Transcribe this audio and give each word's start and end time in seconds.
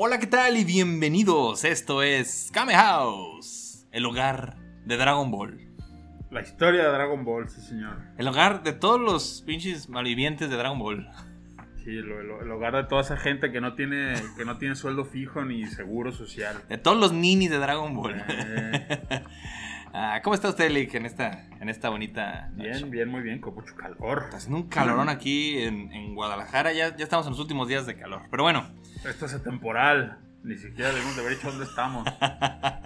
Hola, 0.00 0.18
¿qué 0.20 0.28
tal? 0.28 0.56
Y 0.56 0.62
bienvenidos. 0.64 1.64
Esto 1.64 2.02
es 2.04 2.50
Kame 2.52 2.72
House, 2.74 3.84
el 3.90 4.06
hogar 4.06 4.56
de 4.84 4.96
Dragon 4.96 5.28
Ball. 5.32 5.58
La 6.30 6.40
historia 6.40 6.84
de 6.84 6.88
Dragon 6.90 7.24
Ball, 7.24 7.48
sí, 7.48 7.60
señor. 7.60 7.96
El 8.16 8.28
hogar 8.28 8.62
de 8.62 8.72
todos 8.74 9.00
los 9.00 9.42
pinches 9.44 9.88
malvivientes 9.88 10.50
de 10.50 10.56
Dragon 10.56 10.78
Ball. 10.78 11.08
Sí, 11.82 11.90
el, 11.90 12.10
el- 12.12 12.30
el 12.42 12.50
hogar 12.52 12.76
de 12.76 12.84
toda 12.84 13.00
esa 13.00 13.16
gente 13.16 13.50
que 13.50 13.60
no 13.60 13.74
tiene 13.74 14.14
que 14.36 14.44
no 14.44 14.58
tiene 14.58 14.76
sueldo 14.76 15.04
fijo 15.04 15.44
ni 15.44 15.66
seguro 15.66 16.12
social. 16.12 16.56
De 16.68 16.78
todos 16.78 16.96
los 16.96 17.12
ninis 17.12 17.50
de 17.50 17.58
Dragon 17.58 17.94
Ball. 17.96 18.22
Eh, 18.28 19.24
Ah, 19.92 20.20
¿Cómo 20.22 20.34
está 20.34 20.48
usted, 20.48 20.70
Lick, 20.70 20.94
en 20.94 21.06
esta, 21.06 21.46
en 21.60 21.68
esta 21.68 21.88
bonita 21.88 22.48
noche? 22.54 22.70
bien, 22.70 22.90
bien, 22.90 23.08
muy 23.08 23.22
bien, 23.22 23.40
con 23.40 23.54
mucho 23.54 23.74
calor. 23.74 24.22
Está 24.24 24.36
haciendo 24.38 24.58
un 24.58 24.68
calorón 24.68 25.08
aquí 25.08 25.58
en, 25.58 25.92
en 25.92 26.14
Guadalajara. 26.14 26.72
Ya, 26.72 26.96
ya 26.96 27.04
estamos 27.04 27.26
en 27.26 27.30
los 27.32 27.40
últimos 27.40 27.68
días 27.68 27.86
de 27.86 27.96
calor. 27.96 28.22
Pero 28.30 28.42
bueno, 28.42 28.68
Esto 29.04 29.26
es 29.26 29.34
atemporal. 29.34 30.18
Ni 30.44 30.56
siquiera 30.56 30.90
debemos 30.90 31.16
de 31.16 31.22
haber 31.22 31.34
dicho 31.36 31.50
dónde 31.50 31.64
estamos. 31.64 32.06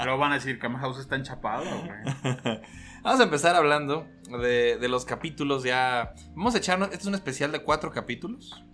Luego 0.02 0.18
van 0.18 0.32
a 0.32 0.36
decir 0.36 0.58
que 0.58 0.68
House 0.68 0.98
está 1.00 1.16
enchapado, 1.16 1.64
güey. 1.64 2.58
Vamos 3.02 3.20
a 3.20 3.24
empezar 3.24 3.56
hablando 3.56 4.06
de, 4.40 4.78
de 4.78 4.88
los 4.88 5.04
capítulos 5.04 5.62
ya. 5.62 6.14
Vamos 6.34 6.54
a 6.54 6.58
echarnos. 6.58 6.88
Este 6.88 7.02
es 7.02 7.06
un 7.06 7.14
especial 7.14 7.52
de 7.52 7.62
cuatro 7.62 7.90
capítulos. 7.92 8.64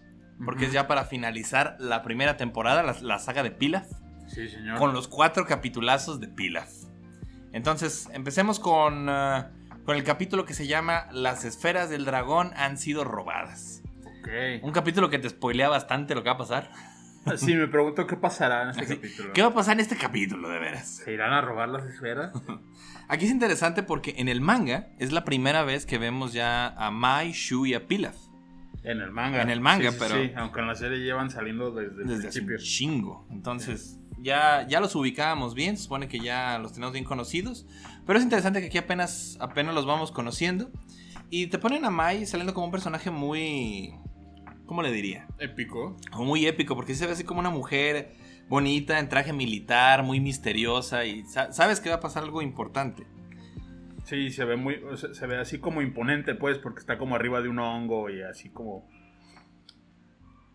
Porque 0.44 0.66
es 0.66 0.72
ya 0.72 0.86
para 0.86 1.04
finalizar 1.04 1.76
la 1.80 2.02
primera 2.02 2.36
temporada, 2.36 2.84
la, 2.84 2.94
la 3.02 3.18
saga 3.18 3.42
de 3.42 3.50
Pilaf. 3.50 3.88
Sí, 4.28 4.48
señor. 4.48 4.78
Con 4.78 4.92
los 4.92 5.08
cuatro 5.08 5.44
capitulazos 5.46 6.20
de 6.20 6.28
Pilaf. 6.28 6.70
Entonces, 7.58 8.08
empecemos 8.14 8.60
con, 8.60 9.08
ah, 9.08 9.50
con 9.84 9.96
el 9.96 10.04
capítulo 10.04 10.44
que 10.44 10.54
se 10.54 10.66
llama 10.68 11.06
Las 11.12 11.44
esferas 11.44 11.90
del 11.90 12.04
dragón 12.04 12.52
han 12.56 12.78
sido 12.78 13.02
robadas. 13.04 13.82
Ok. 14.22 14.28
Un 14.62 14.70
capítulo 14.72 15.10
que 15.10 15.18
te 15.18 15.28
spoilea 15.28 15.68
bastante 15.68 16.14
lo 16.14 16.22
que 16.22 16.28
va 16.30 16.36
a 16.36 16.38
pasar. 16.38 16.70
Sí, 17.36 17.54
me 17.56 17.66
pregunto 17.68 18.06
qué 18.06 18.16
pasará 18.16 18.62
en 18.62 18.68
este 18.70 18.84
Así, 18.84 18.94
capítulo. 19.02 19.32
¿Qué 19.34 19.42
va 19.42 19.48
a 19.48 19.52
pasar 19.54 19.74
en 19.74 19.80
este 19.80 19.96
capítulo, 19.96 20.48
de 20.48 20.58
veras? 20.60 20.88
¿Se 20.88 21.12
irán 21.12 21.32
a 21.34 21.42
robar 21.42 21.68
las 21.68 21.84
esferas? 21.84 22.32
Aquí 23.08 23.26
es 23.26 23.30
interesante 23.30 23.82
porque 23.82 24.14
en 24.16 24.28
el 24.28 24.40
manga 24.40 24.88
es 24.98 25.12
la 25.12 25.24
primera 25.24 25.62
vez 25.62 25.84
que 25.84 25.98
vemos 25.98 26.32
ya 26.32 26.68
a 26.68 26.90
Mai, 26.90 27.32
Shu 27.32 27.66
y 27.66 27.74
a 27.74 27.86
Pilaf. 27.86 28.16
En 28.82 29.00
el 29.02 29.10
manga. 29.10 29.42
En 29.42 29.50
el 29.50 29.60
manga, 29.60 29.90
Sí, 29.90 29.98
sí, 29.98 30.04
pero- 30.08 30.22
Sí, 30.22 30.32
aunque 30.36 30.60
en 30.60 30.66
la 30.68 30.74
serie 30.74 30.98
llevan 31.00 31.28
saliendo 31.28 31.70
desde 31.72 32.00
el 32.02 32.08
desde 32.08 32.28
hace 32.28 32.40
un 32.40 32.46
principio. 32.46 32.56
chingo. 32.58 33.26
Entonces, 33.30 33.97
ya, 34.20 34.66
ya 34.68 34.80
los 34.80 34.94
ubicábamos 34.94 35.54
bien, 35.54 35.76
se 35.76 35.84
supone 35.84 36.08
que 36.08 36.20
ya 36.20 36.58
los 36.58 36.72
tenemos 36.72 36.92
bien 36.92 37.04
conocidos. 37.04 37.66
Pero 38.06 38.18
es 38.18 38.24
interesante 38.24 38.60
que 38.60 38.66
aquí 38.66 38.78
apenas, 38.78 39.36
apenas 39.40 39.74
los 39.74 39.86
vamos 39.86 40.12
conociendo. 40.12 40.70
Y 41.30 41.48
te 41.48 41.58
ponen 41.58 41.84
a 41.84 41.90
Mai 41.90 42.24
saliendo 42.26 42.54
como 42.54 42.66
un 42.66 42.72
personaje 42.72 43.10
muy. 43.10 43.92
¿Cómo 44.66 44.82
le 44.82 44.90
diría? 44.92 45.26
Épico. 45.38 45.96
Como 46.10 46.24
muy 46.26 46.46
épico, 46.46 46.74
porque 46.74 46.94
se 46.94 47.06
ve 47.06 47.12
así 47.12 47.24
como 47.24 47.40
una 47.40 47.50
mujer 47.50 48.14
bonita, 48.48 48.98
en 48.98 49.08
traje 49.08 49.32
militar, 49.32 50.02
muy 50.02 50.20
misteriosa. 50.20 51.04
Y 51.04 51.24
sa- 51.26 51.52
sabes 51.52 51.80
que 51.80 51.88
va 51.90 51.96
a 51.96 52.00
pasar 52.00 52.22
algo 52.22 52.40
importante. 52.42 53.06
Sí, 54.04 54.30
se 54.30 54.44
ve 54.46 54.56
muy, 54.56 54.76
o 54.76 54.96
se 54.96 55.26
ve 55.26 55.36
así 55.38 55.58
como 55.58 55.82
imponente, 55.82 56.34
pues, 56.34 56.56
porque 56.58 56.80
está 56.80 56.96
como 56.96 57.14
arriba 57.14 57.42
de 57.42 57.48
un 57.48 57.58
hongo 57.58 58.08
y 58.10 58.22
así 58.22 58.48
como. 58.48 58.88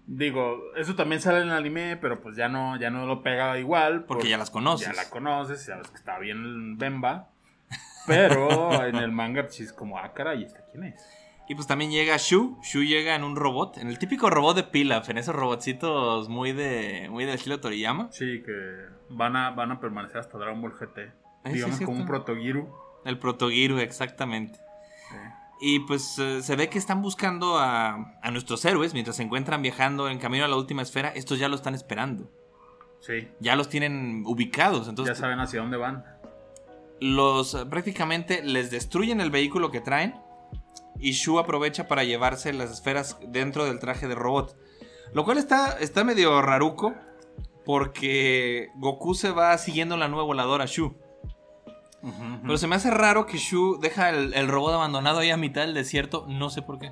Digo, 0.06 0.62
eso 0.76 0.96
también 0.96 1.22
sale 1.22 1.40
en 1.42 1.48
el 1.48 1.54
anime, 1.54 1.98
pero 1.98 2.22
pues 2.22 2.36
ya 2.36 2.50
no, 2.50 2.78
ya 2.78 2.90
no 2.90 3.06
lo 3.06 3.24
pega 3.24 3.58
igual. 3.58 4.04
Porque 4.06 4.24
por- 4.24 4.30
ya 4.30 4.38
las 4.38 4.50
conoces. 4.52 4.88
Ya 4.88 4.94
la 4.94 5.10
conoces, 5.10 5.64
sabes 5.66 5.88
que 5.90 5.96
está 5.96 6.20
bien 6.20 6.78
Bemba. 6.78 7.30
Pero 8.06 8.72
en 8.86 8.96
el 8.96 9.12
manga, 9.12 9.44
pues 9.44 9.60
es 9.62 9.74
como, 9.74 9.98
ah, 9.98 10.14
caray, 10.14 10.44
¿esta 10.44 10.60
quién 10.72 10.84
es? 10.86 11.02
Y 11.48 11.56
pues 11.56 11.68
también 11.68 11.92
llega 11.92 12.16
Shu. 12.18 12.58
Shu 12.64 12.84
llega 12.84 13.16
en 13.16 13.24
un 13.24 13.36
robot, 13.36 13.78
en 13.78 13.88
el 13.90 14.00
típico 14.00 14.30
robot 14.30 14.56
de 14.56 14.64
Pilaf, 14.64 15.10
en 15.10 15.18
esos 15.18 15.36
robotcitos 15.36 16.30
muy 16.30 16.54
de 16.54 17.08
muy 17.10 17.26
del 17.26 17.36
estilo 17.36 17.60
Toriyama. 17.60 18.10
Sí, 18.12 18.42
que 18.46 18.52
van 19.10 19.36
a, 19.36 19.50
van 19.52 19.72
a 19.72 19.80
permanecer 19.80 20.18
hasta 20.20 20.38
Dragon 20.38 20.62
Ball 20.62 20.72
GT. 20.74 21.00
Eh, 21.00 21.12
Digamos 21.54 21.80
como 21.82 21.98
un 22.00 22.06
protogiru. 22.06 22.74
El 23.04 23.20
Protogiru, 23.20 23.80
exactamente. 23.80 24.58
Sí. 25.10 25.16
Y 25.60 25.80
pues 25.82 26.20
eh, 26.20 26.42
se 26.42 26.56
ve 26.56 26.70
que 26.70 26.78
están 26.78 27.02
buscando 27.02 27.58
a, 27.58 28.18
a 28.22 28.32
nuestros 28.32 28.64
héroes 28.66 28.94
mientras 28.94 29.16
se 29.18 29.24
encuentran 29.24 29.62
viajando 29.62 30.10
en 30.10 30.20
camino 30.20 30.44
a 30.46 30.48
la 30.48 30.58
última 30.58 30.82
esfera. 30.82 31.10
Estos 31.10 31.40
ya 31.40 31.48
lo 31.48 31.56
están 31.56 31.74
esperando. 31.76 32.30
Sí, 33.00 33.28
Ya 33.40 33.56
los 33.56 33.70
tienen 33.70 34.24
ubicados. 34.26 34.86
ya 34.86 34.90
Entonces 34.92 35.18
saben 35.18 35.40
hacia 35.40 35.62
dónde 35.62 35.78
van. 35.78 36.04
los 37.00 37.54
eh, 37.54 37.66
prácticamente 37.66 38.42
les 38.44 38.72
destruyen 38.72 39.20
el 39.22 39.30
vehículo 39.32 39.72
que 39.72 39.82
traen. 39.82 40.16
Y 41.00 41.12
Shu 41.12 41.40
aprovecha 41.40 41.88
para 41.88 42.04
llevarse 42.04 42.54
las 42.54 42.72
esferas 42.72 43.18
dentro 43.28 43.66
del 43.66 43.80
traje 43.80 44.08
de 44.08 44.16
robot. 44.16 44.56
Lo 45.14 45.26
cual 45.26 45.38
está, 45.38 45.78
está 45.80 46.04
medio 46.04 46.42
raruco. 46.42 46.94
Porque 47.66 48.70
Goku 48.76 49.14
se 49.16 49.32
va 49.32 49.58
siguiendo 49.58 49.96
la 49.98 50.08
nueva 50.10 50.24
voladora 50.26 50.66
Shu. 50.66 50.96
Pero 52.42 52.58
se 52.58 52.68
me 52.68 52.76
hace 52.76 52.92
raro 52.92 53.26
que 53.26 53.38
Shu 53.38 53.80
deja 53.82 54.10
el, 54.10 54.34
el 54.34 54.48
robot 54.50 54.74
abandonado 54.74 55.20
ahí 55.20 55.32
a 55.32 55.38
mitad 55.38 55.62
del 55.62 55.74
desierto. 55.74 56.26
No 56.28 56.50
sé 56.50 56.62
por 56.62 56.78
qué. 56.80 56.92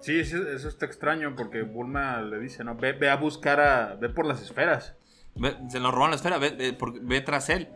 Sí, 0.00 0.18
eso, 0.20 0.36
eso 0.48 0.68
está 0.68 0.86
extraño 0.86 1.34
porque 1.36 1.62
Bulma 1.62 2.20
le 2.22 2.38
dice, 2.40 2.64
no, 2.64 2.74
ve, 2.76 2.92
ve 2.92 3.08
a 3.10 3.16
buscar 3.16 3.60
a, 3.60 3.94
ve 3.94 4.08
por 4.08 4.26
las 4.26 4.42
esferas. 4.42 4.94
Ve- 5.34 5.56
se 5.68 5.78
lo 5.80 5.90
roban 5.90 6.10
la 6.10 6.16
esfera, 6.16 6.38
ve, 6.38 6.50
ve 6.50 6.72
por- 6.72 7.00
ve 7.00 7.20
tras 7.20 7.48
él. 7.50 7.68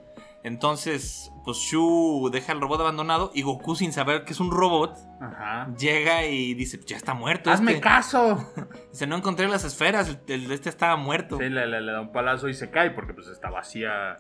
Entonces, 0.45 1.31
pues 1.45 1.59
Shu 1.59 2.29
deja 2.33 2.53
el 2.53 2.61
robot 2.61 2.81
abandonado 2.81 3.31
y 3.33 3.43
Goku, 3.43 3.77
sin 3.77 3.93
saber 3.93 4.25
que 4.25 4.33
es 4.33 4.41
un 4.41 4.51
robot, 4.51 4.97
Ajá. 5.21 5.69
llega 5.79 6.25
y 6.27 6.55
dice: 6.55 6.81
Ya 6.85 6.97
está 6.97 7.15
muerto. 7.15 7.51
¡Hazme 7.51 7.73
este". 7.73 7.81
caso! 7.83 8.45
Dice: 8.91 9.07
No 9.07 9.17
encontré 9.17 9.47
las 9.47 9.65
esferas, 9.65 10.09
el, 10.09 10.19
el 10.27 10.49
de 10.49 10.55
este 10.57 10.69
estaba 10.69 10.97
muerto. 10.97 11.39
Sí, 11.39 11.45
le, 11.49 11.67
le- 11.69 11.81
le 11.81 11.93
da 11.93 12.01
un 12.01 12.11
palazo 12.11 12.49
y 12.49 12.55
se 12.55 12.71
cae 12.71 12.91
porque 12.91 13.15
pues 13.15 13.29
está 13.29 13.51
vacía, 13.51 14.17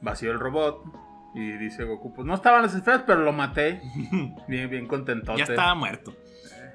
vacío 0.00 0.30
el 0.32 0.40
robot. 0.40 0.82
Y 1.36 1.52
dice 1.58 1.84
Goku, 1.84 2.14
pues 2.14 2.26
no 2.26 2.34
estaban 2.34 2.62
las 2.62 2.74
esferas, 2.74 3.02
pero 3.06 3.20
lo 3.20 3.30
maté. 3.30 3.82
Bien, 4.48 4.70
bien 4.70 4.86
contentote. 4.86 5.36
ya 5.38 5.44
estaba 5.44 5.74
muerto. 5.74 6.16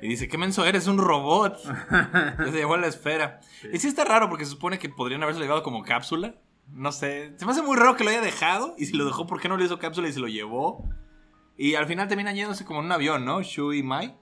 Y 0.03 0.07
dice: 0.07 0.27
¿Qué 0.27 0.37
menso 0.37 0.63
eres? 0.65 0.85
Un 0.85 0.99
robot. 0.99 1.57
Se 2.45 2.51
llevó 2.51 2.77
la 2.77 2.85
esfera. 2.85 3.41
Y 3.73 3.79
sí 3.79 3.87
está 3.87 4.05
raro 4.05 4.29
porque 4.29 4.45
se 4.45 4.51
supone 4.51 4.77
que 4.77 4.87
podrían 4.89 5.23
haberse 5.23 5.41
llevado 5.41 5.63
como 5.63 5.81
cápsula. 5.81 6.35
No 6.67 6.91
sé. 6.91 7.33
Se 7.37 7.45
me 7.45 7.53
hace 7.53 7.63
muy 7.63 7.75
raro 7.75 7.95
que 7.95 8.03
lo 8.03 8.11
haya 8.11 8.21
dejado. 8.21 8.75
Y 8.77 8.85
si 8.85 8.95
lo 8.95 9.03
dejó, 9.05 9.25
¿por 9.25 9.41
qué 9.41 9.49
no 9.49 9.57
le 9.57 9.65
hizo 9.65 9.79
cápsula 9.79 10.07
y 10.07 10.13
se 10.13 10.19
lo 10.19 10.27
llevó? 10.27 10.87
Y 11.57 11.73
al 11.73 11.87
final 11.87 12.07
terminan 12.07 12.35
yéndose 12.35 12.63
como 12.63 12.81
en 12.81 12.85
un 12.85 12.91
avión, 12.91 13.25
¿no? 13.25 13.41
Shu 13.41 13.73
y 13.73 13.81
Mai. 13.81 14.15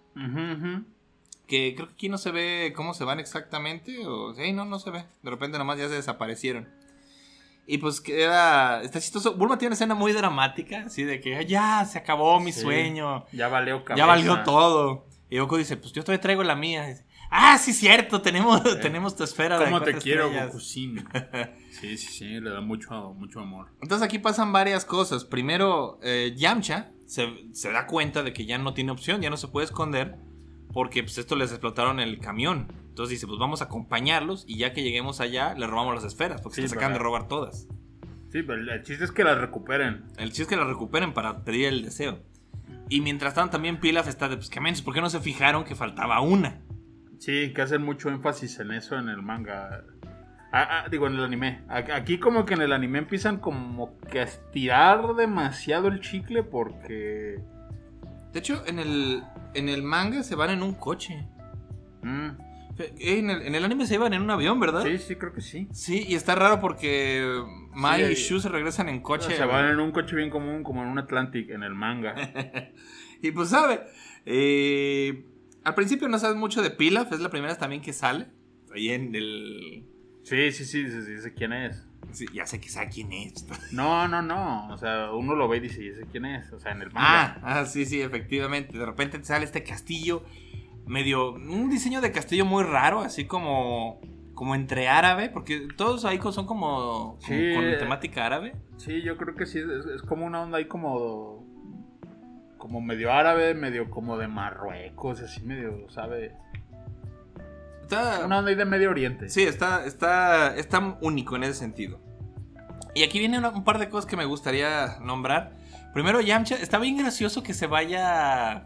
Que 1.48 1.74
creo 1.76 1.88
que 1.88 1.94
aquí 1.94 2.10
no 2.10 2.18
se 2.18 2.32
ve 2.32 2.72
cómo 2.76 2.94
se 2.94 3.04
van 3.04 3.20
exactamente. 3.20 4.06
O 4.06 4.34
sí, 4.34 4.54
no, 4.54 4.64
no 4.64 4.80
se 4.80 4.90
ve. 4.92 5.04
De 5.22 5.30
repente 5.30 5.58
nomás 5.58 5.80
ya 5.80 5.90
se 5.90 5.96
desaparecieron. 5.96 6.70
Y 7.72 7.78
pues 7.78 8.02
queda. 8.02 8.82
Está 8.82 9.00
chistoso. 9.00 9.36
Bulma 9.36 9.58
tiene 9.60 9.70
una 9.70 9.74
escena 9.76 9.94
muy 9.94 10.12
dramática. 10.12 10.86
Así 10.88 11.04
de 11.04 11.20
que 11.20 11.36
"Ah, 11.36 11.42
ya 11.44 11.86
se 11.86 12.00
acabó 12.00 12.40
mi 12.40 12.52
Sí. 12.52 12.62
sueño. 12.62 13.26
Ya 13.32 13.48
valió 13.48 13.84
cabeza. 13.86 13.98
Ya 14.00 14.06
valió 14.08 14.44
todo. 14.44 15.06
Y 15.30 15.38
Goku 15.38 15.58
dice: 15.58 15.78
Pues 15.78 15.94
yo 15.94 16.04
todavía 16.04 16.20
traigo 16.22 16.44
la 16.44 16.56
mía. 16.56 16.88
Dice, 16.88 17.06
ah, 17.30 17.60
sí, 17.60 17.72
cierto. 17.74 18.22
Tenemos, 18.24 18.64
tenemos 18.82 19.16
tu 19.16 19.24
esfera 19.24 19.60
de 19.60 19.66
¿Cómo 19.66 19.80
te 19.82 19.92
cuatro 19.92 20.02
quiero, 20.02 20.24
estrellas". 20.26 20.48
Gokucín? 20.48 21.06
sí, 21.80 21.98
sí, 21.98 22.08
sí, 22.12 22.26
le 22.40 22.50
da 22.50 22.62
mucho, 22.62 23.14
mucho 23.14 23.40
amor. 23.40 23.68
Entonces 23.84 24.04
aquí 24.04 24.18
pasan 24.18 24.52
varias 24.52 24.84
cosas. 24.84 25.24
Primero, 25.24 26.00
eh, 26.02 26.34
Yamcha 26.36 26.90
se, 27.06 27.28
se 27.54 27.72
da 27.72 27.86
cuenta 27.86 28.24
de 28.24 28.34
que 28.34 28.48
ya 28.48 28.58
no 28.58 28.74
tiene 28.74 28.92
opción, 28.92 29.22
ya 29.22 29.30
no 29.30 29.38
se 29.38 29.48
puede 29.48 29.66
esconder, 29.66 30.16
porque 30.74 31.04
pues 31.04 31.20
esto 31.20 31.36
les 31.36 31.52
explotaron 31.52 32.00
el 32.00 32.18
camión. 32.20 32.74
Entonces 33.00 33.16
dice, 33.16 33.28
pues 33.28 33.40
vamos 33.40 33.62
a 33.62 33.66
acompañarlos 33.66 34.44
y 34.46 34.58
ya 34.58 34.74
que 34.74 34.84
lleguemos 34.84 35.22
allá, 35.22 35.54
le 35.54 35.68
robamos 35.68 35.96
las 35.96 36.04
esferas, 36.04 36.42
porque 36.42 36.62
Sí, 36.62 36.68
se 36.68 36.76
acaban 36.76 36.92
de 36.92 37.00
robar 37.00 37.30
todas. 37.30 37.70
Sí, 38.30 38.44
pero 38.44 38.56
el 38.56 38.84
chiste 38.84 39.06
es 39.06 39.14
que 39.14 39.24
las 39.24 39.38
recuperen. 39.38 40.04
El 40.18 40.32
chiste 40.32 40.42
es 40.42 40.48
que 40.50 40.58
las 40.58 40.68
recuperen 40.68 41.14
para 41.14 41.46
pedir 41.46 41.68
el 41.68 41.82
deseo. 41.82 42.20
Y 42.90 43.00
mientras 43.00 43.36
tanto 43.36 43.52
también 43.52 43.80
Pilaf 43.80 44.10
está 44.10 44.28
de, 44.28 44.36
pues 44.36 44.50
que 44.50 44.60
mensos, 44.60 44.84
¿por 44.84 44.94
qué 44.94 45.00
no 45.00 45.10
se 45.10 45.22
fijaron 45.22 45.64
que 45.64 45.76
faltaba 45.76 46.20
una? 46.20 46.60
Sí, 47.20 47.54
que 47.54 47.62
hacen 47.62 47.84
mucho 47.84 48.10
énfasis 48.10 48.60
en 48.60 48.72
eso 48.72 49.00
en 49.00 49.08
el 49.08 49.22
manga. 49.22 49.86
Ah, 50.52 50.68
ah, 50.84 50.90
digo, 50.92 51.08
en 51.08 51.14
el 51.14 51.24
anime. 51.24 51.62
Aquí 51.70 52.18
como 52.20 52.46
que 52.46 52.56
en 52.56 52.64
el 52.64 52.74
anime 52.74 53.00
empiezan 53.00 53.38
como 53.38 53.98
que 54.12 54.20
a 54.20 54.24
estirar 54.24 55.16
demasiado 55.16 55.88
el 55.88 56.02
chicle 56.02 56.44
porque... 56.44 57.40
De 58.34 58.40
hecho, 58.40 58.62
en 58.68 58.78
el, 58.78 59.24
en 59.54 59.70
el 59.70 59.84
manga 59.84 60.22
se 60.22 60.36
van 60.36 60.50
en 60.50 60.62
un 60.62 60.74
coche. 60.74 61.26
Mm, 62.02 62.49
En 62.80 63.30
el, 63.30 63.42
en 63.42 63.56
el 63.56 63.66
anime 63.66 63.86
se 63.86 63.96
iban 63.96 64.14
en 64.14 64.22
un 64.22 64.30
avión, 64.30 64.60
¿verdad? 64.60 64.84
sí, 64.84 64.98
sí, 64.98 65.16
creo 65.16 65.34
que 65.34 65.42
sí. 65.42 65.68
Sí, 65.74 66.06
y 66.08 66.16
está 66.16 66.36
raro 66.36 66.62
porque 66.62 67.26
Mai 67.74 68.06
Sí, 68.06 68.12
y 68.12 68.16
Shu 68.16 68.40
se 68.40 68.50
regresan 68.50 68.88
en 68.90 69.02
coche. 69.02 69.36
Se 69.36 69.46
van 69.46 69.70
en 69.70 69.80
un 69.80 69.92
coche 69.92 70.16
bien 70.16 70.30
común 70.30 70.64
como 70.64 70.82
en 70.84 70.90
un 70.90 71.00
Atlantic 71.00 71.50
en 71.50 71.64
el 71.64 71.76
manga. 71.76 72.16
Y 73.22 73.32
pues 73.32 73.50
sabe, 73.50 73.82
eh, 74.26 75.26
al 75.66 75.76
principio 75.76 76.08
no 76.08 76.18
sabes 76.20 76.38
mucho 76.38 76.62
de 76.62 76.72
Pilaf, 76.72 77.12
es 77.12 77.20
la 77.20 77.30
primera 77.30 77.58
también 77.58 77.82
que 77.82 77.92
sale. 77.92 78.28
Ahí 78.74 78.92
en 78.92 79.14
el... 79.14 79.86
Sí, 80.24 80.52
sí, 80.52 80.64
sí, 80.64 80.90
sí, 80.90 81.02
sí, 81.06 81.18
sé 81.20 81.34
quién 81.34 81.52
es. 81.52 81.86
sí, 82.12 82.28
ya 82.34 82.46
sé 82.46 82.62
que 82.62 82.70
sabe 82.70 82.90
quién 82.90 83.12
es. 83.12 83.46
No, 83.74 84.08
no, 84.08 84.22
no. 84.22 84.70
O 84.70 84.78
sea, 84.78 85.12
uno 85.12 85.36
lo 85.36 85.50
ve 85.50 85.58
y 85.58 85.62
dice, 85.62 85.84
¿y 85.84 85.90
ese 85.90 86.06
quién 86.10 86.26
es? 86.26 86.52
O 86.54 86.60
sea, 86.60 86.72
en 86.72 86.82
el 86.82 86.92
manga. 86.92 87.40
Ah, 87.44 87.60
ah, 87.60 87.66
sí, 87.66 87.86
sí, 87.86 88.02
efectivamente. 88.02 88.78
De 88.78 88.86
repente 88.86 89.20
te 89.20 89.26
sale 89.26 89.44
este 89.44 89.64
castillo 89.64 90.24
medio... 90.90 91.32
Un 91.34 91.70
diseño 91.70 92.02
de 92.02 92.12
castillo 92.12 92.46
muy 92.46 92.64
raro, 92.64 93.00
así 93.00 93.26
como... 93.26 94.02
como 94.36 94.56
entre 94.56 94.88
árabe, 94.90 95.30
porque 95.30 95.68
todos 95.78 96.04
ahí 96.06 96.20
son 96.32 96.46
como, 96.46 97.18
como 97.18 97.20
Sí. 97.22 97.54
con 97.56 97.78
temática 97.78 98.26
árabe. 98.26 98.56
Sí, 98.78 99.02
yo 99.02 99.16
creo 99.18 99.36
que 99.36 99.46
sí, 99.46 99.60
es, 99.60 99.86
es 99.86 100.02
como 100.02 100.26
una 100.26 100.42
onda 100.42 100.58
ahí 100.58 100.66
como. 100.66 101.46
Como 102.58 102.82
medio 102.82 103.12
árabe, 103.14 103.54
medio 103.54 103.90
como 103.90 104.18
de 104.18 104.28
Marruecos, 104.28 105.22
así 105.22 105.42
medio, 105.42 105.90
¿sabe? 105.90 106.34
Está, 107.82 108.26
Una 108.26 108.40
onda 108.40 108.50
ahí 108.52 108.56
de 108.56 108.66
Medio 108.66 108.90
Oriente. 108.90 109.30
Sí, 109.30 109.44
está, 109.44 109.86
está, 109.86 110.56
está 110.58 110.98
único 111.02 111.36
en 111.36 111.44
ese 111.44 111.54
sentido. 111.54 112.00
Y 112.96 113.04
aquí 113.04 113.18
vienen 113.20 113.46
un 113.46 113.64
par 113.64 113.80
de 113.80 113.90
cosas 113.90 114.06
que 114.10 114.18
me 114.18 114.26
gustaría 114.26 114.98
nombrar. 115.02 115.56
Primero, 115.94 116.22
Yamcha, 116.22 116.56
está 116.56 116.80
bien 116.80 116.98
gracioso 116.98 117.44
que 117.44 117.54
se 117.54 117.66
vaya. 117.68 118.66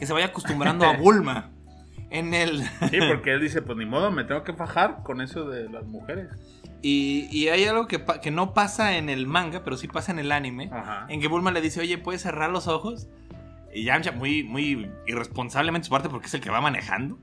Que 0.00 0.06
se 0.06 0.12
vaya 0.12 0.26
acostumbrando 0.26 0.84
a 0.86 0.92
Bulma. 0.96 1.50
En 2.10 2.34
el. 2.34 2.64
Sí, 2.90 2.98
porque 3.08 3.34
él 3.34 3.40
dice, 3.40 3.62
pues 3.62 3.78
ni 3.78 3.86
modo, 3.86 4.10
me 4.10 4.24
tengo 4.24 4.42
que 4.42 4.54
fajar 4.54 5.02
con 5.04 5.20
eso 5.20 5.44
de 5.44 5.68
las 5.68 5.84
mujeres. 5.84 6.28
Y, 6.82 7.28
y 7.30 7.48
hay 7.48 7.64
algo 7.66 7.86
que, 7.86 8.02
que 8.22 8.30
no 8.30 8.54
pasa 8.54 8.96
en 8.96 9.10
el 9.10 9.26
manga, 9.26 9.62
pero 9.62 9.76
sí 9.76 9.86
pasa 9.86 10.10
en 10.10 10.18
el 10.18 10.32
anime. 10.32 10.70
Ajá. 10.72 11.06
En 11.10 11.20
que 11.20 11.28
Bulma 11.28 11.52
le 11.52 11.60
dice, 11.60 11.80
oye, 11.80 11.98
¿puedes 11.98 12.22
cerrar 12.22 12.50
los 12.50 12.66
ojos? 12.66 13.08
Y 13.72 13.84
Yamcha, 13.84 14.12
muy, 14.12 14.42
muy 14.42 14.90
irresponsablemente 15.06 15.86
su 15.86 15.90
parte, 15.90 16.08
porque 16.08 16.26
es 16.26 16.34
el 16.34 16.40
que 16.40 16.50
va 16.50 16.62
manejando. 16.62 17.18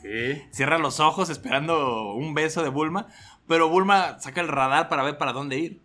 Sí. 0.00 0.42
Cierra 0.52 0.78
los 0.78 1.00
ojos 1.00 1.28
esperando 1.28 2.14
un 2.14 2.32
beso 2.32 2.62
de 2.62 2.68
Bulma. 2.68 3.08
Pero 3.48 3.68
Bulma 3.68 4.20
saca 4.20 4.40
el 4.40 4.48
radar 4.48 4.88
para 4.88 5.02
ver 5.02 5.18
para 5.18 5.32
dónde 5.32 5.58
ir. 5.58 5.81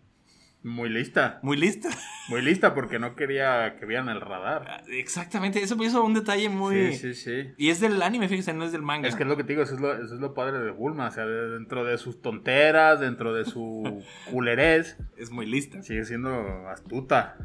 Muy 0.68 0.88
lista. 0.90 1.40
Muy 1.42 1.56
lista. 1.56 1.88
Muy 2.28 2.42
lista 2.42 2.74
porque 2.74 2.98
no 2.98 3.16
quería 3.16 3.76
que 3.78 3.86
vieran 3.86 4.08
el 4.08 4.20
radar. 4.20 4.82
Exactamente, 4.88 5.62
eso 5.62 5.82
hizo 5.82 6.04
un 6.04 6.14
detalle 6.14 6.48
muy... 6.48 6.92
Sí, 6.92 7.14
sí, 7.14 7.14
sí. 7.14 7.50
Y 7.56 7.70
es 7.70 7.80
del 7.80 8.00
anime, 8.02 8.28
fíjese, 8.28 8.52
no 8.52 8.64
es 8.64 8.72
del 8.72 8.82
manga. 8.82 9.08
Es 9.08 9.16
que 9.16 9.22
es 9.22 9.28
lo 9.28 9.36
que 9.36 9.44
te 9.44 9.54
digo, 9.54 9.62
eso 9.62 9.74
es 9.74 9.80
lo, 9.80 9.94
eso 9.94 10.14
es 10.14 10.20
lo 10.20 10.34
padre 10.34 10.58
de 10.58 10.70
Bulma. 10.70 11.08
O 11.08 11.10
sea, 11.10 11.24
de- 11.26 11.50
dentro 11.50 11.84
de 11.84 11.96
sus 11.98 12.20
tonteras, 12.20 13.00
dentro 13.00 13.32
de 13.34 13.44
su 13.46 14.02
culerez, 14.30 14.98
Es 15.16 15.30
muy 15.30 15.46
lista. 15.46 15.82
sigue 15.82 16.04
siendo 16.04 16.68
astuta. 16.68 17.36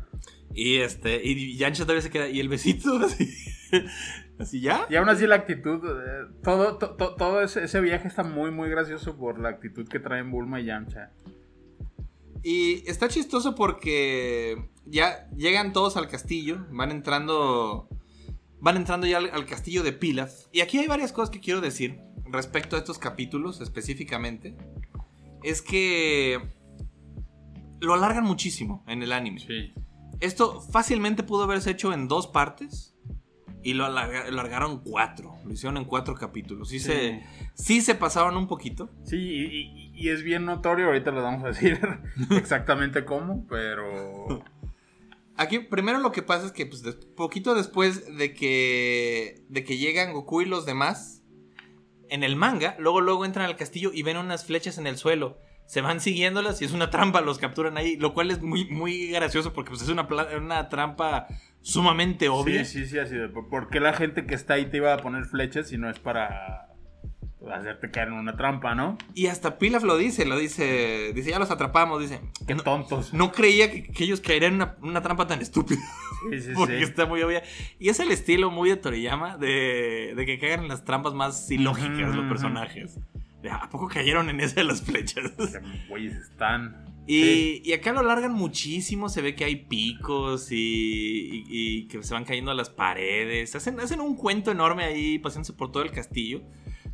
Y 0.54 0.78
este, 0.80 1.20
y 1.24 1.58
Yancha 1.58 1.84
todavía 1.84 2.02
se 2.04 2.12
queda, 2.12 2.28
y 2.30 2.40
el 2.40 2.48
besito, 2.50 2.98
así, 3.04 3.28
así 4.38 4.62
ya. 4.62 4.86
Y 4.90 4.96
aún 4.98 5.10
así 5.10 5.26
la 5.26 5.36
actitud, 5.36 5.80
eh, 5.84 6.28
todo, 6.44 6.78
to- 6.78 6.92
to- 6.96 7.16
todo 7.16 7.42
ese, 7.42 7.64
ese 7.64 7.82
viaje 7.82 8.08
está 8.08 8.24
muy, 8.24 8.52
muy 8.52 8.70
gracioso 8.70 9.18
por 9.18 9.40
la 9.40 9.50
actitud 9.50 9.88
que 9.88 10.00
traen 10.00 10.30
Bulma 10.30 10.60
y 10.62 10.66
Yamcha. 10.66 11.12
Y 12.44 12.84
está 12.90 13.08
chistoso 13.08 13.56
porque 13.56 14.70
ya 14.86 15.30
llegan 15.38 15.72
todos 15.74 15.96
al 15.96 16.10
castillo, 16.10 16.66
van 16.72 16.92
entrando, 16.92 17.88
van 18.60 18.76
entrando 18.78 19.08
ya 19.08 19.18
al, 19.18 19.30
al 19.32 19.46
castillo 19.46 19.82
de 19.84 19.94
Pilaf. 19.94 20.32
Y 20.52 20.60
aquí 20.62 20.78
hay 20.78 20.88
varias 20.88 21.14
cosas 21.14 21.30
que 21.30 21.40
quiero 21.40 21.62
decir 21.62 22.00
respecto 22.26 22.76
a 22.76 22.80
estos 22.80 22.98
capítulos 23.00 23.62
específicamente. 23.62 24.58
Es 25.42 25.62
que 25.62 26.40
lo 27.80 27.94
alargan 27.94 28.24
muchísimo 28.24 28.84
en 28.88 29.04
el 29.04 29.12
anime. 29.12 29.40
Sí. 29.40 29.74
Esto 30.20 30.62
fácilmente 30.62 31.24
pudo 31.24 31.44
haberse 31.44 31.72
hecho 31.72 31.92
en 31.94 32.08
dos 32.08 32.28
partes 32.28 32.96
y 33.62 33.74
lo 33.74 33.86
alarga- 33.86 34.26
alargaron 34.28 34.82
cuatro. 34.84 35.36
Lo 35.46 35.54
hicieron 35.54 35.78
en 35.78 35.86
cuatro 35.86 36.16
capítulos. 36.16 36.70
Sí, 36.70 36.80
Sí. 36.80 36.86
Se, 36.88 37.24
sí 37.56 37.82
se 37.82 37.96
pasaron 37.96 38.38
un 38.38 38.48
poquito. 38.48 38.90
Sí, 39.04 39.18
y, 39.18 39.44
y- 39.46 39.83
y 39.94 40.10
es 40.10 40.24
bien 40.24 40.46
notorio, 40.46 40.88
ahorita 40.88 41.12
les 41.12 41.24
vamos 41.24 41.44
a 41.44 41.48
decir 41.48 41.80
exactamente 42.32 43.06
cómo, 43.06 43.46
pero... 43.48 44.44
Aquí 45.36 45.60
primero 45.60 45.98
lo 46.00 46.12
que 46.12 46.22
pasa 46.22 46.46
es 46.46 46.52
que 46.52 46.66
pues, 46.66 46.84
poquito 47.16 47.56
después 47.56 48.18
de 48.18 48.34
que, 48.34 49.44
de 49.50 49.64
que 49.64 49.78
llegan 49.78 50.14
Goku 50.14 50.42
y 50.42 50.46
los 50.46 50.66
demás, 50.66 51.24
en 52.10 52.24
el 52.24 52.36
manga, 52.36 52.76
luego 52.78 53.02
luego 53.02 53.26
entran 53.26 53.46
al 53.46 53.56
castillo 53.56 53.92
y 53.94 54.04
ven 54.04 54.18
unas 54.18 54.46
flechas 54.46 54.78
en 54.78 54.86
el 54.86 54.98
suelo. 54.98 55.40
Se 55.66 55.82
van 55.82 56.02
siguiéndolas 56.02 56.62
y 56.62 56.66
es 56.66 56.72
una 56.72 56.92
trampa, 56.92 57.22
los 57.22 57.40
capturan 57.40 57.78
ahí, 57.78 57.96
lo 57.96 58.14
cual 58.14 58.30
es 58.30 58.42
muy, 58.42 58.66
muy 58.66 59.08
gracioso 59.08 59.54
porque 59.54 59.70
pues, 59.70 59.82
es 59.82 59.90
una, 59.90 60.08
una 60.38 60.70
trampa 60.70 61.28
sumamente 61.62 62.30
obvia. 62.30 62.66
Sí, 62.66 62.82
sí, 62.82 62.92
sí, 62.92 63.00
así 63.00 63.16
de... 63.16 63.30
¿Por 63.30 63.70
qué 63.70 63.80
la 63.80 63.94
gente 63.94 64.28
que 64.28 64.36
está 64.36 64.56
ahí 64.56 64.68
te 64.68 64.78
iba 64.78 64.94
a 64.94 64.98
poner 64.98 65.26
flechas 65.26 65.70
si 65.70 65.78
no 65.78 65.90
es 65.90 65.98
para 65.98 66.73
hacerte 67.52 67.92
caer 67.92 68.10
en 68.10 68.14
una 68.16 68.36
trampa, 68.38 68.76
no? 68.76 68.98
Y 69.14 69.28
hasta 69.28 69.58
Pilaf 69.58 69.84
lo 69.84 69.98
dice, 69.98 70.26
lo 70.26 70.38
dice, 70.38 71.12
dice, 71.14 71.32
ya 71.32 71.40
los 71.40 71.52
atrapamos, 71.52 72.02
dice. 72.02 72.22
Qué 72.48 72.56
tontos. 72.56 73.14
No 73.14 73.32
creía 73.32 73.72
que, 73.72 73.84
que 73.84 74.04
ellos 74.06 74.22
caerían 74.22 74.54
en 74.54 74.62
una, 74.62 74.78
una 74.82 75.02
trampa 75.02 75.28
tan 75.28 75.42
estúpida. 75.42 75.80
Sí, 76.32 76.40
sí, 76.42 76.50
Porque 76.56 76.78
sí. 76.78 76.84
está 76.84 77.06
muy 77.06 77.22
obvia. 77.22 77.44
Y 77.80 77.90
es 77.90 78.00
el 78.00 78.12
estilo 78.12 78.50
muy 78.52 78.70
de 78.70 78.78
Toriyama 78.78 79.38
de, 79.38 80.14
de 80.16 80.26
que 80.26 80.40
caigan 80.40 80.62
en 80.62 80.68
las 80.70 80.86
trampas 80.86 81.14
más 81.14 81.50
ilógicas 81.52 82.10
Ujú, 82.10 82.22
los. 82.24 83.00
De, 83.42 83.50
¿A 83.52 83.70
poco 83.70 83.88
cayeron 83.90 84.30
en 84.30 84.40
esa 84.40 84.56
de 84.56 84.64
las 84.64 84.82
flechas? 84.82 85.32
Güeyes 85.90 86.14
están... 86.14 86.86
Y, 87.06 87.22
Sí. 87.22 87.62
y 87.66 87.74
acá 87.74 87.92
lo 87.92 88.02
largan 88.02 88.32
muchísimo, 88.32 89.10
se 89.10 89.22
ve 89.22 89.36
que 89.36 89.44
hay 89.44 89.58
picos 89.58 90.50
y, 90.54 90.56
y- 90.56 91.44
y 91.50 91.88
que 91.90 92.02
se 92.02 92.14
van 92.14 92.24
cayendo 92.24 92.52
a 92.52 92.54
las 92.54 92.70
paredes. 92.70 93.54
Hacen, 93.58 93.78
hacen 93.82 94.00
un 94.00 94.16
cuento 94.16 94.52
enorme 94.52 94.86
ahí 94.86 95.20
pasándose 95.20 95.52
por 95.52 95.70
todo 95.74 95.84
el 95.84 95.92
castillo. 95.92 96.42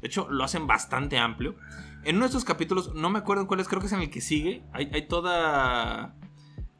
De 0.01 0.07
hecho, 0.07 0.27
lo 0.29 0.43
hacen 0.43 0.67
bastante 0.67 1.17
amplio. 1.17 1.55
En 2.03 2.15
uno 2.15 2.25
de 2.25 2.29
estos 2.29 2.45
capítulos, 2.45 2.93
no 2.95 3.09
me 3.09 3.19
acuerdo 3.19 3.41
en 3.41 3.47
cuál 3.47 3.59
es, 3.59 3.67
creo 3.67 3.81
que 3.81 3.87
es 3.87 3.93
en 3.93 4.01
el 4.01 4.09
que 4.09 4.21
sigue. 4.21 4.63
Hay, 4.73 4.89
hay 4.93 5.07
toda. 5.07 6.15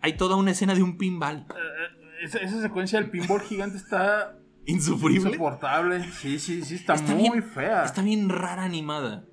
Hay 0.01 0.13
toda 0.13 0.35
una 0.37 0.51
escena 0.51 0.73
de 0.75 0.81
un 0.83 0.97
pinball. 0.97 1.39
Eh, 1.39 1.53
eh, 1.53 2.23
esa, 2.23 2.37
esa 2.39 2.61
secuencia 2.61 2.99
del 3.01 3.09
pinball 3.09 3.41
gigante 3.41 3.77
está 3.77 4.37
Insufrible. 4.65 5.29
insoportable. 5.31 6.03
Sí, 6.11 6.39
sí, 6.39 6.63
sí, 6.63 6.75
está, 6.75 6.93
Está 6.93 7.13
muy 7.13 7.29
bien- 7.31 7.43
fea. 7.43 7.83
Está 7.83 8.01
bien 8.01 8.29
rara 8.29 8.63
animada. 8.63 9.25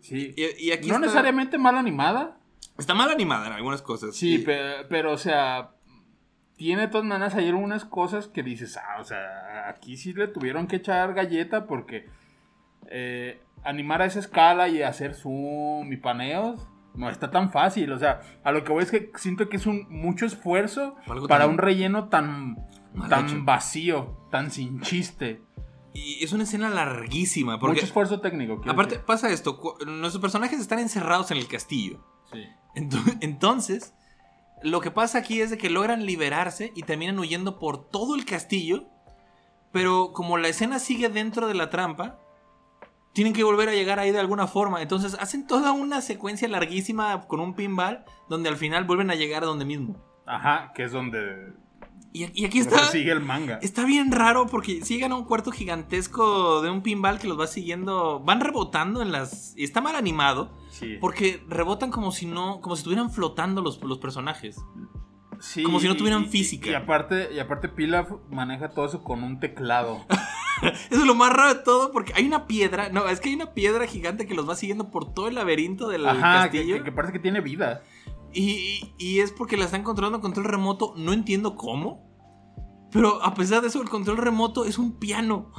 Sí. 0.00 0.34
Y, 0.36 0.66
y 0.66 0.72
aquí 0.72 0.88
no 0.88 0.94
está, 0.94 1.06
necesariamente 1.06 1.58
mal 1.58 1.76
animada. 1.76 2.38
está 2.76 2.94
mal 2.94 3.10
animada 3.10 3.46
en 3.46 3.52
algunas 3.52 3.82
cosas. 3.82 4.16
Sí, 4.16 4.36
Y- 4.36 4.38
pe- 4.38 4.84
pero, 4.88 5.12
o 5.12 5.18
sea, 5.18 5.70
tiene 6.56 6.82
de 6.82 6.88
todas 6.88 7.06
maneras 7.06 7.34
hay 7.36 7.46
algunas 7.48 7.84
cosas 7.84 8.26
que 8.26 8.42
dices, 8.42 8.76
ah, 8.76 9.00
o 9.00 9.04
sea, 9.04 9.68
aquí 9.68 9.96
sí 9.96 10.12
le 10.14 10.26
tuvieron 10.28 10.66
que 10.66 10.76
echar 10.76 11.14
galleta 11.14 11.66
porque 11.66 12.06
eh, 12.86 13.42
animar 13.64 14.02
a 14.02 14.06
esa 14.06 14.18
escala 14.20 14.68
y 14.68 14.82
hacer 14.82 15.14
zoom 15.14 15.92
y 15.92 15.96
paneos 15.96 16.66
no 16.94 17.08
está 17.10 17.30
tan 17.30 17.50
fácil. 17.50 17.92
O 17.92 17.98
sea, 17.98 18.20
a 18.44 18.52
lo 18.52 18.64
que 18.64 18.72
voy 18.72 18.82
es 18.82 18.90
que 18.90 19.10
siento 19.16 19.48
que 19.48 19.56
es 19.56 19.66
un 19.66 19.86
mucho 19.88 20.26
esfuerzo 20.26 20.96
Algo 21.06 21.28
para 21.28 21.44
tan 21.44 21.50
un 21.52 21.58
relleno 21.58 22.08
tan, 22.08 22.56
mal 22.94 23.08
tan 23.08 23.26
hecho. 23.26 23.36
vacío, 23.44 24.16
tan 24.30 24.50
sin 24.50 24.80
chiste. 24.80 25.42
Y 25.94 26.22
es 26.24 26.32
una 26.32 26.44
escena 26.44 26.68
larguísima. 26.70 27.58
Porque 27.58 27.74
Mucho 27.76 27.86
esfuerzo 27.86 28.20
técnico. 28.20 28.60
aparte 28.66 28.94
decir. 28.94 29.06
pasa 29.06 29.30
esto. 29.30 29.60
Nuestros 29.86 30.20
personajes 30.20 30.60
están 30.60 30.78
encerrados 30.78 31.30
en 31.30 31.38
el 31.38 31.48
castillo. 31.48 32.04
Sí. 32.32 32.44
Ento- 32.76 33.16
Entonces, 33.20 33.94
lo 34.62 34.80
que 34.80 34.90
pasa 34.90 35.18
aquí 35.18 35.40
es 35.40 35.50
de 35.50 35.58
que 35.58 35.70
logran 35.70 36.04
liberarse 36.06 36.72
y 36.74 36.82
terminan 36.82 37.18
huyendo 37.18 37.58
por 37.58 37.88
todo 37.90 38.14
el 38.14 38.24
castillo. 38.24 38.84
Pero 39.72 40.12
como 40.12 40.36
la 40.38 40.48
escena 40.48 40.78
sigue 40.78 41.08
dentro 41.08 41.46
de 41.48 41.54
la 41.54 41.68
trampa, 41.70 42.18
tienen 43.18 43.32
que 43.32 43.42
volver 43.42 43.68
a 43.68 43.72
llegar 43.72 43.98
ahí 43.98 44.12
de 44.12 44.20
alguna 44.20 44.46
forma. 44.46 44.80
Entonces 44.80 45.16
hacen 45.18 45.44
toda 45.48 45.72
una 45.72 46.00
secuencia 46.02 46.46
larguísima 46.46 47.22
con 47.26 47.40
un 47.40 47.54
pinball 47.54 48.04
donde 48.28 48.48
al 48.48 48.56
final 48.56 48.84
vuelven 48.84 49.10
a 49.10 49.16
llegar 49.16 49.42
a 49.42 49.46
donde 49.46 49.64
mismo. 49.64 49.96
Ajá, 50.24 50.70
que 50.72 50.84
es 50.84 50.92
donde, 50.92 51.52
Y, 52.12 52.26
y 52.40 52.44
aquí 52.44 52.60
está... 52.60 52.78
sigue 52.92 53.10
el 53.10 53.18
manga. 53.18 53.58
Está 53.60 53.84
bien 53.84 54.12
raro 54.12 54.46
porque 54.46 54.82
llegan 54.82 55.10
a 55.10 55.16
un 55.16 55.24
cuarto 55.24 55.50
gigantesco 55.50 56.62
de 56.62 56.70
un 56.70 56.80
pinball 56.82 57.18
que 57.18 57.26
los 57.26 57.36
va 57.40 57.48
siguiendo. 57.48 58.20
Van 58.20 58.40
rebotando 58.40 59.02
en 59.02 59.10
las. 59.10 59.52
Y 59.56 59.64
está 59.64 59.80
mal 59.80 59.96
animado. 59.96 60.52
Sí. 60.70 60.96
Porque 61.00 61.42
rebotan 61.48 61.90
como 61.90 62.12
si 62.12 62.26
no. 62.26 62.60
como 62.60 62.76
si 62.76 62.82
estuvieran 62.82 63.10
flotando 63.10 63.62
los, 63.62 63.82
los 63.82 63.98
personajes. 63.98 64.60
Sí, 65.40 65.62
Como 65.64 65.80
si 65.80 65.88
no 65.88 65.96
tuvieran 65.96 66.22
y- 66.22 66.26
y- 66.26 66.28
física. 66.28 66.70
Y, 66.70 66.74
aparte, 66.74 67.30
y 67.34 67.38
aparte 67.40 67.68
Pilaf 67.68 68.10
maneja 68.30 68.70
todo 68.70 68.86
eso 68.86 69.02
con 69.02 69.24
un 69.24 69.40
teclado. 69.40 70.04
Eso 70.90 71.00
es 71.00 71.06
lo 71.06 71.14
más 71.14 71.32
raro 71.32 71.54
de 71.54 71.60
todo 71.62 71.92
porque 71.92 72.12
hay 72.14 72.26
una 72.26 72.46
piedra. 72.46 72.88
No, 72.90 73.08
es 73.08 73.20
que 73.20 73.28
hay 73.28 73.34
una 73.34 73.52
piedra 73.54 73.86
gigante 73.86 74.26
que 74.26 74.34
los 74.34 74.48
va 74.48 74.56
siguiendo 74.56 74.90
por 74.90 75.12
todo 75.14 75.28
el 75.28 75.34
laberinto 75.36 75.88
del 75.88 76.06
Ajá, 76.06 76.42
castillo. 76.44 76.76
que- 76.78 76.84
que 76.84 76.92
parece 76.92 77.12
que 77.12 77.18
tiene 77.20 77.40
vida. 77.40 77.82
Y, 78.32 78.92
y- 78.98 79.20
es 79.20 79.32
porque 79.32 79.56
la 79.56 79.64
están 79.64 79.82
controlando 79.82 80.20
control 80.20 80.44
remoto. 80.46 80.94
No 80.96 81.12
entiendo 81.12 81.56
cómo. 81.56 82.06
Pero 82.92 83.22
a 83.22 83.34
pesar 83.34 83.60
de 83.62 83.68
eso, 83.68 83.82
el 83.82 83.88
control 83.88 84.16
remoto 84.18 84.64
es 84.64 84.78
un 84.78 84.98
piano. 84.98 85.50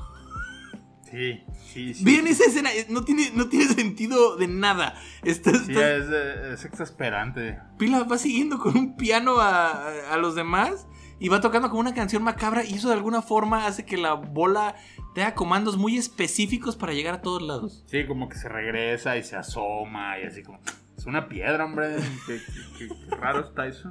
Sí, 1.10 1.42
sí, 1.74 1.94
sí. 1.96 2.04
Vean 2.04 2.28
esa 2.28 2.44
escena, 2.46 2.72
eh, 2.72 2.86
no 2.90 3.04
tiene, 3.04 3.32
no 3.34 3.50
tiene 3.50 3.66
sentido 3.66 4.36
de 4.36 4.48
nada. 4.48 4.94
Está, 5.24 5.52
Sí, 5.56 5.72
es, 5.72 6.06
es 6.08 6.66
exasperante. 6.66 7.58
Pila 7.80 8.04
va 8.04 8.18
siguiendo 8.20 8.60
con 8.60 8.78
un 8.78 8.96
piano 8.96 9.40
a, 9.40 9.88
a 10.12 10.18
los 10.18 10.36
demás 10.36 10.88
y 11.20 11.28
va 11.30 11.42
tocando 11.42 11.70
como 11.70 11.82
una 11.82 11.94
canción 11.94 12.24
macabra 12.24 12.64
y 12.64 12.74
eso 12.76 12.88
de 12.90 12.96
alguna 12.96 13.22
forma 13.22 13.66
hace 13.68 13.86
que 13.86 13.98
la 13.98 14.14
bola 14.14 14.76
tenga 15.14 15.36
comandos 15.36 15.78
muy 15.78 15.98
específicos 15.98 16.76
para 16.78 16.94
llegar 16.94 17.16
a 17.16 17.22
todos 17.22 17.42
lados. 17.42 17.84
Sí, 17.88 18.06
como 18.08 18.30
que 18.30 18.38
se 18.38 18.48
regresa 18.50 19.18
y 19.18 19.24
se 19.24 19.36
asoma 19.36 20.18
y 20.20 20.24
así 20.26 20.44
como... 20.44 20.60
Es 20.98 21.06
una 21.06 21.30
piedra, 21.30 21.64
hombre. 21.64 21.96
Qué, 22.28 22.42
qué- 22.78 23.16
raro 23.16 23.40
está 23.40 23.68
eso. 23.68 23.90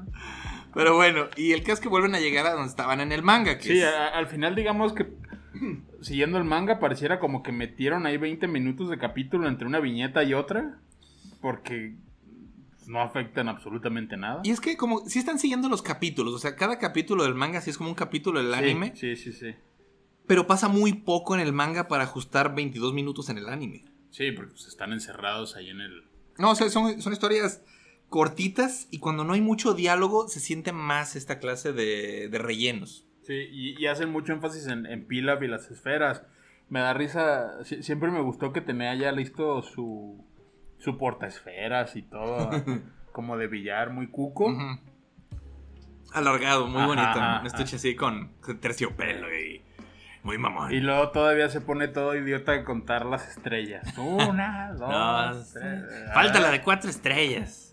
Pero 0.75 0.95
bueno, 0.95 1.25
y 1.37 1.53
el 1.53 1.61
caso 1.63 1.73
es 1.75 1.81
que 1.81 1.89
vuelven 1.89 2.15
a 2.15 2.21
llegar 2.21 2.47
a 2.47 2.53
donde 2.53 2.69
estaban 2.69 3.01
en 3.01 3.13
el 3.13 3.23
manga. 3.23 3.57
Que 3.57 3.63
Sí, 3.65 3.79
es- 3.79 3.85
a- 3.87 4.09
al 4.09 4.27
final 4.27 4.55
digamos 4.55 4.93
que... 4.93 5.07
Siguiendo 6.03 6.37
el 6.39 6.45
manga, 6.45 6.79
pareciera 6.79 7.19
como 7.19 7.43
que 7.43 7.51
metieron 7.51 8.05
ahí 8.07 8.17
20 8.19 8.47
minutos 8.47 8.89
de 8.91 8.99
capítulo 8.99 9.49
entre 9.49 9.67
una 9.67 9.81
viñeta 9.81 10.23
y 10.23 10.35
otra. 10.35 10.79
porque 11.41 11.95
no 12.89 13.01
afectan 13.03 13.49
absolutamente 13.49 14.17
nada. 14.17 14.41
Y 14.45 14.51
es 14.51 14.61
que 14.61 14.77
como 14.77 15.07
si 15.09 15.19
están 15.21 15.39
siguiendo 15.39 15.69
los 15.69 15.83
capítulos, 15.83 16.35
o 16.35 16.39
sea, 16.39 16.57
cada 16.57 16.79
capítulo 16.79 17.23
del 17.23 17.35
manga 17.35 17.61
sí 17.61 17.71
es 17.71 17.79
como 17.79 17.91
un 17.91 17.95
capítulo 17.95 18.43
del 18.43 18.53
anime, 18.55 18.93
Sí, 18.97 19.15
sí, 19.15 19.33
sí. 19.33 19.55
pero 20.27 20.47
pasa 20.47 20.69
muy 20.69 20.93
poco 20.95 21.35
en 21.35 21.41
el 21.41 21.53
manga 21.53 21.87
para 21.87 22.05
ajustar 22.05 22.55
22 22.55 22.93
minutos 22.95 23.29
en 23.29 23.39
el 23.39 23.49
anime. 23.49 23.85
Sí, 24.11 24.33
porque 24.33 24.53
pues, 24.53 24.67
están 24.67 24.93
encerrados 24.93 25.55
ahí 25.55 25.69
en 25.71 25.81
el... 25.81 26.03
No, 26.39 26.51
o 26.51 26.55
sea, 26.55 26.69
son, 26.71 27.01
son 27.03 27.13
historias 27.13 27.63
cortitas 28.09 28.89
y 28.91 28.99
cuando 29.01 29.25
no 29.25 29.35
hay 29.35 29.41
mucho 29.41 29.75
diálogo 29.75 30.29
se 30.29 30.41
siente 30.41 30.73
más 30.73 31.15
esta 31.17 31.39
clase 31.39 31.73
de, 31.73 32.29
de 32.29 32.39
rellenos. 32.39 33.05
Sí, 33.23 33.35
y, 33.53 33.79
y 33.83 33.87
hacen 33.87 34.11
mucho 34.11 34.33
énfasis 34.33 34.67
en, 34.67 34.87
en 34.87 35.07
Pilaf 35.07 35.43
y 35.43 35.49
las 35.49 35.71
esferas. 35.71 36.23
Me 36.71 36.81
da 36.81 36.95
risa, 36.95 37.59
sie- 37.65 37.83
siempre 37.83 38.11
me 38.11 38.23
gustó 38.23 38.53
que 38.53 38.63
tenía 38.63 38.95
ya 38.95 39.13
listo 39.13 39.61
su, 39.63 40.25
su 40.79 40.97
portaesferas 40.97 41.97
y 41.97 42.03
todo, 42.03 42.51
como 43.13 43.37
de 43.37 43.47
billar, 43.49 43.91
muy 43.91 44.09
cuco. 44.09 44.55
Alargado, 46.13 46.67
muy 46.67 46.79
Ajá, 46.79 46.87
bonito. 46.87 47.09
ajá, 47.09 47.41
Un 47.41 47.47
estuche 47.47 47.77
así 47.77 47.95
con 47.95 48.33
terciopelo 48.61 49.29
y 49.35 49.63
muy 50.23 50.39
mamón. 50.39 50.73
Y 50.73 50.81
luego 50.81 51.11
todavía 51.11 51.49
se 51.51 51.61
pone 51.61 51.89
todo 51.89 52.17
idiota 52.17 52.53
de 52.53 52.65
contar 52.65 53.05
las 53.07 53.29
estrellas. 53.29 53.87
Una, 53.99 54.73
dos, 54.73 55.53
tres. 55.53 55.85
falta 56.15 56.41
la 56.41 56.51
de 56.51 56.63
cuatro 56.63 56.89
estrellas. 56.89 57.65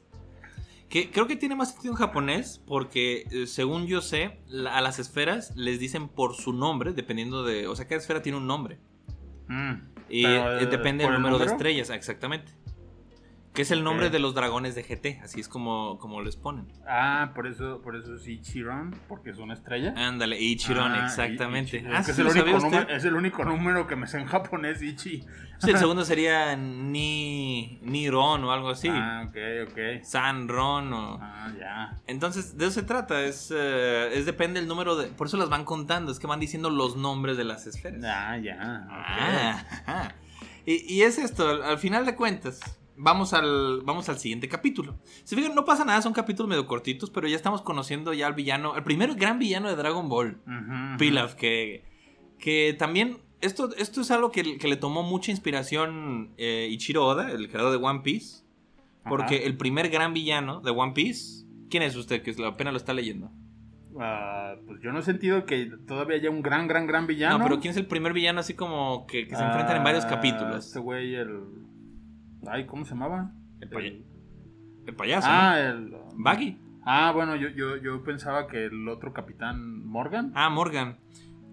Que 0.89 1.11
creo 1.11 1.27
que 1.27 1.35
tiene 1.35 1.55
más 1.55 1.73
sentido 1.73 1.93
en 1.93 1.97
japonés 1.97 2.61
porque, 2.67 3.25
eh, 3.31 3.47
según 3.47 3.87
yo 3.87 4.01
sé, 4.01 4.39
a 4.71 4.81
las 4.81 4.99
esferas 4.99 5.53
les 5.55 5.79
dicen 5.79 6.07
por 6.07 6.35
su 6.35 6.53
nombre, 6.53 6.93
dependiendo 6.93 7.43
de... 7.43 7.67
O 7.67 7.75
sea, 7.75 7.85
cada 7.85 7.99
esfera 7.99 8.21
tiene 8.21 8.37
un 8.37 8.47
nombre. 8.47 8.79
Mm, 9.47 9.73
Y 10.09 10.25
eh, 10.25 10.67
depende 10.69 11.03
¿por 11.03 11.13
del 11.13 11.15
el 11.17 11.21
número 11.23 11.39
de 11.39 11.45
estrellas, 11.47 11.89
exactamente. 11.89 12.51
Que 13.55 13.61
es 13.61 13.71
el 13.71 13.85
nombre 13.85 14.09
de 14.09 14.19
los 14.19 14.35
dragones 14.35 14.75
de 14.75 14.83
GT, 14.83 15.21
así 15.23 15.39
es 15.39 15.47
como, 15.47 15.97
como 15.97 16.21
les 16.21 16.35
ponen. 16.35 16.67
Ah, 16.85 17.31
por 17.33 17.47
eso, 17.47 17.81
por 17.81 17.95
eso 17.95 18.15
es 18.15 18.27
Ichiron, 18.27 18.93
porque 19.07 19.29
es 19.29 19.37
una 19.37 19.53
estrella. 19.53 19.93
Ándale, 19.95 20.37
Ichiron, 20.37 20.91
Ah, 20.91 21.05
exactamente. 21.05 21.81
Ah, 21.89 21.99
es, 22.01 22.07
que 22.07 22.13
¿sí 22.13 22.21
es, 22.21 22.35
el 22.35 22.41
único 22.41 22.59
número, 22.59 22.89
es 22.89 23.05
el 23.05 23.15
único 23.15 23.45
número 23.45 23.87
que 23.87 23.95
me 23.95 24.07
sé 24.07 24.19
en 24.19 24.25
japonés, 24.25 24.81
Ichi. 24.81 25.23
Sí, 25.59 25.69
el 25.69 25.77
segundo 25.79 26.03
sería 26.03 26.57
Ni, 26.57 27.79
Niron 27.81 28.43
o 28.43 28.51
algo 28.51 28.71
así. 28.71 28.89
Ah, 28.91 29.25
ok, 29.29 29.71
ok. 29.71 30.03
Sanron 30.03 30.91
o... 30.91 31.19
Ah, 31.21 31.49
ya. 31.57 31.95
Entonces, 32.07 32.57
de 32.57 32.65
eso 32.65 32.81
se 32.81 32.83
trata, 32.83 33.23
es, 33.23 33.53
eh, 33.55 34.09
es 34.11 34.25
depende 34.25 34.59
del 34.59 34.67
número 34.67 34.97
de... 34.97 35.07
Por 35.07 35.27
eso 35.27 35.37
las 35.37 35.47
van 35.47 35.63
contando, 35.63 36.11
es 36.11 36.19
que 36.19 36.27
van 36.27 36.41
diciendo 36.41 36.69
los 36.69 36.97
nombres 36.97 37.37
de 37.37 37.45
las 37.45 37.65
esferas. 37.67 38.03
Ah, 38.03 38.37
ya. 38.37 38.85
Ah, 39.87 40.11
y, 40.65 40.93
y 40.93 41.03
es 41.03 41.17
esto, 41.19 41.63
al 41.63 41.77
final 41.77 42.05
de 42.05 42.15
cuentas, 42.15 42.59
vamos 42.97 43.33
al, 43.33 43.81
vamos 43.83 44.09
al 44.09 44.17
siguiente 44.17 44.47
capítulo. 44.47 44.97
Se 45.23 45.35
fijan, 45.35 45.55
no 45.55 45.65
pasa 45.65 45.85
nada, 45.85 46.01
son 46.01 46.13
capítulos 46.13 46.49
medio 46.49 46.67
cortitos, 46.67 47.09
pero 47.09 47.27
ya 47.27 47.35
estamos 47.35 47.61
conociendo 47.61 48.13
ya 48.13 48.27
al 48.27 48.33
villano, 48.33 48.75
el 48.75 48.83
primer 48.83 49.15
gran 49.15 49.39
villano 49.39 49.69
de 49.69 49.75
Dragon 49.75 50.07
Ball. 50.09 50.39
Pilaf, 50.97 51.35
que, 51.35 51.83
que 52.39 52.75
también, 52.77 53.17
esto, 53.41 53.69
esto 53.77 54.01
es 54.01 54.11
algo 54.11 54.31
que, 54.31 54.57
que 54.57 54.67
le 54.67 54.77
tomó 54.77 55.03
mucha 55.03 55.31
inspiración 55.31 56.33
eh, 56.37 56.67
Ichiro 56.71 57.05
Oda, 57.05 57.31
el 57.31 57.49
creador 57.49 57.77
de 57.77 57.85
One 57.85 58.01
Piece, 58.01 58.43
porque 59.07 59.45
el 59.45 59.57
primer 59.57 59.89
gran 59.89 60.13
villano 60.13 60.61
de 60.61 60.71
One 60.71 60.93
Piece, 60.93 61.45
¿quién 61.69 61.83
es 61.83 61.95
usted 61.95 62.21
que 62.23 62.35
apenas 62.43 62.73
lo 62.73 62.77
está 62.77 62.93
leyendo? 62.93 63.31
Ah, 63.97 64.55
pues 64.67 64.81
yo 64.81 64.91
no 64.91 64.99
he 64.99 65.03
sentido 65.03 65.45
que 65.45 65.71
todavía 65.87 66.17
haya 66.17 66.29
un 66.29 66.41
gran, 66.41 66.67
gran, 66.67 66.85
gran 66.85 67.07
villano. 67.07 67.37
No, 67.37 67.43
pero 67.45 67.59
¿quién 67.61 67.71
es 67.71 67.77
el 67.77 67.85
primer 67.87 68.11
villano 68.11 68.41
así 68.41 68.53
como 68.53 69.05
que, 69.07 69.25
que 69.27 69.35
se 69.35 69.41
enfrentan 69.41 69.77
en 69.77 69.83
varios 69.85 70.03
Ah, 70.05 70.09
capítulos? 70.09 70.67
Este 70.67 70.79
güey, 70.79 71.15
el. 71.15 71.39
Ay, 72.49 72.65
¿cómo 72.65 72.85
se 72.85 72.91
llamaba? 72.91 73.31
El, 73.61 73.69
pay- 73.69 74.05
el 74.85 74.95
payaso, 74.95 75.27
Ah, 75.29 75.55
¿no? 75.57 75.69
el. 75.79 75.95
Baggy. 76.17 76.57
Ah, 76.85 77.11
bueno, 77.13 77.35
yo, 77.35 77.49
yo, 77.49 77.77
yo 77.77 78.03
pensaba 78.03 78.47
que 78.47 78.65
el 78.65 78.87
otro 78.89 79.11
capitán 79.13 79.85
Morgan. 79.85 80.31
Ah, 80.35 80.49
Morgan. 80.49 80.99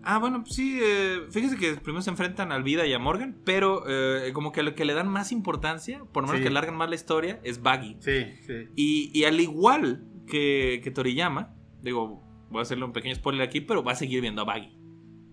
Ah, 0.04 0.18
bueno, 0.18 0.42
pues 0.42 0.54
sí, 0.56 0.78
eh, 0.82 1.20
fíjese 1.30 1.56
que 1.56 1.74
primero 1.74 2.02
se 2.02 2.10
enfrentan 2.10 2.50
al 2.52 2.64
Vida 2.64 2.84
y 2.86 2.92
a 2.92 2.98
Morgan, 2.98 3.36
pero 3.44 3.84
eh, 3.88 4.32
como 4.32 4.50
que 4.52 4.62
lo 4.64 4.74
que 4.74 4.84
le 4.84 4.94
dan 4.94 5.08
más 5.08 5.30
importancia, 5.32 6.00
por 6.12 6.24
lo 6.24 6.26
menos 6.26 6.38
Sí. 6.38 6.42
que 6.42 6.48
alargan 6.48 6.76
más 6.76 6.88
la 6.88 6.96
historia, 6.96 7.38
es 7.44 7.62
Baggy. 7.62 7.96
Sí, 8.00 8.24
sí. 8.46 8.68
Y, 8.74 9.10
y 9.18 9.24
al 9.24 9.40
igual 9.40 10.04
que, 10.26 10.80
que 10.82 10.90
Toriyama, 10.90 11.54
digo, 11.82 12.20
voy 12.50 12.58
a 12.58 12.62
hacerle 12.62 12.84
un 12.84 12.92
pequeño 12.92 13.14
spoiler 13.14 13.42
aquí, 13.42 13.60
pero 13.60 13.84
va 13.84 13.92
a 13.92 13.94
seguir 13.94 14.20
viendo 14.20 14.42
a 14.42 14.44
Baggy. 14.44 14.76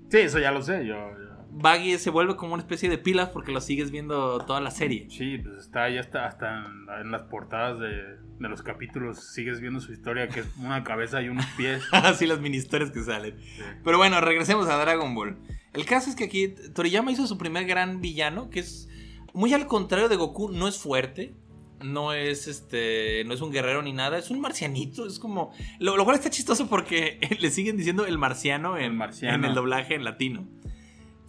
Sí, 0.10 0.18
eso 0.20 0.40
ya 0.40 0.52
lo 0.52 0.62
sé. 0.62 0.86
Yo, 0.86 0.94
yo- 0.96 1.29
Baggy 1.62 1.98
se 1.98 2.10
vuelve 2.10 2.36
como 2.36 2.54
una 2.54 2.62
especie 2.64 2.90
de 2.90 2.98
Pilaf 2.98 3.30
porque 3.30 3.52
lo 3.52 3.62
sigues 3.62 3.92
viendo 3.92 4.40
toda 4.46 4.62
la 4.62 4.72
serie. 4.72 5.08
Sí, 5.10 5.38
pues 5.38 5.58
está, 5.58 5.90
ya 5.90 6.00
está 6.00 6.26
hasta 6.26 6.66
en, 7.02 7.12
las 7.12 7.24
portadas 7.24 7.80
de, 7.80 7.88
de 7.88 8.50
los 8.50 8.62
capítulos. 8.62 9.20
Sigues 9.34 9.60
viendo 9.60 9.80
su 9.80 9.92
historia, 9.92 10.28
que 10.30 10.42
es 10.42 10.48
una 10.58 10.84
cabeza 10.84 11.22
y 11.22 11.30
unos 11.30 11.46
pies. 11.58 11.84
Así 11.92 12.26
las 12.26 12.40
mini 12.40 12.58
historias 12.58 12.92
que 12.92 13.04
salen. 13.04 13.36
Pero 13.84 13.98
bueno, 13.98 14.22
regresemos 14.22 14.68
a 14.68 14.78
Dragon 14.78 15.14
Ball. 15.14 15.38
El 15.74 15.86
caso 15.86 16.10
es 16.10 16.16
que 16.16 16.26
aquí 16.26 16.48
Toriyama 16.74 17.12
hizo 17.12 17.28
su 17.28 17.38
primer 17.38 17.66
gran 17.66 18.02
villano, 18.02 18.50
que 18.50 18.62
es 18.62 18.90
muy 19.34 19.54
al 19.54 19.68
contrario 19.68 20.10
de 20.10 20.16
Goku, 20.16 20.50
no 20.50 20.68
es 20.68 20.78
fuerte, 20.78 21.36
no 21.84 22.14
es 22.14 22.48
este, 22.48 23.24
no 23.26 23.34
es 23.34 23.42
un 23.42 23.52
guerrero 23.52 23.82
ni 23.82 23.94
nada, 23.94 24.18
es 24.18 24.32
un 24.32 24.42
marcianito, 24.42 25.06
es 25.06 25.20
como 25.20 25.54
lo, 25.80 25.96
lo 25.98 26.04
cual 26.04 26.16
está 26.16 26.30
chistoso 26.30 26.68
porque 26.68 27.20
le 27.40 27.52
siguen 27.52 27.78
diciendo 27.78 28.06
el 28.06 28.18
marciano 28.18 28.78
en, 28.78 28.86
El 28.86 28.94
marciano. 28.94 29.36
en 29.36 29.46
el 29.46 29.56
doblaje 29.56 29.96
en 29.96 30.04
latino. 30.04 30.48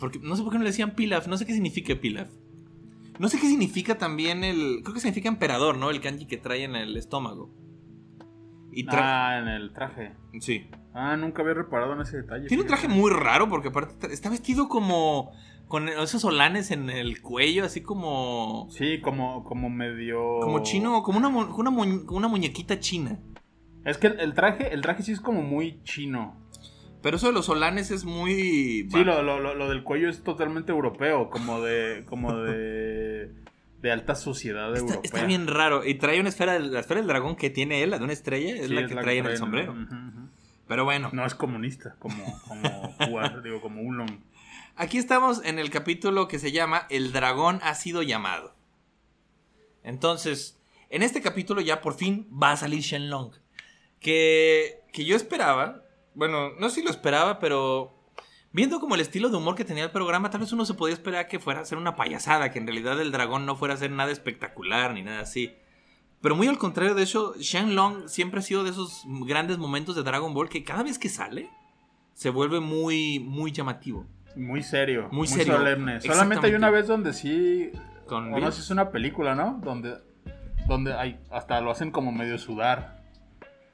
Porque 0.00 0.18
no 0.18 0.34
sé 0.34 0.42
por 0.42 0.52
qué 0.52 0.58
no 0.58 0.64
le 0.64 0.70
decían 0.70 0.92
Pilaf, 0.94 1.26
no 1.28 1.36
sé 1.36 1.46
qué 1.46 1.52
significa 1.52 1.94
Pilaf. 1.94 2.28
No 3.18 3.28
sé 3.28 3.38
qué 3.38 3.46
significa 3.46 3.98
también 3.98 4.42
el, 4.44 4.80
creo 4.82 4.94
que 4.94 5.00
significa 5.00 5.28
emperador, 5.28 5.76
¿no? 5.76 5.90
El 5.90 6.00
kanji 6.00 6.26
que 6.26 6.38
trae 6.38 6.64
en 6.64 6.74
el 6.74 6.96
estómago. 6.96 7.50
Y 8.72 8.86
Ah, 8.88 9.38
en 9.42 9.48
el 9.48 9.72
traje. 9.72 10.12
sí. 10.40 10.66
Ah, 10.94 11.16
nunca 11.16 11.42
había 11.42 11.54
reparado 11.54 11.92
en 11.92 12.00
ese 12.00 12.16
detalle. 12.18 12.48
Tiene 12.48 12.62
un 12.62 12.66
traje 12.68 12.88
muy 12.88 13.10
raro 13.12 13.48
porque 13.48 13.68
aparte 13.68 14.12
está 14.12 14.28
vestido 14.30 14.68
como 14.68 15.30
con 15.68 15.88
esos 15.88 16.22
solanes 16.22 16.70
en 16.72 16.90
el 16.90 17.20
cuello, 17.20 17.64
así 17.64 17.80
como 17.80 18.66
Sí, 18.70 19.00
como, 19.00 19.44
como 19.44 19.68
medio. 19.70 20.40
como 20.40 20.62
chino, 20.64 21.02
como 21.04 21.18
una, 21.18 21.28
una, 21.28 21.70
mu- 21.70 22.06
una 22.10 22.26
muñequita 22.28 22.80
china. 22.80 23.20
Es 23.84 23.98
que 23.98 24.08
el, 24.08 24.18
el 24.20 24.34
traje, 24.34 24.72
el 24.74 24.80
traje 24.82 25.02
sí 25.04 25.12
es 25.12 25.20
como 25.20 25.42
muy 25.42 25.80
chino. 25.84 26.34
Pero 27.02 27.16
eso 27.16 27.28
de 27.28 27.32
los 27.32 27.46
solanes 27.46 27.90
es 27.90 28.04
muy 28.04 28.86
Sí, 28.90 29.04
lo, 29.04 29.22
lo, 29.22 29.40
lo, 29.54 29.68
del 29.68 29.82
cuello 29.82 30.08
es 30.10 30.22
totalmente 30.22 30.72
europeo, 30.72 31.30
como 31.30 31.60
de. 31.62 32.04
como 32.06 32.36
de. 32.36 33.32
de 33.80 33.90
alta 33.92 34.14
sociedad 34.14 34.68
está, 34.74 34.80
europea. 34.80 35.00
está 35.04 35.24
bien 35.24 35.46
raro 35.46 35.84
y 35.84 35.94
trae 35.94 36.20
una 36.20 36.28
esfera, 36.28 36.58
la 36.58 36.80
esfera 36.80 37.00
del 37.00 37.08
dragón 37.08 37.36
que 37.36 37.48
tiene 37.50 37.82
él, 37.82 37.90
la 37.90 37.98
de 37.98 38.04
una 38.04 38.12
estrella, 38.12 38.54
es 38.54 38.68
Sí, 38.68 38.74
la 38.74 38.86
que 38.86 38.94
trae 38.94 39.18
en 39.18 39.26
el 39.26 39.36
sombrero. 39.38 39.74
Pero 40.68 40.84
bueno, 40.84 41.10
No 41.12 41.26
es 41.26 41.34
comunista, 41.34 41.96
como, 41.98 42.22
como 42.46 42.92
jugar, 43.06 43.42
digo, 43.42 43.60
como 43.60 43.82
Ulon. 43.82 44.22
aquí 44.76 44.98
estamos 44.98 45.44
en 45.44 45.58
el 45.58 45.68
capítulo 45.70 46.28
que 46.28 46.38
se 46.38 46.52
llama 46.52 46.86
El 46.90 47.12
dragón 47.12 47.58
ha 47.64 47.74
sido 47.74 48.02
llamado. 48.02 48.54
Entonces, 49.82 50.60
en 50.90 51.02
este 51.02 51.22
capítulo 51.22 51.60
ya 51.60 51.80
por 51.80 51.94
fin 51.94 52.28
va 52.30 52.52
a 52.52 52.56
salir 52.56 52.80
Shenlong. 52.82 53.32
Que, 53.98 54.80
que 54.92 55.04
yo 55.04 55.16
esperaba, 55.16 55.82
bueno, 56.14 56.50
no 56.58 56.68
sé 56.68 56.76
si 56.76 56.82
lo 56.82 56.90
esperaba, 56.90 57.38
pero 57.38 57.94
viendo 58.52 58.80
como 58.80 58.94
el 58.94 59.00
estilo 59.00 59.28
de 59.28 59.36
humor 59.36 59.54
que 59.54 59.64
tenía 59.64 59.84
el 59.84 59.90
programa, 59.90 60.30
tal 60.30 60.40
vez 60.40 60.52
uno 60.52 60.64
se 60.64 60.74
podía 60.74 60.94
esperar 60.94 61.28
que 61.28 61.38
fuera 61.38 61.60
a 61.60 61.64
ser 61.64 61.78
una 61.78 61.96
payasada, 61.96 62.50
que 62.50 62.58
en 62.58 62.66
realidad 62.66 63.00
el 63.00 63.12
dragón 63.12 63.46
no 63.46 63.56
fuera 63.56 63.74
a 63.74 63.78
ser 63.78 63.90
nada 63.90 64.10
espectacular 64.10 64.94
ni 64.94 65.02
nada 65.02 65.20
así. 65.20 65.54
Pero 66.20 66.36
muy 66.36 66.48
al 66.48 66.58
contrario 66.58 66.94
de 66.94 67.02
eso, 67.02 67.34
Shenlong 67.38 68.08
siempre 68.08 68.40
ha 68.40 68.42
sido 68.42 68.62
de 68.62 68.70
esos 68.70 69.04
grandes 69.06 69.58
momentos 69.58 69.96
de 69.96 70.02
Dragon 70.02 70.34
Ball 70.34 70.48
que 70.48 70.64
cada 70.64 70.82
vez 70.82 70.98
que 70.98 71.08
sale 71.08 71.48
se 72.12 72.28
vuelve 72.28 72.60
muy, 72.60 73.18
muy 73.20 73.52
llamativo. 73.52 74.06
Muy 74.36 74.62
serio. 74.62 75.08
Muy 75.10 75.26
serio. 75.26 75.56
solemne. 75.56 76.00
Solamente 76.00 76.46
hay 76.46 76.54
una 76.54 76.70
vez 76.70 76.86
donde 76.86 77.14
sí. 77.14 77.72
Con 78.06 78.34
o 78.34 78.38
no 78.38 78.48
es 78.48 78.70
una 78.70 78.90
película, 78.90 79.34
¿no? 79.34 79.58
Donde. 79.62 79.96
Donde 80.66 80.92
hay, 80.92 81.18
hasta 81.30 81.60
lo 81.60 81.70
hacen 81.70 81.90
como 81.90 82.12
medio 82.12 82.38
sudar. 82.38 82.99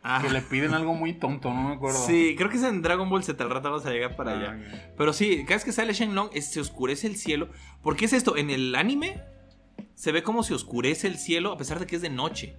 Ah, 0.08 0.20
Que 0.22 0.30
le 0.30 0.40
piden 0.40 0.72
algo 0.74 0.94
muy 0.94 1.14
tonto, 1.14 1.52
no 1.52 1.68
me 1.68 1.74
acuerdo. 1.74 1.98
Sí, 2.06 2.34
creo 2.36 2.48
que 2.48 2.56
es 2.58 2.62
en 2.62 2.80
Dragon 2.82 3.10
Ball 3.10 3.24
Z, 3.24 3.42
al 3.42 3.50
rato 3.50 3.70
vamos 3.70 3.84
a 3.86 3.90
llegar 3.90 4.14
para 4.14 4.32
Ah, 4.32 4.34
allá. 4.52 4.92
Pero 4.96 5.12
sí, 5.12 5.42
cada 5.44 5.56
vez 5.56 5.64
que 5.64 5.72
sale 5.72 5.92
Shenlong 5.92 6.30
es- 6.32 6.52
se 6.52 6.60
oscurece 6.60 7.06
el 7.08 7.16
cielo. 7.16 7.48
¿Por 7.82 7.96
qué 7.96 8.04
es 8.04 8.12
esto? 8.12 8.36
En 8.36 8.50
el 8.50 8.74
anime 8.76 9.20
se 9.94 10.12
ve 10.12 10.22
como 10.22 10.42
se 10.42 10.54
oscurece 10.54 11.08
el 11.08 11.16
cielo 11.18 11.52
a 11.52 11.56
pesar 11.58 11.80
de 11.80 11.86
que 11.86 11.96
es 11.96 12.02
de 12.02 12.10
noche. 12.10 12.56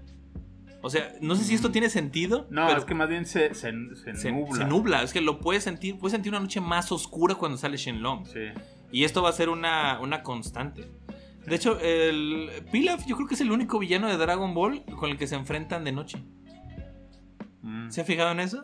O 0.81 0.89
sea, 0.89 1.13
no 1.21 1.35
sé 1.35 1.43
si 1.43 1.55
esto 1.55 1.71
tiene 1.71 1.89
sentido. 1.89 2.47
No, 2.49 2.67
pero 2.67 2.79
es 2.79 2.85
que 2.85 2.93
más 2.93 3.09
bien 3.09 3.25
se, 3.25 3.53
se, 3.55 3.71
se 3.95 4.15
se, 4.15 4.31
nubla. 4.31 4.57
se 4.57 4.65
nubla. 4.65 5.03
Es 5.03 5.11
que 5.13 5.21
lo 5.21 5.39
puedes 5.39 5.63
sentir. 5.63 5.97
Puedes 5.97 6.11
sentir 6.13 6.31
una 6.31 6.39
noche 6.39 6.61
más 6.61 6.91
oscura 6.91 7.35
cuando 7.35 7.57
sale 7.57 7.77
Shenlong. 7.77 8.25
Sí. 8.27 8.39
Y 8.91 9.03
esto 9.03 9.21
va 9.21 9.29
a 9.29 9.33
ser 9.33 9.49
una, 9.49 9.99
una 9.99 10.21
constante. 10.23 10.89
De 11.45 11.55
hecho, 11.55 11.79
el 11.79 12.49
Pilaf 12.71 13.05
yo 13.07 13.15
creo 13.15 13.27
que 13.27 13.35
es 13.35 13.41
el 13.41 13.51
único 13.51 13.79
villano 13.79 14.07
de 14.07 14.17
Dragon 14.17 14.53
Ball 14.53 14.83
con 14.97 15.09
el 15.09 15.17
que 15.17 15.27
se 15.27 15.35
enfrentan 15.35 15.83
de 15.83 15.91
noche. 15.93 16.23
Mm, 17.67 17.89
¿Se 17.89 18.01
ha 18.01 18.05
fijado 18.05 18.31
en 18.31 18.39
eso? 18.39 18.63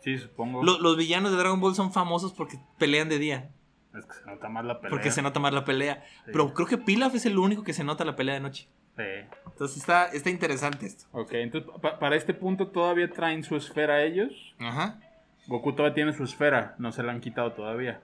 sí, 0.00 0.18
supongo. 0.18 0.62
Lo- 0.64 0.78
los 0.80 0.96
villanos 0.96 1.30
de 1.32 1.38
Dragon 1.38 1.60
Ball 1.60 1.74
son 1.74 1.92
famosos 1.92 2.32
porque 2.32 2.58
pelean 2.78 3.08
de 3.08 3.18
día. 3.18 3.50
Es 3.96 4.04
que 4.06 4.14
se 4.14 4.24
nota 4.26 4.48
más 4.48 4.64
la 4.64 4.76
pelea. 4.80 4.90
Porque 4.90 5.10
se 5.10 5.22
nota 5.22 5.38
más 5.40 5.52
la 5.52 5.64
pelea. 5.64 6.02
Sí. 6.24 6.30
Pero 6.32 6.54
creo 6.54 6.66
que 6.66 6.78
Pilaf 6.78 7.14
es 7.14 7.26
el 7.26 7.38
único 7.38 7.62
que 7.62 7.72
se 7.72 7.84
nota 7.84 8.04
la 8.04 8.16
pelea 8.16 8.34
de 8.34 8.40
noche. 8.40 8.68
Sí. 8.96 9.02
Entonces 9.46 9.76
está, 9.78 10.06
está 10.06 10.30
interesante 10.30 10.86
esto. 10.86 11.04
Ok, 11.12 11.32
entonces 11.34 11.70
pa- 11.80 11.98
para 11.98 12.16
este 12.16 12.32
punto 12.34 12.68
todavía 12.68 13.10
traen 13.10 13.42
su 13.44 13.54
esfera 13.56 14.02
ellos. 14.02 14.32
Ajá. 14.58 14.98
Goku 15.46 15.72
todavía 15.74 15.94
tiene 15.94 16.12
su 16.14 16.24
esfera, 16.24 16.74
no 16.78 16.90
se 16.92 17.02
la 17.02 17.12
han 17.12 17.20
quitado 17.20 17.52
todavía. 17.52 18.02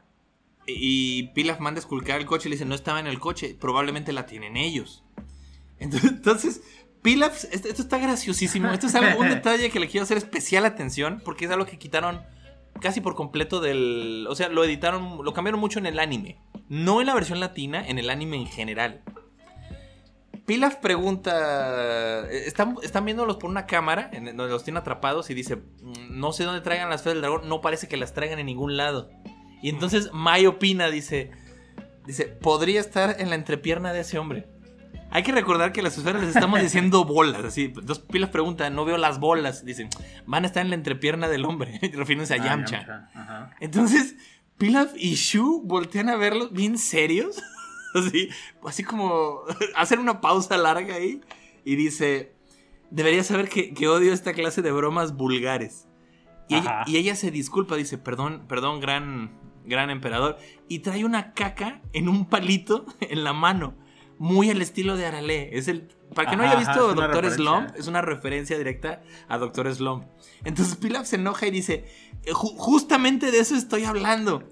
Y 0.67 1.29
Pilaf 1.29 1.61
manda 1.61 1.79
a 1.79 1.81
esculcar 1.83 2.21
el 2.21 2.27
coche 2.27 2.49
y 2.49 2.51
le 2.51 2.57
dice, 2.57 2.65
no 2.67 2.75
estaba 2.75 3.01
en 3.01 3.07
el 3.07 3.19
coche, 3.19 3.57
probablemente 3.59 4.13
la 4.13 4.27
tienen 4.27 4.57
ellos. 4.57 5.05
Entonces, 5.81 6.11
entonces, 6.11 6.63
Pilaf, 7.03 7.45
esto, 7.53 7.69
esto 7.69 7.83
está 7.83 7.99
graciosísimo. 7.99 8.73
Esto 8.73 8.87
es 8.87 8.95
algo, 8.95 9.21
un 9.21 9.29
detalle 9.31 9.71
que 9.71 9.81
le 9.81 9.89
quiero 9.89 10.05
hacer 10.05 10.17
especial 10.17 10.65
atención 10.65 11.23
porque 11.25 11.45
es 11.45 11.51
algo 11.51 11.67
que 11.67 11.79
quitaron 11.79 12.23
casi 12.81 13.01
por 13.01 13.15
completo 13.15 13.61
del... 13.61 14.27
O 14.29 14.35
sea, 14.35 14.49
lo 14.49 14.65
editaron, 14.65 15.25
lo 15.25 15.33
cambiaron 15.33 15.61
mucho 15.61 15.79
en 15.79 15.87
el 15.87 15.99
anime. 15.99 16.39
No 16.69 17.01
en 17.01 17.07
la 17.07 17.15
versión 17.15 17.41
latina, 17.41 17.87
en 17.87 17.99
el 17.99 18.11
anime 18.11 18.37
en 18.37 18.47
general. 18.47 19.03
Pilaf 20.47 20.77
pregunta, 20.77 22.25
eh, 22.31 22.45
están, 22.47 22.77
están 22.83 23.05
viéndolos 23.05 23.37
por 23.37 23.51
una 23.51 23.67
cámara, 23.67 24.09
en 24.15 24.25
donde 24.25 24.49
los 24.49 24.65
tiene 24.65 24.79
atrapados 24.79 25.29
y 25.29 25.35
dice, 25.35 25.57
"Mm, 25.57 26.19
no 26.19 26.33
sé 26.33 26.45
dónde 26.45 26.63
traigan 26.63 26.89
las 26.89 27.03
esferas 27.03 27.17
del 27.17 27.23
dragón, 27.23 27.49
no 27.51 27.61
parece 27.61 27.87
que 27.87 27.99
las 27.99 28.15
traigan 28.15 28.39
en 28.39 28.47
ningún 28.47 28.79
lado. 28.79 29.11
Y 29.61 29.69
entonces 29.69 30.11
Mai 30.13 30.47
opina, 30.47 30.89
dice, 30.89 31.33
dice, 32.07 32.25
podría 32.25 32.81
estar 32.81 33.17
en 33.21 33.29
la 33.29 33.35
entrepierna 33.35 33.93
de 33.93 34.01
ese 34.01 34.19
hombre. 34.19 34.47
Hay 35.11 35.23
que 35.23 35.33
recordar 35.33 35.73
que 35.73 35.81
las 35.83 35.97
esferas 35.97 36.21
les 36.23 36.35
estamos 36.35 36.61
diciendo 36.61 37.05
bolas, 37.07 37.45
así. 37.45 37.65
Entonces 37.65 38.01
Pilaf 38.01 38.31
pregunta, 38.31 38.69
no 38.71 38.85
veo 38.85 38.99
las 38.99 39.19
bolas. 39.21 39.65
Dicen, 39.65 39.89
van 40.27 40.45
a 40.45 40.47
estar 40.47 40.63
en 40.63 40.71
la 40.71 40.75
entrepierna 40.77 41.29
del 41.29 41.45
hombre, 41.45 41.79
refiriéndose 41.95 42.35
a 42.35 42.43
Ah, 42.43 42.45
Yamcha. 42.45 43.09
Ajá. 43.15 43.51
Entonces, 43.61 44.17
Pilaf 44.59 44.93
y 44.97 45.15
Shu 45.15 45.63
voltean 45.65 46.09
a 46.09 46.17
verlos 46.17 46.53
bien 46.53 46.79
serios. 46.79 47.43
Así, 47.95 48.29
así 48.67 48.85
como 48.85 49.41
hacen 49.75 49.99
una 49.99 50.21
pausa 50.21 50.59
larga 50.59 50.97
ahí. 50.97 51.23
Y 51.65 51.75
dice: 51.77 52.35
Debería 52.91 53.25
saber 53.25 53.49
que, 53.49 53.73
que 53.73 53.89
odio 53.89 54.13
esta 54.13 54.35
clase 54.35 54.61
de 54.61 54.71
bromas 54.73 55.17
vulgares. 55.17 55.89
Y 56.49 56.57
ella, 56.57 56.83
y 56.87 56.99
ella 56.99 57.17
se 57.17 57.31
disculpa, 57.31 57.77
dice: 57.77 57.97
Perdón, 57.97 58.45
perdón, 58.47 58.81
gran, 58.81 59.33
gran 59.65 59.89
emperador. 59.89 60.37
Y 60.69 60.81
trae 60.81 61.07
una 61.07 61.33
caca 61.33 61.81
en 61.95 62.11
un 62.11 62.27
palito 62.29 62.85
en 63.01 63.25
la 63.25 63.33
mano. 63.33 63.75
Muy 64.19 64.51
al 64.51 64.61
estilo 64.63 64.97
de 64.97 65.07
Arale. 65.07 65.57
Es 65.57 65.69
el. 65.69 65.89
Para 66.15 66.31
que 66.31 66.37
no 66.37 66.43
haya 66.43 66.55
visto 66.59 66.95
Doctor. 66.95 67.25
Slump, 67.37 67.77
es 67.77 67.87
una 67.87 68.03
referencia 68.03 68.59
directa 68.59 69.03
a 69.29 69.39
Doctor 69.39 69.73
Slump. 69.75 70.05
Entonces 70.45 70.77
Pilaf 70.77 71.07
se 71.07 71.17
enoja 71.17 71.47
y 71.47 71.51
dice, 71.51 71.85
"Eh, 72.25 72.33
"Ju- 72.33 72.57
justamente 72.57 73.31
de 73.31 73.39
eso 73.41 73.55
estoy 73.55 73.85
hablando. 73.85 74.43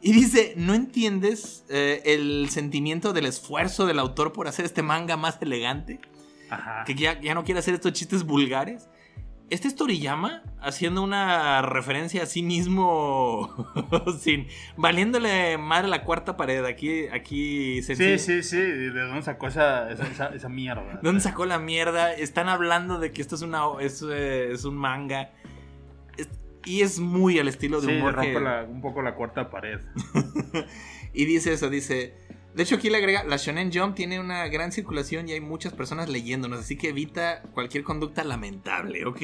Y 0.00 0.12
dice, 0.12 0.54
¿no 0.56 0.74
entiendes 0.74 1.64
eh, 1.68 2.02
el 2.04 2.48
sentimiento 2.50 3.12
del 3.12 3.26
esfuerzo 3.26 3.86
del 3.86 4.00
autor 4.00 4.32
por 4.32 4.48
hacer 4.48 4.64
este 4.64 4.82
manga 4.82 5.16
más 5.16 5.38
elegante? 5.40 6.00
Ajá. 6.50 6.82
Que 6.84 6.94
ya, 6.96 7.20
ya 7.20 7.34
no 7.34 7.44
quiere 7.44 7.60
hacer 7.60 7.74
estos 7.74 7.92
chistes 7.92 8.24
vulgares. 8.24 8.88
Este 9.52 9.68
es 9.68 9.76
Toriyama 9.76 10.42
haciendo 10.62 11.02
una 11.02 11.60
referencia 11.60 12.22
a 12.22 12.26
sí 12.26 12.42
mismo 12.42 13.50
sin 14.20 14.46
valiéndole 14.78 15.58
madre 15.58 15.88
la 15.88 16.04
cuarta 16.04 16.38
pared. 16.38 16.64
Aquí, 16.64 17.06
aquí 17.12 17.82
se 17.82 17.94
Sí, 17.96 18.18
sí, 18.18 18.42
sí. 18.42 18.56
¿De 18.56 18.90
dónde 19.00 19.20
sacó 19.22 19.48
esa, 19.48 19.90
esa, 19.90 20.06
esa, 20.06 20.26
esa 20.28 20.48
mierda? 20.48 20.82
¿De 20.94 21.00
dónde 21.02 21.20
sacó 21.20 21.44
la 21.44 21.58
mierda? 21.58 22.14
Están 22.14 22.48
hablando 22.48 22.98
de 22.98 23.12
que 23.12 23.20
esto 23.20 23.34
es 23.34 23.42
una 23.42 23.62
es, 23.80 24.02
eh, 24.10 24.52
es 24.52 24.64
un 24.64 24.76
manga. 24.76 25.32
Es- 26.16 26.30
y 26.64 26.80
es 26.80 26.98
muy 26.98 27.38
al 27.38 27.48
estilo 27.48 27.82
de 27.82 27.88
Sí, 27.88 27.96
humor 27.98 28.14
rompe 28.14 28.32
que- 28.32 28.40
la- 28.40 28.64
un 28.64 28.80
poco 28.80 29.02
la 29.02 29.14
cuarta 29.14 29.50
pared. 29.50 29.80
Y 31.14 31.26
dice 31.26 31.52
eso, 31.52 31.68
dice... 31.68 32.14
De 32.54 32.62
hecho 32.64 32.74
aquí 32.76 32.90
le 32.90 32.98
agrega, 32.98 33.24
la 33.24 33.36
Shonen 33.38 33.70
Jump 33.72 33.94
tiene 33.94 34.20
una 34.20 34.46
gran 34.48 34.72
circulación 34.72 35.28
y 35.28 35.32
hay 35.32 35.40
muchas 35.40 35.72
personas 35.72 36.08
leyéndonos, 36.10 36.60
así 36.60 36.76
que 36.76 36.90
evita 36.90 37.42
cualquier 37.54 37.82
conducta 37.82 38.24
lamentable, 38.24 39.06
¿ok? 39.06 39.20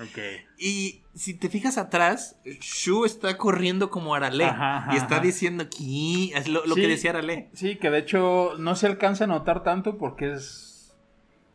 Ok. 0.00 0.18
Y 0.58 1.00
si 1.14 1.32
te 1.34 1.48
fijas 1.48 1.78
atrás, 1.78 2.36
Shu 2.44 3.04
está 3.06 3.36
corriendo 3.38 3.90
como 3.90 4.14
Arale 4.14 4.44
Ajá, 4.44 4.76
ajá, 4.78 4.94
y 4.94 4.96
está 4.98 5.18
diciendo 5.20 5.64
aquí, 5.64 6.30
es 6.34 6.46
lo, 6.46 6.64
lo 6.66 6.74
Sí. 6.74 6.82
que 6.82 6.88
decía 6.88 7.10
Arale. 7.10 7.48
Sí, 7.54 7.76
que 7.76 7.90
de 7.90 7.98
hecho 7.98 8.52
no 8.58 8.76
se 8.76 8.86
alcanza 8.86 9.24
a 9.24 9.28
notar 9.28 9.62
tanto 9.62 9.96
porque 9.96 10.32
es. 10.34 10.94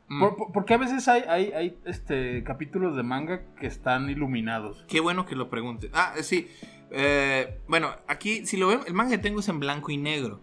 Mm. 0.09 0.19
por- 0.19 0.35
por- 0.35 0.51
porque 0.51 0.73
a 0.73 0.77
veces 0.77 1.07
hay, 1.07 1.23
hay, 1.29 1.51
hay 1.53 1.77
este, 1.85 2.43
capítulos 2.43 2.95
de 2.97 3.03
manga 3.03 3.41
que 3.59 3.67
están 3.67 4.09
iluminados. 4.09 4.83
Qué 4.89 4.99
bueno 4.99 5.25
que 5.25 5.35
lo 5.35 5.49
pregunte. 5.49 5.89
Ah, 5.93 6.13
sí. 6.21 6.49
Eh, 6.91 7.59
bueno, 7.67 7.95
aquí, 8.07 8.45
si 8.45 8.57
lo 8.57 8.67
ven, 8.67 8.81
el 8.85 8.93
manga 8.93 9.11
que 9.11 9.17
tengo 9.23 9.39
es 9.39 9.47
en 9.47 9.59
blanco 9.59 9.91
y 9.91 9.97
negro. 9.97 10.41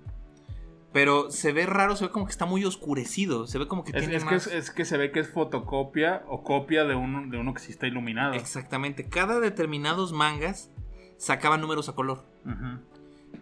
Pero 0.93 1.31
se 1.31 1.53
ve 1.53 1.67
raro, 1.67 1.95
se 1.95 2.07
ve 2.07 2.11
como 2.11 2.25
que 2.27 2.33
está 2.33 2.47
muy 2.47 2.65
oscurecido. 2.65 3.47
Se 3.47 3.59
ve 3.59 3.69
como 3.69 3.85
que 3.85 3.93
Es, 3.93 3.99
tiene 3.99 4.17
es 4.17 4.25
que, 4.25 4.31
más. 4.35 4.47
es, 4.49 4.53
es 4.53 4.71
que 4.73 4.85
se 4.85 4.97
ve 4.97 5.13
que 5.13 5.21
es 5.21 5.29
fotocopia 5.31 6.25
o 6.29 6.43
copia 6.43 6.85
de 6.85 6.97
uno, 6.97 7.31
de 7.31 7.39
uno 7.39 7.55
que 7.55 7.61
sí 7.61 7.71
está 7.71 7.87
iluminado. 7.87 8.35
Exactamente. 8.35 9.09
Cada 9.09 9.39
determinados 9.39 10.13
mangas 10.13 10.71
sacaban 11.17 11.61
números 11.61 11.89
a 11.89 11.95
color. 11.95 12.25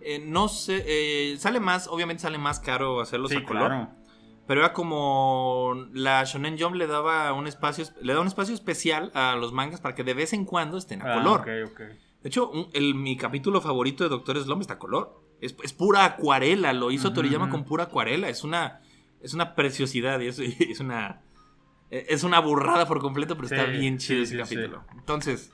Eh, 0.02 0.18
no 0.24 0.48
sé, 0.48 0.84
eh, 0.86 1.36
sale 1.38 1.60
más, 1.60 1.88
obviamente 1.88 2.22
sale 2.22 2.36
más 2.38 2.60
caro 2.60 3.00
hacerlos 3.00 3.30
Sí, 3.30 3.38
a 3.38 3.44
color. 3.44 3.68
claro. 3.68 3.88
Pero 4.46 4.60
era 4.60 4.72
como 4.72 5.74
la 5.92 6.24
Shonen 6.24 6.58
Jump 6.58 6.74
le 6.76 6.86
daba 6.86 7.32
un 7.32 7.46
espacio, 7.46 7.84
le 8.00 8.14
da 8.14 8.20
un 8.20 8.26
espacio 8.26 8.54
especial 8.54 9.10
a 9.14 9.36
los 9.36 9.52
mangas 9.52 9.80
para 9.80 9.94
que 9.94 10.04
de 10.04 10.14
vez 10.14 10.32
en 10.32 10.44
cuando 10.44 10.78
estén 10.78 11.02
a 11.02 11.12
Ah, 11.12 11.14
color. 11.22 11.44
De 11.44 12.28
hecho, 12.28 12.50
un- 12.50 12.68
el- 12.72 12.94
mi 12.94 13.16
capítulo 13.16 13.60
favorito 13.60 14.04
de 14.04 14.10
Doctor 14.10 14.38
Slump 14.42 14.62
está 14.62 14.74
a 14.74 14.78
color. 14.78 15.20
Es, 15.40 15.54
es 15.62 15.72
pura 15.72 16.04
acuarela, 16.04 16.72
lo 16.72 16.90
hizo 16.90 17.12
Toriyama 17.12 17.48
con 17.50 17.64
pura 17.64 17.84
acuarela. 17.84 18.28
Es 18.28 18.44
una, 18.44 18.80
es 19.22 19.34
una 19.34 19.54
preciosidad 19.54 20.20
y 20.20 20.28
es, 20.28 20.38
es 20.60 20.80
una, 20.80 21.22
es 21.90 22.22
una 22.24 22.40
burrada 22.40 22.86
por 22.86 23.00
completo, 23.00 23.36
pero 23.36 23.48
está 23.48 23.64
bien 23.64 23.98
chido 23.98 24.24
sí, 24.24 24.34
ese 24.34 24.42
capítulo. 24.42 24.84
Entonces, 24.96 25.52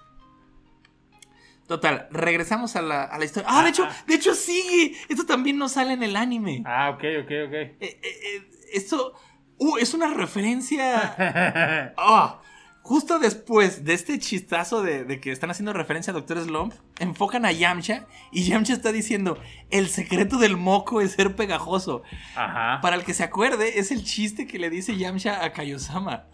total, 1.67 2.09
regresamos 2.11 2.77
a 2.77 2.83
la, 2.83 3.05
a 3.05 3.19
la 3.19 3.25
historia. 3.25 3.49
Ah, 3.51 3.63
de 3.63 3.71
hecho, 3.71 3.87
de 4.07 4.15
hecho 4.15 4.35
sigue. 4.35 4.97
Esto 5.09 5.27
también 5.27 5.59
no 5.59 5.69
sale 5.69 5.93
en 5.93 6.03
el 6.03 6.17
anime. 6.17 6.63
Ah, 6.67 6.91
ok, 6.91 7.05
ok, 7.25 7.31
Eh, 7.31 7.77
eh, 7.81 7.99
eh, 8.03 8.51
esto, 8.73 9.15
uh, 9.59 9.77
es 9.79 9.95
una 9.95 10.13
referencia 10.15 11.95
ok. 11.97 12.41
Justo 12.85 13.19
después 13.19 13.87
de 13.87 13.95
este 13.95 14.19
chistazo 14.19 14.83
de, 14.83 15.05
de 15.05 15.19
que 15.19 15.33
están 15.33 15.51
haciendo 15.51 15.73
referencia 15.73 16.11
a 16.11 16.15
Doctor 16.15 16.39
Slump, 16.43 16.75
enfocan 16.99 17.47
a 17.47 17.51
Yamcha 17.51 18.07
y 18.31 18.45
Yamcha 18.45 18.75
está 18.75 18.93
diciendo, 18.93 19.39
el 19.71 19.89
secreto 19.89 20.37
del 20.37 20.59
moco 20.59 21.01
es 21.01 21.13
ser 21.13 21.35
pegajoso. 21.35 22.03
Ajá. 22.37 22.83
Para 22.83 22.97
el 22.97 23.05
que 23.05 23.15
se 23.15 23.25
acuerde, 23.25 23.79
es 23.79 23.91
el 23.91 24.05
chiste 24.05 24.47
que 24.47 24.59
le 24.59 24.69
dice 24.69 24.99
Yamcha 24.99 25.43
a 25.43 25.55
Kaiosama. 25.55 26.25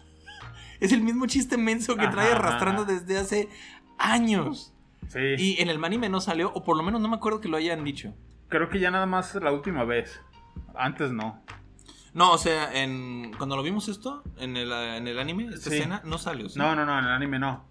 Es 0.81 0.91
el 0.91 0.99
mismo 0.99 1.25
chiste 1.25 1.55
menso 1.55 1.95
que 1.95 2.09
trae 2.09 2.33
arrastrando 2.33 2.81
ajá. 2.81 2.91
desde 2.91 3.17
hace 3.17 3.49
años. 3.97 4.73
Sí. 5.07 5.19
Y 5.37 5.61
en 5.61 5.69
el 5.69 5.81
anime 5.81 6.09
no 6.09 6.19
salió, 6.19 6.51
o 6.53 6.65
por 6.65 6.75
lo 6.75 6.83
menos 6.83 6.99
no 6.99 7.07
me 7.07 7.15
acuerdo 7.15 7.39
que 7.39 7.47
lo 7.47 7.55
hayan 7.55 7.81
dicho. 7.85 8.13
Creo 8.49 8.67
que 8.67 8.81
ya 8.81 8.91
nada 8.91 9.05
más 9.05 9.35
la 9.35 9.53
última 9.53 9.85
vez. 9.85 10.19
Antes 10.75 11.13
no. 11.13 11.41
No, 12.13 12.31
o 12.33 12.37
sea, 12.37 12.73
en, 12.81 13.31
cuando 13.37 13.55
lo 13.55 13.63
vimos 13.63 13.87
esto, 13.87 14.23
en 14.37 14.57
el, 14.57 14.71
en 14.71 15.07
el 15.07 15.17
anime, 15.19 15.45
esta 15.45 15.69
Sí. 15.69 15.77
escena, 15.77 16.01
no 16.03 16.17
salió. 16.17 16.49
¿sí? 16.49 16.59
No, 16.59 16.75
no, 16.75 16.85
no, 16.85 16.99
en 16.99 17.05
el 17.05 17.11
anime 17.11 17.39
no. 17.39 17.65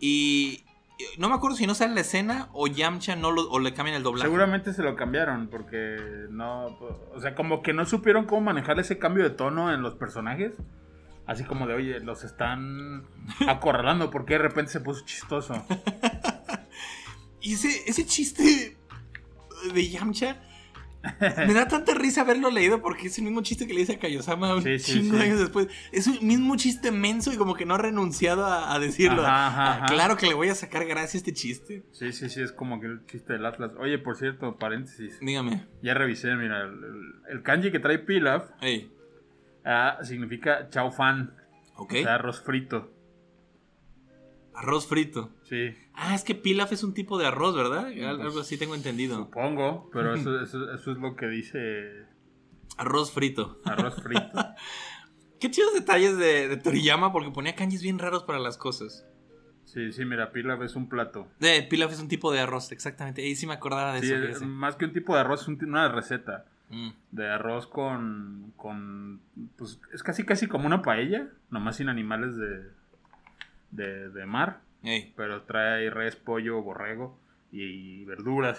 Y 0.00 0.64
y 1.00 1.20
no 1.20 1.28
me 1.28 1.36
acuerdo 1.36 1.56
si 1.56 1.64
no 1.64 1.76
sale 1.76 1.94
la 1.94 2.00
escena 2.00 2.48
o 2.52 2.66
Yamcha 2.66 3.14
no 3.14 3.30
lo, 3.30 3.48
o 3.50 3.60
le 3.60 3.72
cambian 3.72 3.96
el 3.96 4.02
doblaje. 4.02 4.26
Seguramente 4.26 4.72
se 4.72 4.82
lo 4.82 4.96
cambiaron 4.96 5.46
porque 5.46 5.96
no, 6.30 6.76
o 7.14 7.20
sea, 7.20 7.36
como 7.36 7.62
que 7.62 7.72
no 7.72 7.86
supieron 7.86 8.24
cómo 8.26 8.40
manejar 8.40 8.80
ese 8.80 8.98
cambio 8.98 9.22
de 9.22 9.30
tono 9.30 9.72
en 9.72 9.80
los 9.80 9.94
personajes. 9.94 10.54
Así 11.24 11.44
como 11.44 11.68
de, 11.68 11.74
oye, 11.74 12.00
los 12.00 12.24
están 12.24 13.04
acorralando 13.48 14.10
porque 14.10 14.34
de 14.34 14.38
repente 14.40 14.72
se 14.72 14.80
puso 14.80 15.04
chistoso. 15.04 15.54
Y 17.40 17.54
ese, 17.54 17.88
ese 17.88 18.04
chiste 18.04 18.76
de 19.72 19.88
Yamcha 19.88 20.42
me 21.46 21.54
da 21.54 21.68
tanta 21.68 21.94
risa 21.94 22.22
haberlo 22.22 22.50
leído 22.50 22.82
porque 22.82 23.06
es 23.06 23.16
el 23.18 23.24
mismo 23.24 23.40
chiste 23.42 23.66
que 23.66 23.72
le 23.72 23.80
dice 23.80 23.92
a 23.94 23.98
Kaiosama 24.00 24.56
un 24.56 24.62
Sí, 24.62 24.78
sí, 24.80 24.92
chingo 24.94 25.16
de 25.16 25.22
sí. 25.22 25.26
años 25.28 25.38
después. 25.40 25.68
Es 25.92 26.06
un 26.08 26.18
mismo 26.26 26.56
chiste 26.56 26.90
menso 26.90 27.32
y 27.32 27.36
como 27.36 27.54
que 27.54 27.64
no 27.66 27.74
ha 27.74 27.78
renunciado 27.78 28.44
a, 28.44 28.74
a 28.74 28.78
decirlo. 28.80 29.22
Ajá, 29.22 29.46
ajá, 29.46 29.64
Ah, 29.64 29.76
ajá. 29.76 29.86
Claro 29.86 30.16
que 30.16 30.26
le 30.26 30.34
voy 30.34 30.48
a 30.48 30.54
sacar 30.56 30.84
gracia 30.86 31.16
a 31.16 31.20
este 31.20 31.32
chiste. 31.32 31.84
Sí, 31.92 32.12
sí, 32.12 32.28
sí, 32.28 32.42
es 32.42 32.50
como 32.52 32.80
que 32.80 32.86
el 32.86 33.06
chiste 33.06 33.32
del 33.32 33.46
Atlas. 33.46 33.70
Oye, 33.78 33.98
por 33.98 34.16
cierto, 34.16 34.56
paréntesis. 34.58 35.18
Dígame. 35.20 35.66
Ya 35.82 35.94
revisé, 35.94 36.34
mira, 36.34 36.62
el, 36.62 36.72
el- 36.72 37.12
el 37.36 37.42
kanji 37.42 37.70
que 37.70 37.78
trae 37.78 37.98
Pilaf 38.00 38.50
ah, 39.64 39.98
significa 40.02 40.68
chao 40.70 40.90
fan, 40.90 41.32
ok. 41.76 41.92
o 41.92 42.02
sea, 42.02 42.14
arroz 42.16 42.42
frito. 42.42 42.92
Arroz 44.54 44.88
frito. 44.88 45.30
Sí, 45.44 45.72
Ah, 46.00 46.14
es 46.14 46.22
que 46.22 46.34
pilaf 46.36 46.70
es 46.72 46.84
un 46.84 46.94
tipo 46.94 47.18
de 47.18 47.26
arroz, 47.26 47.56
¿verdad? 47.56 47.86
Al- 47.86 48.04
Algo 48.04 48.22
Pues, 48.34 48.36
así 48.46 48.56
tengo 48.56 48.74
entendido. 48.76 49.16
supongo, 49.16 49.90
pero 49.92 50.14
eso, 50.14 50.40
eso, 50.42 50.72
eso 50.72 50.92
es 50.92 50.98
lo 50.98 51.16
que 51.16 51.26
dice 51.26 52.04
Arroz 52.76 53.10
frito. 53.10 53.60
arroz 53.64 54.00
frito. 54.02 54.30
Qué 55.40 55.50
chidos 55.50 55.74
detalles 55.74 56.16
de, 56.16 56.48
de 56.48 56.56
Toriyama 56.56 57.12
porque 57.12 57.30
ponía 57.30 57.54
kanjis 57.54 57.82
bien 57.82 57.98
raros 57.98 58.22
para 58.24 58.38
las 58.38 58.56
cosas. 58.56 59.04
Sí, 59.64 59.92
sí, 59.92 60.04
mira, 60.04 60.32
Pilaf 60.32 60.62
es 60.62 60.76
un 60.76 60.88
plato. 60.88 61.28
De 61.40 61.62
pilaf 61.62 61.92
es 61.92 62.00
un 62.00 62.08
tipo 62.08 62.32
de 62.32 62.40
arroz, 62.40 62.72
exactamente. 62.72 63.22
Ahí 63.22 63.36
sí 63.36 63.46
me 63.46 63.52
acordaba 63.54 63.92
de 63.94 64.00
Sí, 64.00 64.12
eso. 64.12 64.24
es- 64.24 64.42
más 64.42 64.76
que 64.76 64.84
un 64.86 64.92
tipo 64.92 65.14
de 65.14 65.20
arroz, 65.20 65.42
es 65.42 65.48
una 65.48 65.88
receta 65.90 66.46
Mm. 66.70 66.90
de 67.12 67.28
arroz 67.28 67.66
con, 67.66 68.52
con 68.56 69.20
pues 69.56 69.80
es 69.92 70.02
casi 70.02 70.24
casi 70.24 70.46
como 70.48 70.66
una 70.66 70.82
paella, 70.82 71.28
nomás 71.50 71.76
sin 71.76 71.88
animales 71.88 72.36
de, 72.36 72.70
de, 73.70 74.08
de 74.10 74.26
mar, 74.26 74.60
Ey. 74.82 75.12
pero 75.16 75.42
trae 75.42 75.90
res, 75.90 76.16
pollo, 76.16 76.62
borrego 76.62 77.18
y, 77.50 78.04
verduras. 78.04 78.58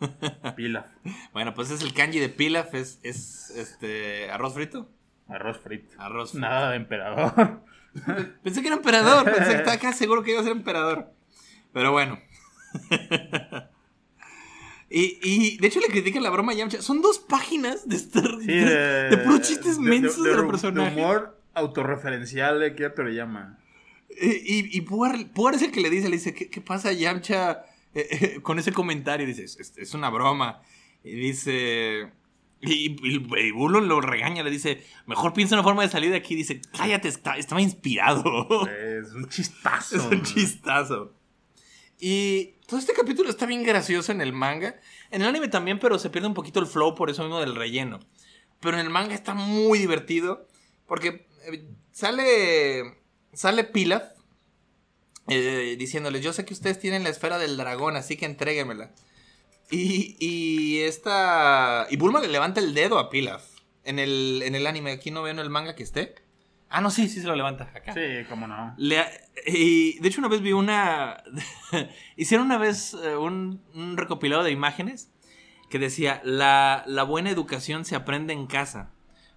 Pilaf, 0.56 0.86
Bueno, 1.32 1.54
pues 1.54 1.70
es 1.70 1.82
el 1.82 1.92
kanji 1.92 2.18
de 2.20 2.28
pilaf, 2.28 2.74
es, 2.74 2.98
es 3.02 3.50
este 3.50 4.30
arroz 4.30 4.54
frito. 4.54 4.88
arroz 5.28 5.58
frito. 5.58 5.94
Arroz 5.98 6.30
frito. 6.32 6.46
Nada 6.46 6.70
de 6.70 6.76
emperador. 6.76 7.60
Pensé 8.44 8.60
que 8.62 8.68
era 8.68 8.76
emperador, 8.76 9.24
pensé 9.24 9.50
que 9.50 9.56
estaba 9.56 9.72
acá 9.72 9.92
seguro 9.92 10.22
que 10.22 10.30
iba 10.32 10.40
a 10.40 10.44
ser 10.44 10.52
emperador. 10.52 11.12
Pero 11.72 11.90
bueno. 11.92 12.18
y, 14.90 15.18
y 15.22 15.58
de 15.58 15.66
hecho 15.66 15.80
le 15.80 15.88
critican 15.88 16.22
la 16.22 16.30
broma 16.30 16.52
a 16.52 16.54
Yamcha. 16.54 16.80
Son 16.80 17.02
dos 17.02 17.18
páginas 17.18 17.88
de 17.88 17.96
estar 17.96 18.24
Sí, 18.40 18.46
de, 18.46 19.20
puros 19.24 19.42
chistes 19.42 19.78
mensos 19.78 20.22
de, 20.22 20.32
los 20.34 20.44
ru- 20.44 20.50
personajes. 20.50 20.96
humor 20.96 21.38
autorreferencial 21.54 22.60
de 22.60 22.74
qué 22.74 22.88
te 22.88 23.02
le 23.04 23.14
llama. 23.14 23.58
Y, 24.10 24.76
y 24.76 24.80
Puar, 24.82 25.32
Puar 25.32 25.54
es 25.54 25.62
el 25.62 25.70
que 25.70 25.80
le 25.80 25.90
dice, 25.90 26.08
le 26.08 26.16
dice, 26.16 26.34
¿qué, 26.34 26.48
qué 26.50 26.60
pasa 26.60 26.92
Yamcha 26.92 27.64
eh, 27.94 28.08
eh, 28.10 28.40
con 28.42 28.58
ese 28.58 28.72
comentario? 28.72 29.28
Y 29.28 29.32
dice, 29.32 29.44
es, 29.76 29.94
una 29.94 30.10
broma. 30.10 30.62
Y 31.04 31.12
dice... 31.12 32.10
Y, 32.60 32.90
y, 33.08 33.36
y 33.38 33.50
Bulon 33.52 33.86
lo 33.86 34.00
regaña, 34.00 34.42
le 34.42 34.50
dice, 34.50 34.82
mejor 35.06 35.32
piensa 35.32 35.54
en 35.54 35.60
una 35.60 35.64
forma 35.68 35.82
de 35.82 35.90
salir 35.90 36.10
de 36.10 36.16
aquí. 36.16 36.34
Dice, 36.34 36.60
cállate, 36.76 37.06
está- 37.06 37.36
estaba 37.36 37.60
inspirado. 37.62 38.66
Es 38.68 39.12
un 39.12 39.28
chistazo. 39.28 39.96
Es 39.96 40.02
un 40.02 40.22
chistazo. 40.24 41.14
Y 42.00 42.54
todo 42.66 42.80
este 42.80 42.94
capítulo 42.94 43.30
está 43.30 43.46
bien 43.46 43.62
gracioso 43.62 44.10
en 44.10 44.20
el 44.20 44.32
manga. 44.32 44.74
En 45.12 45.22
el 45.22 45.28
anime 45.28 45.46
también, 45.46 45.78
pero 45.78 46.00
se 46.00 46.10
pierde 46.10 46.26
un 46.26 46.34
poquito 46.34 46.58
el 46.58 46.66
flow 46.66 46.96
por 46.96 47.10
eso 47.10 47.22
mismo 47.22 47.38
del 47.38 47.54
relleno. 47.54 48.00
Pero 48.58 48.76
en 48.78 48.84
el 48.84 48.90
manga 48.90 49.14
está 49.14 49.34
muy 49.34 49.78
divertido. 49.78 50.48
Porque 50.88 51.28
eh, 51.46 51.64
sale. 51.92 52.97
Sale 53.32 53.64
Pilaf. 53.64 54.02
eh, 55.28 55.76
diciéndoles: 55.78 56.22
Yo 56.22 56.32
sé 56.32 56.44
que 56.44 56.54
ustedes 56.54 56.78
tienen 56.78 57.02
la 57.04 57.10
esfera 57.10 57.38
del 57.38 57.56
dragón, 57.56 57.96
así 57.96 58.16
que 58.16 58.26
entréguemela. 58.26 58.90
Y, 59.70 60.16
y 60.18 60.78
esta. 60.80 61.86
Y 61.90 61.96
Bulma 61.96 62.20
le 62.20 62.28
levanta 62.28 62.60
el 62.60 62.74
dedo 62.74 62.98
a 62.98 63.10
Pilaf. 63.10 63.44
En 63.84 63.98
el, 63.98 64.42
en 64.44 64.54
el 64.54 64.66
anime, 64.66 64.92
aquí 64.92 65.10
no 65.10 65.22
veo 65.22 65.32
en 65.32 65.38
el 65.38 65.50
manga 65.50 65.74
que 65.74 65.82
esté. 65.82 66.14
Ah, 66.70 66.82
no, 66.82 66.90
sí, 66.90 67.08
sí 67.08 67.20
se 67.22 67.26
lo 67.26 67.34
levanta. 67.36 67.70
Acá. 67.74 67.94
Sí, 67.94 68.00
cómo 68.28 68.46
no. 68.46 68.74
Le- 68.76 69.06
y 69.46 69.98
de 70.00 70.08
hecho 70.08 70.20
una 70.20 70.28
vez 70.28 70.42
vi 70.42 70.52
una... 70.52 71.22
hicieron 72.16 72.44
una 72.46 72.58
vez 72.58 72.92
eh, 73.02 73.16
un, 73.16 73.62
un 73.74 73.96
recopilado 73.96 74.42
de 74.42 74.50
imágenes 74.50 75.10
que 75.70 75.78
decía, 75.78 76.20
la, 76.24 76.82
la 76.86 77.04
buena 77.04 77.30
educación 77.30 77.86
se 77.86 77.94
aprende 77.96 78.34
en 78.34 78.46
casa. 78.46 78.90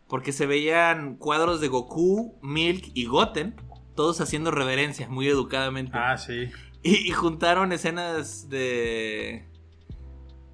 Porque 0.10 0.34
se 0.34 0.45
veían 0.45 1.15
cuadros 1.15 1.62
de 1.62 1.69
Goku, 1.69 2.38
Milk 2.41 2.91
y 2.93 3.06
Goten, 3.06 3.56
todos 4.01 4.19
haciendo 4.19 4.49
reverencias 4.49 5.09
muy 5.11 5.27
educadamente. 5.27 5.91
Ah, 5.95 6.17
sí. 6.17 6.49
Y, 6.81 7.07
y 7.07 7.11
juntaron 7.11 7.71
escenas 7.71 8.49
de, 8.49 9.45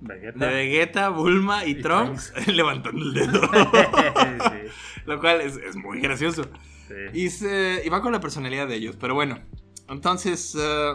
Vegeta. 0.01 0.45
de 0.45 0.53
Vegeta, 0.53 1.09
Bulma 1.09 1.63
y, 1.65 1.71
Y 1.71 1.81
Trunks 1.81 2.33
levantando 2.47 3.01
el 3.05 3.13
dedo. 3.13 3.41
sí, 3.51 5.01
Lo 5.05 5.17
cual 5.21 5.39
es, 5.39 5.55
es 5.55 5.77
muy 5.77 6.01
gracioso. 6.01 6.43
sí. 6.89 6.93
Y, 7.13 7.29
se, 7.29 7.81
y 7.85 7.87
va 7.89 8.01
con 8.01 8.11
la 8.11 8.19
personalidad 8.19 8.67
de 8.67 8.75
ellos. 8.75 8.97
Pero 8.99 9.15
bueno, 9.15 9.39
entonces. 9.87 10.53
eh, 10.59 10.93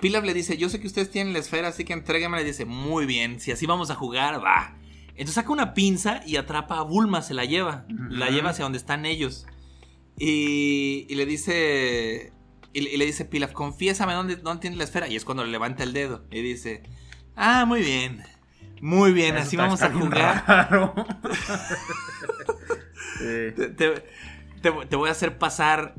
Pilaf 0.00 0.24
le 0.24 0.32
dice: 0.34 0.56
Yo 0.56 0.68
sé 0.68 0.78
que 0.78 0.86
ustedes 0.86 1.10
tienen 1.10 1.32
la 1.32 1.40
esfera, 1.40 1.66
así 1.68 1.84
que 1.84 1.92
entréguenme. 1.92 2.38
Le 2.38 2.44
dice: 2.44 2.64
Muy 2.64 3.04
bien, 3.04 3.40
si 3.40 3.50
así 3.50 3.66
vamos 3.66 3.90
a 3.90 3.96
jugar, 3.96 4.40
va. 4.40 4.76
Entonces 5.08 5.34
saca 5.34 5.50
una 5.50 5.74
pinza 5.74 6.22
y 6.24 6.36
atrapa 6.36 6.78
a 6.78 6.82
Bulma, 6.82 7.22
se 7.22 7.34
la 7.34 7.44
lleva. 7.44 7.84
La 8.08 8.30
lleva 8.30 8.50
hacia 8.50 8.62
donde 8.62 8.78
están 8.78 9.04
ellos. 9.04 9.48
Y, 10.18 11.06
y 11.08 11.14
le 11.14 11.26
dice. 11.26 12.32
Y, 12.72 12.80
le- 12.82 12.90
y 12.92 12.96
le 12.96 13.06
dice 13.06 13.24
Pilaf: 13.24 13.52
Confiésame 13.52 14.12
dónde, 14.14 14.36
dónde 14.36 14.60
tienes 14.60 14.78
la 14.78 14.84
esfera. 14.84 15.08
Y 15.08 15.16
es 15.16 15.24
cuando 15.24 15.44
le 15.44 15.50
levanta 15.50 15.82
el 15.84 15.92
dedo. 15.92 16.24
Y 16.30 16.40
dice: 16.42 16.82
Ah, 17.36 17.64
muy 17.66 17.80
bien. 17.82 18.22
Muy 18.80 19.12
bien, 19.12 19.34
Eso 19.36 19.46
así 19.46 19.56
vamos 19.56 19.82
a 19.82 19.90
jugar. 19.92 20.44
raro. 20.46 20.94
Sí. 23.18 23.52
te, 23.76 23.94
te- 24.62 24.96
voy 24.96 25.08
a 25.08 25.12
hacer 25.12 25.38
pasar 25.38 25.94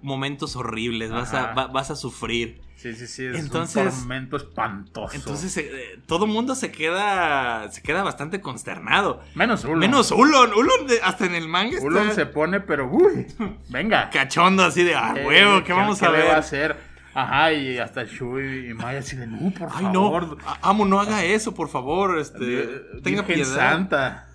momentos 0.00 0.56
horribles, 0.56 1.10
vas 1.10 1.34
a, 1.34 1.52
va- 1.52 1.66
vas 1.66 1.90
a 1.90 1.96
sufrir. 1.96 2.62
Sí, 2.84 2.94
sí, 2.94 3.06
sí. 3.06 3.24
Es 3.24 3.38
Entonces- 3.40 3.82
un 3.94 3.98
tormento 4.00 4.36
espantoso. 4.36 5.14
Entonces 5.16 5.56
eh, 5.56 5.98
todo 6.06 6.26
mundo 6.26 6.54
se 6.54 6.70
queda 6.70 7.70
se 7.72 7.80
queda 7.82 8.02
bastante 8.02 8.42
consternado. 8.42 9.22
menos 9.34 9.64
Ulon. 9.64 9.78
Menos 9.78 10.10
Ulon, 10.10 10.52
Ulon 10.52 10.86
de- 10.86 11.00
hasta 11.02 11.24
en 11.24 11.34
el 11.34 11.48
manga 11.48 11.72
está 11.76 11.86
Ulon 11.86 12.12
se 12.14 12.26
pone, 12.26 12.60
pero 12.60 12.86
uy, 12.90 13.26
venga. 13.70 14.10
cachondo 14.10 14.64
así 14.64 14.82
de, 14.84 14.94
ah, 14.94 15.14
Eh, 15.16 15.24
huevo, 15.26 15.64
¿qué, 15.64 15.72
vamos 15.72 16.02
a 16.02 16.10
le 16.10 16.18
ver? 16.18 16.28
va 16.28 16.34
a 16.34 16.38
hacer? 16.40 16.76
Ajá, 17.14 17.52
y 17.52 17.78
hasta 17.78 18.04
Shui 18.04 18.68
y 18.70 18.74
Maya 18.74 18.98
así 18.98 19.16
de, 19.16 19.26
no, 19.28 19.50
por 19.52 19.68
Ay, 19.72 19.84
favor. 19.84 20.36
no, 20.36 20.36
amo, 20.60 20.84
no 20.84 21.00
haga 21.00 21.24
eso, 21.24 21.54
por 21.54 21.70
favor, 21.70 22.18
este, 22.18 22.66
tenga 23.02 23.22
Virgen 23.22 23.24
piedad. 23.46 23.54
Santa, 23.70 24.28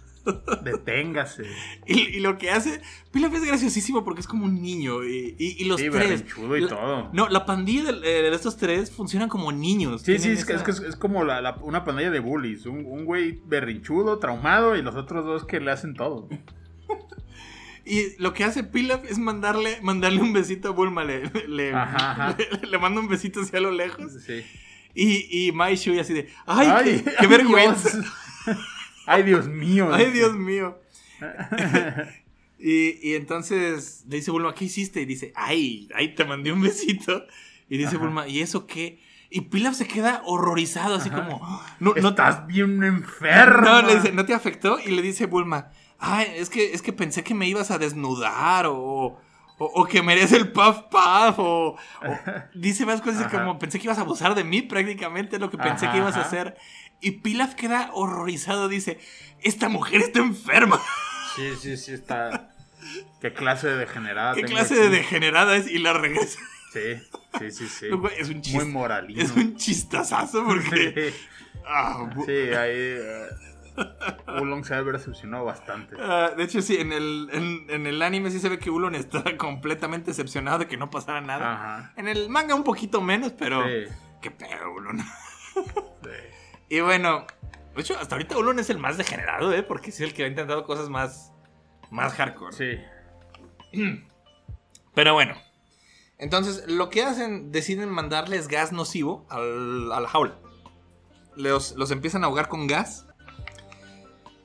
deténgase. 0.63 1.43
Y, 1.85 1.99
y 2.17 2.19
lo 2.19 2.37
que 2.37 2.51
hace, 2.51 2.81
Pilaf 3.11 3.33
es 3.33 3.43
graciosísimo 3.45 4.03
porque 4.03 4.21
es 4.21 4.27
como 4.27 4.45
un 4.45 4.61
niño 4.61 5.03
y, 5.03 5.35
y- 5.37 5.55
y 5.59 5.65
los 5.65 5.79
Sí, 5.79 5.89
tres. 5.89 6.09
berrinchudo 6.09 6.57
y 6.57 6.61
la- 6.61 6.67
todo. 6.67 7.09
No, 7.13 7.27
la 7.29 7.45
pandilla 7.45 7.91
de, 7.91 7.99
de 7.99 8.33
estos 8.35 8.57
tres 8.57 8.91
funcionan 8.91 9.29
como 9.29 9.51
niños. 9.51 10.01
Sí, 10.03 10.17
sí, 10.19 10.29
es, 10.29 10.45
que- 10.45 10.53
esa- 10.53 10.61
es, 10.61 10.63
que 10.65 10.71
es, 10.71 10.79
es 10.91 10.95
como 10.95 11.23
la, 11.23 11.41
la- 11.41 11.57
una 11.61 11.83
pandilla 11.83 12.11
de 12.11 12.19
bullies. 12.19 12.65
Un, 12.65 12.85
un 12.85 13.05
güey 13.05 13.39
berrinchudo, 13.45 14.19
traumado, 14.19 14.75
y 14.75 14.81
los 14.81 14.95
otros 14.95 15.25
dos 15.25 15.45
que 15.45 15.59
le 15.59 15.71
hacen 15.71 15.93
todo. 15.95 16.27
Y 17.85 18.15
lo 18.21 18.33
que 18.33 18.43
hace 18.43 18.63
Pilaf 18.63 19.03
es 19.09 19.17
mandarle, 19.17 19.79
mandarle 19.81 20.21
un 20.21 20.31
besito 20.31 20.67
a 20.67 20.71
Bulma. 20.73 21.03
Le, 21.03 21.23
le, 21.47 21.73
Ajá, 21.73 22.11
ajá. 22.11 22.37
le- 22.61 22.67
le 22.69 22.77
manda 22.77 22.99
un 23.01 23.07
besito 23.07 23.41
hacia 23.41 23.59
lo 23.59 23.71
lejos. 23.71 24.11
Sí. 24.23 24.45
Y, 24.93 25.47
y 25.47 25.51
Mai 25.53 25.75
Shui 25.75 25.97
así 25.97 26.13
de, 26.13 26.29
¡ay, 26.45 26.67
qué, 27.03 27.11
qué 27.19 27.27
vergüenza! 27.27 27.89
Ay, 29.11 29.23
Dios 29.23 29.47
mío. 29.47 29.89
¡Ay, 29.91 30.11
Dios 30.11 30.35
mío! 30.35 30.77
y, 32.59 33.09
y 33.09 33.15
entonces 33.15 34.03
le 34.07 34.17
dice 34.17 34.31
Bulma, 34.31 34.53
¿qué 34.53 34.65
hiciste? 34.65 35.01
Y 35.01 35.05
dice, 35.05 35.31
¡ay, 35.35 35.89
ay, 35.95 36.13
te 36.15 36.25
mandé 36.25 36.51
un 36.51 36.61
besito! 36.61 37.23
Y 37.69 37.77
dice 37.77 37.95
Ajá. 37.95 37.99
Bulma, 38.05 38.27
¿y 38.27 38.41
eso 38.41 38.65
qué? 38.67 39.01
Y 39.29 39.41
Pilaf 39.41 39.75
se 39.75 39.87
queda 39.87 40.21
horrorizado, 40.25 40.95
así 40.95 41.09
Ajá. 41.09 41.23
como, 41.23 41.39
"Ah, 41.43 41.75
no, 41.79 41.93
no, 41.93 42.09
Estás 42.09 42.47
bien 42.47 42.83
enfermo. 42.83 43.61
No, 43.61 43.81
le 43.83 43.95
dice, 43.95 44.11
¿no 44.11 44.25
te 44.25 44.33
afectó? 44.33 44.79
Y 44.79 44.89
le 44.91 45.01
dice 45.03 45.27
Bulma, 45.27 45.69
ay, 45.99 46.27
es 46.35 46.49
que, 46.49 46.73
es 46.73 46.81
que 46.81 46.93
pensé 46.93 47.23
que 47.23 47.35
me 47.35 47.47
ibas 47.47 47.69
a 47.69 47.77
desnudar 47.77 48.65
o, 48.65 48.75
o, 48.77 49.19
o 49.59 49.85
que 49.85 50.01
me 50.01 50.13
harías 50.13 50.31
el 50.31 50.51
puff 50.51 50.79
puff 50.89 51.37
o, 51.37 51.75
o- 51.75 51.77
dice 52.55 52.85
más 52.87 53.01
cosas 53.01 53.27
Ajá. 53.27 53.39
como, 53.39 53.59
pensé 53.59 53.77
que 53.77 53.85
ibas 53.85 53.99
a 53.99 54.01
abusar 54.01 54.33
de 54.33 54.43
mí 54.43 54.63
prácticamente 54.63 55.37
lo 55.37 55.49
que 55.51 55.57
pensé 55.57 55.85
Ajá, 55.85 55.91
que 55.93 55.99
ibas 55.99 56.15
a 56.17 56.21
hacer. 56.21 56.57
Y 57.01 57.11
Pilaf 57.11 57.55
queda 57.55 57.91
horrorizado, 57.93 58.67
dice, 58.67 58.99
esta 59.41 59.69
mujer 59.69 60.01
está 60.01 60.19
enferma. 60.19 60.81
Sí, 61.35 61.51
sí, 61.61 61.77
sí, 61.77 61.93
está. 61.93 62.51
¿Qué 63.21 63.33
clase 63.33 63.67
de 63.67 63.77
degenerada? 63.77 64.33
¿Qué 64.33 64.43
clase 64.43 64.73
aquí? 64.75 64.83
de 64.83 64.89
degenerada 64.89 65.55
es? 65.55 65.69
Y 65.69 65.79
la 65.79 65.93
regresa. 65.93 66.39
Sí, 66.73 66.95
sí, 67.39 67.51
sí, 67.51 67.67
sí. 67.67 67.85
Es 68.17 68.29
un 68.29 68.41
chiste. 68.41 68.63
Muy 68.63 68.71
moralino. 68.71 69.21
Es 69.21 69.31
un 69.31 69.55
chistazazo 69.55 70.45
porque... 70.45 71.13
Sí, 71.13 71.27
ah, 71.65 72.09
sí, 72.25 72.31
ahí. 72.31 72.71
eh, 72.75 73.27
Oolong 74.27 74.63
se 74.65 74.73
ha 74.75 74.83
decepcionado 74.83 75.45
bastante. 75.45 75.95
Ah, 75.99 76.31
de 76.35 76.43
hecho, 76.43 76.61
sí, 76.61 76.77
en 76.77 76.91
el, 76.91 77.29
en, 77.31 77.65
en 77.69 77.87
el 77.87 78.01
anime 78.01 78.29
sí 78.29 78.39
se 78.39 78.49
ve 78.49 78.59
que 78.59 78.69
Ulon 78.69 78.93
está 78.95 79.23
completamente 79.37 80.11
decepcionado 80.11 80.59
de 80.59 80.67
que 80.67 80.77
no 80.77 80.89
pasara 80.89 81.21
nada. 81.21 81.53
Ajá. 81.53 81.93
En 81.95 82.07
el 82.07 82.29
manga 82.29 82.55
un 82.55 82.63
poquito 82.63 83.01
menos, 83.01 83.31
pero... 83.31 83.63
Sí, 83.65 83.85
¿Qué 84.21 84.31
pedo, 84.31 84.71
Ulon? 84.73 84.99
sí. 84.99 86.09
Y 86.69 86.79
bueno, 86.81 87.25
de 87.75 87.81
hecho, 87.81 87.97
hasta 87.97 88.15
ahorita 88.15 88.37
Ulon 88.37 88.59
es 88.59 88.69
el 88.69 88.77
más 88.77 88.97
degenerado, 88.97 89.53
¿eh? 89.53 89.63
Porque 89.63 89.89
es 89.89 89.99
el 90.01 90.13
que 90.13 90.23
ha 90.23 90.27
intentado 90.27 90.65
cosas 90.65 90.89
más... 90.89 91.33
Más 91.89 92.13
hardcore. 92.13 92.55
Sí. 92.55 93.79
Pero 94.93 95.13
bueno. 95.13 95.33
Entonces, 96.19 96.65
lo 96.67 96.89
que 96.89 97.03
hacen, 97.03 97.51
deciden 97.51 97.89
mandarles 97.89 98.47
gas 98.47 98.71
nocivo 98.71 99.25
al, 99.29 99.91
a 99.91 99.99
la 99.99 100.07
jaula. 100.07 100.37
Los, 101.35 101.75
los 101.77 101.89
empiezan 101.91 102.23
a 102.23 102.27
ahogar 102.27 102.49
con 102.49 102.67
gas. 102.67 103.07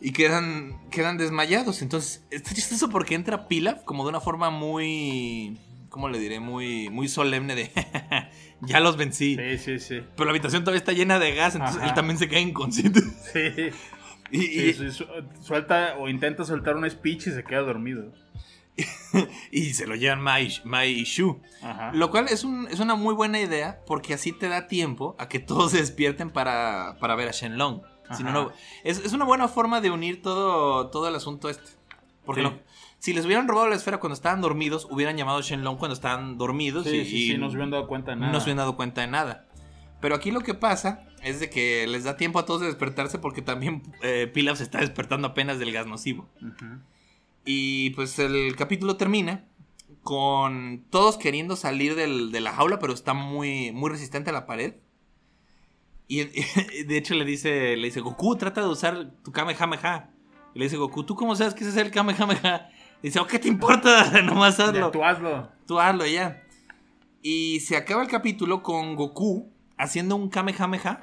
Y 0.01 0.13
quedan, 0.13 0.89
quedan 0.91 1.19
desmayados. 1.19 1.83
Entonces, 1.83 2.25
está 2.31 2.55
chistoso 2.55 2.89
porque 2.89 3.15
entra 3.15 3.49
Pilaf 3.49 3.83
como 3.85 4.05
de 4.05 4.11
una 4.11 4.21
forma 4.21 4.51
muy... 4.51 5.59
¿Cómo 5.94 6.09
le 6.09 6.18
diré? 6.18 6.40
Muy, 6.40 6.90
muy 6.90 7.07
solemne 7.07 7.54
de... 7.54 7.70
ya 8.62 8.80
los 8.80 8.96
vencí. 8.96 9.37
Sí, 9.37 9.59
sí, 9.59 9.78
sí. 9.78 10.00
Pero 10.16 10.24
la 10.24 10.30
habitación 10.33 10.64
todavía 10.64 10.78
está 10.80 10.90
llena 10.90 11.20
de 11.20 11.37
gas, 11.37 11.54
entonces 11.54 11.76
Ajá. 11.78 11.87
él 11.90 11.94
también 11.94 12.18
se 12.18 12.28
queda 12.28 12.40
inconsciente. 12.40 13.00
Sí. 13.33 13.70
Y, 14.33 14.38
Sí, 14.40 14.85
y- 14.87 14.90
su- 14.90 15.07
suelta 15.40 15.94
o 16.00 16.09
intenta 16.09 16.44
soltar 16.44 16.74
un 16.76 16.90
speech 16.90 17.28
y 17.28 17.30
se 17.30 17.44
queda 17.44 17.61
dormido. 17.61 18.11
y 19.52 19.72
se 19.74 19.87
lo 19.87 19.94
llevan 19.94 20.20
Mai, 20.20 20.52
Mai 20.64 21.04
Shu. 21.04 21.40
Ajá. 21.62 21.92
Lo 21.94 22.11
cual 22.11 22.26
es, 22.28 22.42
un- 22.42 22.66
es 22.68 22.80
una 22.80 22.96
muy 22.96 23.14
buena 23.14 23.38
idea 23.40 23.78
porque 23.87 24.14
así 24.14 24.33
te 24.33 24.48
da 24.48 24.66
tiempo 24.66 25.14
a 25.20 25.28
que 25.28 25.38
todos 25.38 25.70
se 25.70 25.78
despierten 25.78 26.30
para, 26.30 26.96
para 26.98 27.14
ver 27.14 27.28
a 27.28 27.30
Shenlong. 27.30 27.83
Si 28.16 28.24
no- 28.24 28.50
es, 28.83 28.98
es 28.98 29.12
una 29.12 29.24
buena 29.24 29.46
forma 29.46 29.80
de 29.80 29.90
unir 29.92 30.22
todo, 30.22 30.88
todo 30.90 31.07
el 31.07 31.14
asunto 31.14 31.48
este. 31.48 31.70
Porque 32.26 32.40
Sí. 32.40 32.48
lo- 32.48 32.59
si 33.05 33.12
les 33.12 33.27
hubieran 33.27 33.47
robado 33.49 33.69
la 33.69 33.77
esfera 33.77 33.99
cuando 33.99 34.14
estaban 34.14 34.40
dormidos, 34.40 34.87
hubieran 34.90 35.17
llamado 35.17 35.38
a 35.38 35.43
Shenlong 35.43 35.77
cuando 35.77 35.95
estaban 35.95 36.38
dormidos 36.38 36.85
Sí, 36.87 36.97
y, 36.97 37.05
sí, 37.05 37.27
sí, 37.33 37.38
no 37.38 37.49
se 37.51 37.57
hubieran 37.57 37.71
dado 37.71 37.87
cuenta 37.87 38.12
de 38.12 38.17
nada. 38.19 38.33
no 38.33 38.38
se 38.40 38.45
hubieran 38.45 38.59
dado 38.59 38.77
cuenta 38.77 39.01
de 39.03 39.09
nada. 39.09 39.47
Pero 40.01 40.14
aquí 40.14 40.31
lo 40.31 40.40
que 40.40 40.55
pasa 40.55 41.07
es 41.23 41.40
de 41.40 41.49
que 41.51 41.87
les 41.87 42.05
da 42.05 42.17
tiempo 42.17 42.38
a 42.38 42.45
todos 42.47 42.61
de 42.62 42.67
despertarse 42.69 43.19
porque 43.19 43.43
también 43.43 43.83
eh, 44.03 44.27
Pilaf 44.33 44.59
se 44.59 44.64
está 44.64 44.79
despertando 44.81 45.29
apenas 45.29 45.59
del 45.59 45.73
gas 45.73 45.87
nocivo. 45.87 46.29
Y 47.45 47.90
pues 47.90 48.19
el 48.19 48.57
capítulo 48.57 48.97
termina 48.97 49.45
con 50.03 50.85
todos 50.90 51.17
queriendo 51.19 51.57
salir 51.57 51.95
del- 51.95 52.33
de 52.33 52.40
la 52.40 52.53
jaula, 52.53 52.79
pero 52.79 52.93
está 52.95 53.12
muy, 53.14 53.71
muy 53.73 53.90
resistente 53.90 54.31
a 54.31 54.33
la 54.33 54.47
pared. 54.47 54.75
Y 56.09 56.23
de 56.25 56.97
hecho 56.99 57.14
le 57.14 57.25
dice, 57.25 57.77
le 57.77 57.87
dice, 57.87 58.01
Goku, 58.01 58.37
trata 58.37 58.61
de 58.61 58.69
usar 58.69 59.12
tu 59.25 59.33
Kamehameha. 59.33 60.11
Y 60.55 60.59
le 60.59 60.67
dice, 60.67 60.77
Goku, 60.77 61.05
¿tú 61.05 61.14
cómo 61.17 61.35
sabes 61.35 61.55
que 61.55 61.61
ese 61.64 61.71
es 61.71 61.77
el 61.79 61.90
Kamehameha? 61.90 62.69
Dice, 63.05 63.21
oh, 63.21 63.27
¿qué 63.27 63.38
te 63.38 63.49
importa? 63.49 64.21
Nomás 64.23 64.57
Ya, 64.57 64.64
hazlo. 64.67 64.90
tú 64.90 65.05
hazlo. 65.05 65.49
Tú 65.67 65.79
hazlo 65.81 66.07
ya. 66.07 66.43
Y 67.23 67.61
se 67.61 67.77
acaba 67.77 68.03
el 68.03 68.09
capítulo 68.09 68.62
con 68.62 68.97
Goku 68.97 69.51
haciendo 69.79 70.17
un 70.17 70.29
Kamehameha, 70.29 71.01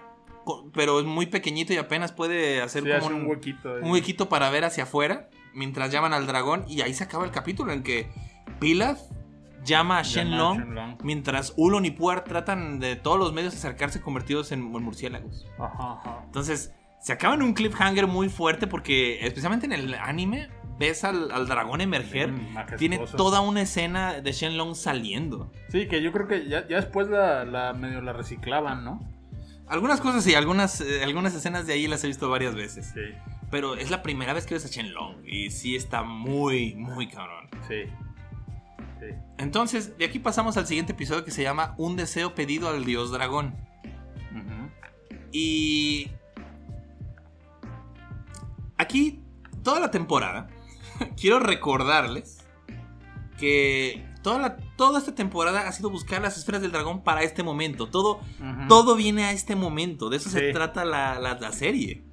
pero 0.73 0.99
es 0.99 1.05
muy 1.05 1.25
pequeñito 1.27 1.73
y 1.73 1.77
apenas 1.77 2.11
puede 2.11 2.61
hacer 2.61 2.83
Sí, 2.83 2.89
como 2.89 3.05
hace 3.05 3.13
un, 3.13 3.21
un 3.21 3.27
huequito. 3.27 3.73
un 3.81 3.91
huequito 3.91 4.29
para 4.29 4.49
ver 4.49 4.63
hacia 4.65 4.83
afuera 4.83 5.29
mientras 5.53 5.91
llaman 5.91 6.13
al 6.13 6.25
dragón 6.27 6.63
y 6.67 6.81
ahí 6.81 6.93
se 6.93 7.03
acaba 7.03 7.25
el 7.25 7.31
capítulo 7.31 7.71
en 7.73 7.83
que 7.83 8.09
Pilaf 8.59 8.99
llama 9.63 9.99
a 9.99 10.03
Shenlong 10.03 10.57
Shenlong. 10.59 10.97
mientras 11.03 11.53
Ulon 11.57 11.85
y 11.85 11.91
Puar 11.91 12.23
tratan 12.23 12.79
de 12.79 12.95
todos 12.95 13.19
los 13.19 13.33
medios 13.33 13.53
acercarse 13.53 14.01
convertidos 14.01 14.51
en, 14.51 14.61
en 14.61 14.83
murciélagos. 14.83 15.45
Ajá, 15.59 15.93
ajá. 15.99 16.21
Entonces, 16.25 16.73
se 16.99 17.13
acaba 17.13 17.35
en 17.35 17.41
un 17.43 17.53
cliffhanger 17.53 18.07
muy 18.07 18.29
fuerte 18.29 18.65
porque 18.67 19.25
especialmente 19.25 19.65
en 19.67 19.73
el 19.73 19.93
anime 19.95 20.49
ves 20.81 21.03
al, 21.03 21.31
al 21.31 21.47
dragón 21.47 21.79
emerger. 21.81 22.33
Tiene 22.77 22.97
toda 23.15 23.39
una 23.41 23.61
escena 23.61 24.19
de 24.21 24.31
Shenlong 24.31 24.75
saliendo. 24.75 25.51
Sí, 25.69 25.87
que 25.87 26.01
yo 26.01 26.11
creo 26.11 26.27
que 26.27 26.47
ya, 26.47 26.67
ya 26.67 26.77
después 26.77 27.07
la, 27.07 27.45
la 27.45 27.73
medio 27.73 28.01
la 28.01 28.13
reciclaban, 28.13 28.83
¿no? 28.83 28.99
Algunas 29.67 30.01
cosas 30.01 30.23
sí, 30.23 30.35
algunas, 30.35 30.81
eh, 30.81 31.03
algunas 31.03 31.33
escenas 31.33 31.65
de 31.67 31.73
ahí 31.73 31.87
las 31.87 32.03
he 32.03 32.07
visto 32.07 32.29
varias 32.29 32.55
veces. 32.55 32.91
Sí, 32.93 32.99
Pero 33.49 33.75
es 33.75 33.89
la 33.89 34.01
primera 34.03 34.33
vez 34.33 34.45
que 34.45 34.55
ves 34.55 34.65
a 34.65 34.67
Shenlong. 34.67 35.23
Y 35.25 35.51
sí 35.51 35.75
está 35.75 36.03
muy, 36.03 36.75
muy 36.75 37.07
cabrón. 37.07 37.47
sí. 37.67 37.83
Sí. 38.99 39.07
Entonces, 39.39 39.97
de 39.97 40.05
aquí 40.05 40.19
pasamos 40.19 40.57
al 40.57 40.67
siguiente 40.67 40.91
episodio 40.91 41.25
que 41.25 41.31
se 41.31 41.41
llama 41.41 41.73
Un 41.79 41.95
deseo 41.95 42.35
pedido 42.35 42.69
al 42.69 42.85
dios 42.85 43.09
dragón. 43.11 43.55
Y 45.31 46.11
aquí, 48.77 49.23
toda 49.63 49.79
la 49.79 49.89
temporada, 49.89 50.49
quiero 51.19 51.39
recordarles 51.39 52.39
que 53.39 54.05
toda, 54.21 54.39
la, 54.39 54.57
toda 54.77 54.99
esta 54.99 55.15
temporada 55.15 55.67
ha 55.67 55.71
sido 55.71 55.89
buscar 55.89 56.21
las 56.21 56.37
esferas 56.37 56.61
del 56.61 56.71
dragón 56.71 57.03
para 57.03 57.23
este 57.23 57.43
momento. 57.43 57.87
Todo, 57.87 58.19
todo 58.67 58.95
viene 58.95 59.23
a 59.25 59.31
este 59.31 59.55
momento. 59.55 60.09
De 60.09 60.17
eso 60.17 60.29
se 60.29 60.51
trata 60.53 60.85
la, 60.85 61.19
la- 61.19 61.39
la 61.39 61.51
serie. 61.51 62.03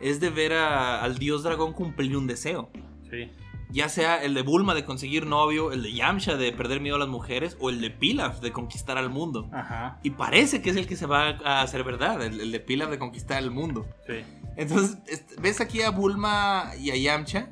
Es 0.00 0.20
de 0.20 0.30
ver 0.30 0.52
a- 0.52 1.02
al 1.02 1.18
dios 1.18 1.42
dragón 1.42 1.72
cumplir 1.72 2.16
un 2.16 2.26
deseo. 2.26 2.70
Sí. 3.10 3.30
Ya 3.70 3.88
sea 3.88 4.22
el 4.22 4.34
de 4.34 4.42
Bulma 4.42 4.74
de 4.74 4.84
conseguir 4.84 5.26
novio, 5.26 5.72
el 5.72 5.82
de 5.82 5.92
Yamcha 5.94 6.36
de 6.36 6.52
perder 6.52 6.80
miedo 6.80 6.96
a 6.96 6.98
las 6.98 7.08
mujeres, 7.08 7.56
o 7.60 7.70
el 7.70 7.80
de 7.80 7.90
Pilaf 7.90 8.40
de 8.40 8.52
conquistar 8.52 8.98
al 8.98 9.08
mundo. 9.10 9.48
Ajá. 9.52 9.98
Y 10.04 10.10
parece 10.10 10.60
que 10.62 10.70
es 10.70 10.76
el 10.76 10.86
que 10.86 10.94
se 10.96 11.06
va 11.06 11.30
a 11.44 11.62
hacer 11.62 11.82
verdad, 11.82 12.22
el, 12.22 12.40
el 12.40 12.52
de 12.52 12.60
Pilaf 12.60 12.90
de 12.90 12.98
conquistar 12.98 13.42
el 13.42 13.50
mundo. 13.50 13.86
Sí. 14.06 14.16
Entonces, 14.56 14.98
ves 15.40 15.60
aquí 15.60 15.82
a 15.82 15.90
Bulma 15.90 16.70
y 16.78 16.90
a 16.90 16.96
Yamcha 16.96 17.48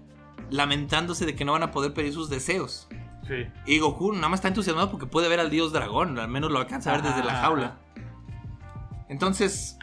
lamentándose 0.52 1.26
de 1.26 1.34
que 1.34 1.44
no 1.44 1.52
van 1.52 1.62
a 1.64 1.70
poder 1.70 1.92
pedir 1.94 2.12
sus 2.12 2.30
deseos. 2.30 2.86
Sí. 3.26 3.46
Y 3.66 3.78
Goku 3.78 4.12
nada 4.12 4.28
más 4.28 4.38
está 4.38 4.48
entusiasmado 4.48 4.90
porque 4.90 5.06
puede 5.06 5.28
ver 5.28 5.40
al 5.40 5.50
dios 5.50 5.72
dragón, 5.72 6.18
al 6.18 6.28
menos 6.28 6.50
lo 6.50 6.58
alcanza 6.58 6.90
a 6.90 6.94
ver 6.94 7.02
desde 7.02 7.24
la 7.24 7.34
jaula. 7.36 7.78
Entonces, 9.08 9.78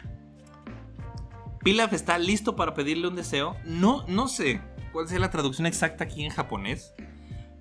Pilaf 1.62 1.92
está 1.92 2.18
listo 2.18 2.56
para 2.56 2.74
pedirle 2.74 3.08
un 3.08 3.16
deseo. 3.16 3.56
No, 3.64 4.04
no 4.08 4.28
sé 4.28 4.60
cuál 4.92 5.08
sea 5.08 5.18
la 5.18 5.30
traducción 5.30 5.66
exacta 5.66 6.04
aquí 6.04 6.24
en 6.24 6.30
japonés. 6.30 6.94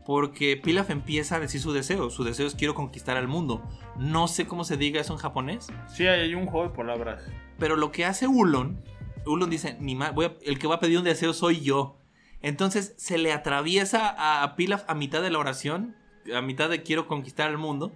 Porque 0.05 0.57
Pilaf 0.57 0.89
empieza 0.89 1.35
a 1.35 1.39
decir 1.39 1.61
su 1.61 1.71
deseo. 1.71 2.09
Su 2.09 2.23
deseo 2.23 2.47
es 2.47 2.55
quiero 2.55 2.73
conquistar 2.73 3.15
al 3.17 3.27
mundo. 3.27 3.61
No 3.97 4.27
sé 4.27 4.47
cómo 4.47 4.63
se 4.63 4.75
diga 4.77 4.99
eso 4.99 5.13
en 5.13 5.19
japonés. 5.19 5.67
Sí, 5.87 6.07
hay 6.07 6.33
un 6.33 6.47
juego 6.47 6.69
de 6.69 6.75
palabras. 6.75 7.21
Pero 7.59 7.75
lo 7.75 7.91
que 7.91 8.05
hace 8.05 8.25
Ulon, 8.27 8.81
Ulon 9.25 9.49
dice, 9.49 9.77
Ni 9.79 9.95
voy 9.95 10.25
a- 10.25 10.33
el 10.43 10.57
que 10.57 10.67
va 10.67 10.75
a 10.75 10.79
pedir 10.79 10.97
un 10.97 11.03
deseo 11.03 11.33
soy 11.33 11.59
yo. 11.61 11.97
Entonces 12.41 12.93
se 12.97 13.17
le 13.17 13.33
atraviesa 13.33 14.09
a, 14.09 14.43
a 14.43 14.55
Pilaf 14.55 14.83
a 14.87 14.95
mitad 14.95 15.21
de 15.21 15.29
la 15.29 15.39
oración, 15.39 15.95
a 16.33 16.41
mitad 16.41 16.69
de 16.69 16.83
quiero 16.83 17.07
conquistar 17.07 17.49
el 17.49 17.57
mundo. 17.57 17.91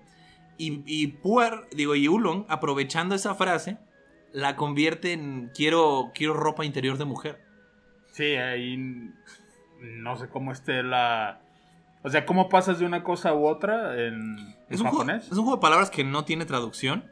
Y, 0.58 0.84
y 0.86 1.08
Puar, 1.08 1.68
digo, 1.72 1.96
y 1.96 2.08
Ulon, 2.08 2.46
aprovechando 2.50 3.16
esa 3.16 3.36
frase, 3.36 3.78
la 4.32 4.56
convierte 4.56 5.14
en 5.14 5.52
quiero, 5.56 6.12
quiero 6.14 6.34
ropa 6.34 6.66
interior 6.66 6.98
de 6.98 7.06
mujer. 7.06 7.42
Sí, 8.12 8.36
ahí 8.36 8.78
no 9.80 10.18
sé 10.18 10.30
cómo 10.30 10.52
esté 10.52 10.84
la... 10.84 11.42
O 12.04 12.10
sea, 12.10 12.26
¿cómo 12.26 12.50
pasas 12.50 12.80
de 12.80 12.86
una 12.86 13.04
cosa 13.04 13.34
u 13.34 13.48
otra 13.48 13.94
en, 13.98 14.38
en 14.38 14.56
Es 14.70 14.82
juego, 14.82 14.98
japonés? 14.98 15.26
es 15.26 15.32
un 15.32 15.44
juego 15.46 15.56
de 15.56 15.62
palabras 15.62 15.90
que 15.90 16.04
no 16.04 16.26
tiene 16.26 16.46
traducción. 16.46 17.10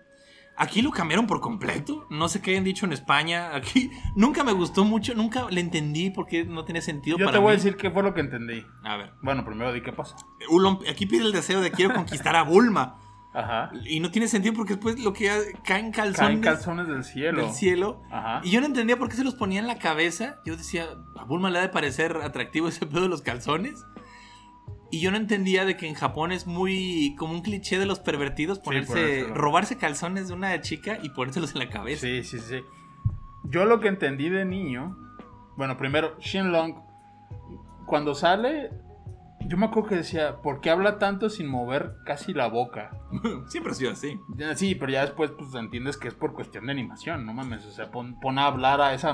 Aquí 0.57 0.81
lo 0.81 0.91
cambiaron 0.91 1.25
por 1.27 1.39
completo. 1.41 2.05
No 2.09 2.27
sé 2.29 2.41
qué 2.41 2.51
hayan 2.51 2.63
dicho 2.63 2.85
en 2.85 2.93
España. 2.93 3.55
Aquí 3.55 3.89
nunca 4.15 4.43
me 4.43 4.51
gustó 4.51 4.83
mucho. 4.85 5.15
Nunca 5.15 5.47
le 5.49 5.61
entendí 5.61 6.09
porque 6.11 6.43
no 6.45 6.65
tiene 6.65 6.81
sentido 6.81 7.17
Yo 7.17 7.25
para 7.25 7.37
te 7.37 7.41
voy 7.41 7.47
mí. 7.47 7.53
a 7.53 7.55
decir 7.57 7.77
qué 7.77 7.89
fue 7.89 8.03
lo 8.03 8.13
que 8.13 8.21
entendí. 8.21 8.63
A 8.83 8.97
ver. 8.97 9.13
Bueno, 9.21 9.43
primero 9.45 9.73
di 9.73 9.81
qué 9.81 9.91
pasa. 9.91 10.15
Ulon, 10.49 10.79
aquí 10.89 11.05
pide 11.07 11.23
el 11.23 11.31
deseo 11.31 11.61
de 11.61 11.71
quiero 11.71 11.93
conquistar 11.95 12.35
a 12.35 12.43
Bulma. 12.43 12.97
Ajá. 13.33 13.71
Y 13.85 14.01
no 14.01 14.11
tiene 14.11 14.27
sentido 14.27 14.53
porque 14.53 14.73
después 14.75 14.99
lo 14.99 15.13
que 15.13 15.29
caen 15.63 15.91
calzones 15.91 16.17
Caen 16.19 16.41
calzones 16.41 16.87
del 16.87 17.03
cielo. 17.05 17.45
del 17.45 17.53
cielo. 17.53 18.01
Ajá. 18.11 18.41
Y 18.43 18.51
yo 18.51 18.59
no 18.59 18.67
entendía 18.67 18.97
por 18.99 19.07
qué 19.09 19.15
se 19.15 19.23
los 19.23 19.35
ponía 19.35 19.59
en 19.61 19.67
la 19.67 19.79
cabeza. 19.79 20.41
Yo 20.45 20.57
decía, 20.57 20.85
a 21.17 21.23
Bulma 21.23 21.49
le 21.49 21.59
ha 21.59 21.61
de 21.61 21.69
parecer 21.69 22.17
atractivo 22.17 22.67
ese 22.67 22.85
pedo 22.85 23.03
de 23.03 23.07
los 23.09 23.21
calzones. 23.21 23.85
Y 24.91 24.99
yo 24.99 25.10
no 25.10 25.17
entendía 25.17 25.63
de 25.63 25.77
que 25.77 25.88
en 25.88 25.95
Japón 25.95 26.34
es 26.34 26.45
muy 26.45 27.15
como 27.17 27.34
un 27.34 27.41
cliché 27.41 27.80
de 27.80 27.86
los 27.86 27.99
pervertidos 27.99 28.60
ponerse, 28.60 29.25
robarse 29.34 29.77
calzones 29.77 30.27
de 30.27 30.34
una 30.34 30.60
chica 30.60 30.99
y 31.01 31.10
ponérselos 31.10 31.54
en 31.54 31.60
la 31.60 31.69
cabeza. 31.69 32.01
Sí, 32.01 32.23
sí, 32.23 32.39
sí. 32.39 32.62
Yo 33.45 33.65
lo 33.65 33.80
que 33.80 33.88
entendí 33.88 34.30
de 34.30 34.43
niño, 34.43 34.97
bueno, 35.56 35.77
primero, 35.77 36.17
Shenlong, 36.19 36.75
cuando 37.86 38.15
sale, 38.15 38.69
yo 39.47 39.58
me 39.58 39.65
acuerdo 39.65 39.89
que 39.89 39.95
decía, 39.95 40.41
¿por 40.41 40.62
qué 40.62 40.69
habla 40.69 40.99
tanto 40.99 41.30
sin 41.30 41.47
mover 41.47 41.95
casi 42.06 42.34
la 42.34 42.47
boca? 42.47 42.91
Siempre 43.47 43.71
ha 43.71 43.75
sido 43.75 43.91
así. 43.91 44.19
Sí, 44.56 44.75
pero 44.75 44.91
ya 44.91 45.01
después 45.01 45.32
pues 45.32 45.54
entiendes 45.56 45.97
que 45.97 46.10
es 46.10 46.13
por 46.13 46.34
cuestión 46.34 46.65
de 46.65 46.73
animación, 46.73 47.25
no 47.25 47.34
mames, 47.34 47.65
o 47.65 47.71
sea, 47.71 47.91
pon, 47.91 48.19
pon 48.19 48.39
a 48.39 48.45
hablar 48.45 48.82
a 48.82 48.93
esa 48.93 49.13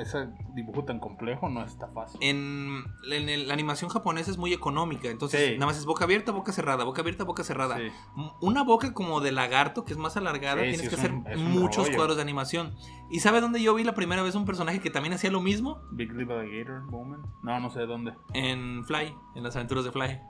ese 0.00 0.28
dibujo 0.54 0.84
tan 0.84 0.98
complejo 1.00 1.48
no 1.48 1.62
está 1.64 1.88
fácil. 1.88 2.18
En, 2.22 2.84
en 3.10 3.28
el- 3.28 3.48
la 3.48 3.54
animación 3.54 3.90
japonesa 3.90 4.30
es 4.30 4.38
muy 4.38 4.52
económica. 4.52 5.08
Entonces, 5.08 5.40
Sí. 5.50 5.54
nada 5.54 5.66
más 5.66 5.76
es 5.78 5.84
boca 5.86 6.04
abierta, 6.04 6.32
boca 6.32 6.52
cerrada, 6.52 6.84
boca 6.84 7.00
abierta, 7.02 7.24
boca 7.24 7.44
cerrada. 7.44 7.76
Sí. 7.78 7.88
Una 8.40 8.62
boca 8.64 8.92
como 8.94 9.20
de 9.20 9.32
lagarto, 9.32 9.84
que 9.84 9.92
es 9.92 9.98
más 9.98 10.16
alargada, 10.16 10.62
Sí, 10.62 10.68
tienes 10.70 10.88
que 10.88 10.94
hacer 10.94 11.12
un- 11.12 11.24
muchos 11.52 11.90
cuadros 11.90 12.16
de 12.16 12.22
animación. 12.22 12.74
¿Y 13.10 13.20
sabe 13.20 13.40
dónde 13.40 13.62
yo 13.62 13.74
vi 13.74 13.84
la 13.84 13.94
primera 13.94 14.22
vez 14.22 14.34
un 14.34 14.44
personaje 14.46 14.80
que 14.80 14.90
también 14.90 15.12
hacía 15.14 15.30
lo 15.30 15.40
mismo? 15.40 15.80
Big 15.92 16.10
Alligator 16.10 16.82
Moment. 16.90 17.24
No, 17.42 17.60
no 17.60 17.70
sé 17.70 17.80
dónde. 17.86 18.12
En 18.34 18.84
Fly, 18.84 19.14
en 19.34 19.42
las 19.42 19.54
aventuras 19.56 19.84
de 19.84 19.92
Fly. 19.92 20.20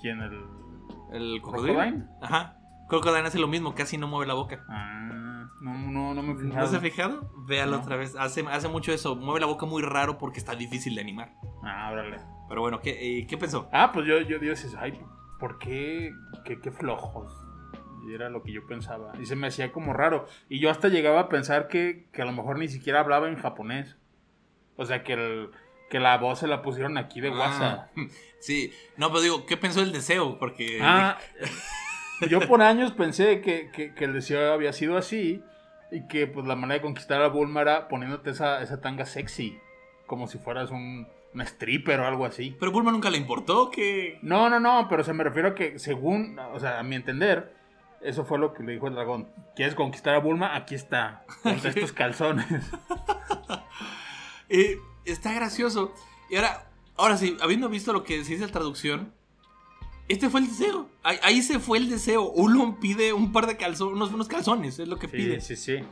¿Quién 0.00 0.20
el 0.20 0.32
El 1.12 1.40
cocodrilo. 1.42 1.78
Crocodile? 1.78 2.04
Ajá. 2.22 2.58
Crocodile 2.88 3.26
hace 3.26 3.38
lo 3.38 3.48
mismo, 3.48 3.74
casi 3.74 3.96
no 3.98 4.06
mueve 4.08 4.26
la 4.26 4.34
boca. 4.34 4.64
Ah, 4.68 5.08
no, 5.62 5.90
no, 5.90 6.14
no 6.14 6.22
me 6.22 6.32
he 6.32 6.34
¿No 6.34 6.40
fijado. 6.50 6.66
se 6.66 6.76
ha 6.76 6.80
fijado? 6.80 7.30
Véalo 7.46 7.76
No. 7.76 7.82
otra 7.82 7.96
vez. 7.96 8.14
Hace, 8.18 8.44
hace 8.50 8.68
mucho 8.68 8.92
eso. 8.92 9.16
Mueve 9.16 9.40
la 9.40 9.46
boca 9.46 9.64
muy 9.66 9.82
raro 9.82 10.18
porque 10.18 10.38
está 10.38 10.54
difícil 10.54 10.94
de 10.94 11.00
animar. 11.00 11.34
Ah, 11.62 11.90
órale. 11.92 12.18
Pero 12.48 12.60
bueno, 12.60 12.80
¿qué, 12.80 13.20
eh, 13.20 13.26
¿qué 13.26 13.38
pensó? 13.38 13.68
Ah, 13.72 13.92
pues 13.92 14.06
yo, 14.06 14.20
yo 14.20 14.38
digo, 14.38 14.54
ay, 14.78 15.00
¿por 15.40 15.58
qué? 15.58 16.12
qué? 16.44 16.60
qué 16.60 16.70
flojos? 16.70 17.32
Y 18.06 18.12
era 18.14 18.28
lo 18.28 18.42
que 18.42 18.52
yo 18.52 18.66
pensaba. 18.66 19.12
Y 19.20 19.26
se 19.26 19.36
me 19.36 19.46
hacía 19.46 19.70
como 19.72 19.92
raro. 19.92 20.26
Y 20.48 20.58
yo 20.58 20.68
hasta 20.70 20.88
llegaba 20.88 21.20
a 21.20 21.28
pensar 21.28 21.68
que, 21.68 22.08
que 22.12 22.20
a 22.22 22.24
lo 22.24 22.32
mejor 22.32 22.58
ni 22.58 22.66
siquiera 22.68 23.00
hablaba 23.00 23.28
en 23.28 23.36
japonés. 23.36 23.96
O 24.76 24.84
sea, 24.84 25.04
que, 25.04 25.12
el, 25.12 25.50
que 25.88 26.00
la 26.00 26.18
voz 26.18 26.40
se 26.40 26.48
la 26.48 26.62
pusieron 26.62 26.98
aquí 26.98 27.20
de 27.20 27.30
WhatsApp. 27.30 27.90
Ah, 27.96 28.02
sí. 28.40 28.72
No, 28.96 29.08
pero 29.10 29.20
digo, 29.20 29.46
¿qué 29.46 29.56
pensó 29.56 29.80
del 29.80 29.92
deseo? 29.92 30.38
Porque... 30.38 30.80
Ah, 30.82 31.16
yo 32.28 32.40
por 32.48 32.60
años 32.62 32.92
pensé 32.92 33.40
que, 33.40 33.70
que- 33.70 33.94
que 33.94 34.04
el 34.04 34.12
deseo 34.12 34.52
había 34.52 34.72
sido 34.72 34.96
así. 34.96 35.42
Y 35.92 36.08
que 36.08 36.26
pues 36.26 36.46
la 36.46 36.56
manera 36.56 36.78
de 36.78 36.82
conquistar 36.82 37.22
a 37.22 37.28
Bulma 37.28 37.60
era 37.60 37.86
poniéndote 37.86 38.30
esa, 38.30 38.60
esa 38.62 38.80
tanga 38.80 39.06
sexy. 39.06 39.58
Como 40.06 40.26
si 40.26 40.38
fueras 40.38 40.70
un, 40.70 41.06
un 41.32 41.40
stripper 41.42 42.00
o 42.00 42.06
algo 42.06 42.24
así. 42.24 42.56
Pero 42.58 42.72
Bulma 42.72 42.90
nunca 42.90 43.10
le 43.10 43.18
importó 43.18 43.70
que... 43.70 44.18
No, 44.22 44.50
no, 44.50 44.58
no, 44.58 44.88
pero 44.88 45.04
se 45.04 45.12
me 45.12 45.22
refiero 45.22 45.50
a 45.50 45.54
que 45.54 45.78
según, 45.78 46.38
o 46.38 46.58
sea, 46.58 46.80
a 46.80 46.82
mi 46.82 46.96
entender, 46.96 47.54
eso 48.00 48.24
fue 48.24 48.38
lo 48.38 48.52
que 48.52 48.64
le 48.64 48.72
dijo 48.72 48.88
el 48.88 48.94
dragón. 48.94 49.28
¿Quieres 49.54 49.76
conquistar 49.76 50.14
a 50.16 50.18
Bulma? 50.18 50.56
Aquí 50.56 50.74
está, 50.74 51.24
ponte 51.42 51.68
estos 51.68 51.92
calzones. 51.92 52.46
Eh, 54.54 54.76
está 55.06 55.32
gracioso. 55.32 55.94
Y 56.28 56.36
ahora, 56.36 56.66
Ahora 56.96 57.16
sí, 57.16 57.36
habiendo 57.40 57.68
visto 57.68 57.92
lo 57.92 58.04
que 58.04 58.22
se 58.24 58.32
dice 58.32 58.46
la 58.46 58.52
traducción, 58.52 59.12
este 60.08 60.28
fue 60.30 60.40
el 60.40 60.48
deseo. 60.48 60.88
Ahí, 61.02 61.18
ahí 61.22 61.42
se 61.42 61.58
fue 61.58 61.78
el 61.78 61.88
deseo. 61.88 62.30
Ulon 62.30 62.80
pide 62.80 63.12
un 63.12 63.32
par 63.32 63.46
de 63.46 63.56
calzones, 63.56 63.94
unos, 63.94 64.12
unos 64.12 64.28
calzones, 64.28 64.78
es 64.78 64.88
lo 64.88 64.98
que 64.98 65.08
pide. 65.08 65.40
Sí, 65.40 65.56
sí, 65.56 65.78
sí. 65.78 65.84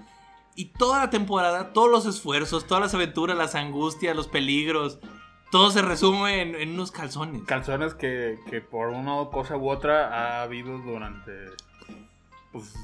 Y 0.56 0.66
toda 0.66 0.98
la 0.98 1.10
temporada, 1.10 1.72
todos 1.72 1.90
los 1.90 2.06
esfuerzos, 2.06 2.66
todas 2.66 2.82
las 2.82 2.94
aventuras, 2.94 3.36
las 3.36 3.54
angustias, 3.54 4.14
los 4.14 4.28
peligros, 4.28 4.98
todo 5.50 5.70
se 5.70 5.80
resume 5.80 6.42
en, 6.42 6.54
en 6.54 6.70
unos 6.70 6.90
calzones. 6.90 7.42
Calzones 7.44 7.94
que, 7.94 8.38
que 8.50 8.60
por 8.60 8.88
una 8.88 9.30
cosa 9.30 9.56
u 9.56 9.70
otra 9.70 10.08
ha 10.08 10.42
habido 10.42 10.78
durante. 10.78 11.32
Pues. 12.52 12.74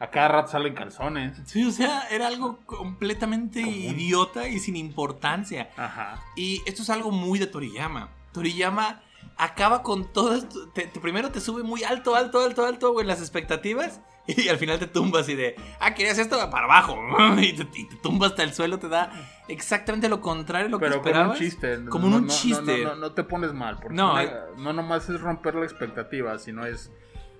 A 0.00 0.10
cada 0.10 0.28
rato 0.28 0.50
salen 0.50 0.74
calzones. 0.74 1.40
Sí, 1.46 1.64
o 1.64 1.70
sea, 1.70 2.08
era 2.10 2.26
algo 2.26 2.58
completamente 2.66 3.62
Común. 3.62 3.76
idiota 3.76 4.48
y 4.48 4.58
sin 4.58 4.76
importancia. 4.76 5.70
Ajá. 5.76 6.20
Y 6.36 6.62
esto 6.66 6.82
es 6.82 6.90
algo 6.90 7.10
muy 7.10 7.38
de 7.38 7.46
Toriyama. 7.46 8.10
Toriyama 8.32 9.02
acaba 9.36 9.82
con 9.82 10.12
todo 10.12 10.34
esto. 10.34 10.68
te- 10.72 10.86
te- 10.86 11.00
primero 11.00 11.30
te 11.30 11.40
sube 11.40 11.62
muy 11.62 11.82
alto, 11.84 12.14
alto, 12.14 12.40
alto, 12.40 12.64
alto, 12.66 12.92
güey, 12.92 13.06
las 13.06 13.20
expectativas. 13.20 14.00
Y 14.26 14.48
al 14.48 14.56
final 14.56 14.78
te 14.78 14.86
tumbas 14.86 15.28
y 15.28 15.34
de, 15.34 15.54
ah, 15.80 15.92
querías 15.92 16.16
esto, 16.16 16.38
para 16.50 16.64
abajo. 16.64 16.96
Y 17.42 17.52
te, 17.52 17.68
y 17.78 17.84
te 17.86 17.96
tumba 17.96 18.28
hasta 18.28 18.42
el 18.42 18.54
suelo, 18.54 18.78
te 18.78 18.88
da 18.88 19.12
exactamente 19.48 20.08
lo 20.08 20.22
contrario 20.22 20.64
de 20.66 20.70
lo 20.70 20.78
que 20.78 20.86
Pero 20.86 20.96
como 21.02 21.08
esperabas. 21.08 21.38
un 21.38 21.44
chiste. 21.46 21.84
Como 21.90 22.08
no, 22.08 22.16
un 22.16 22.26
no, 22.28 22.32
chiste. 22.32 22.84
No, 22.98 23.12
te 23.12 23.22
pones 23.24 23.52
mal. 23.52 23.76
Porque 23.80 23.94
No, 23.94 24.18
eh. 24.18 24.30
no 24.56 24.72
nomás 24.72 25.10
es 25.10 25.20
romper 25.20 25.54
la 25.56 25.64
expectativa, 25.64 26.38
sino 26.38 26.64
es. 26.64 26.90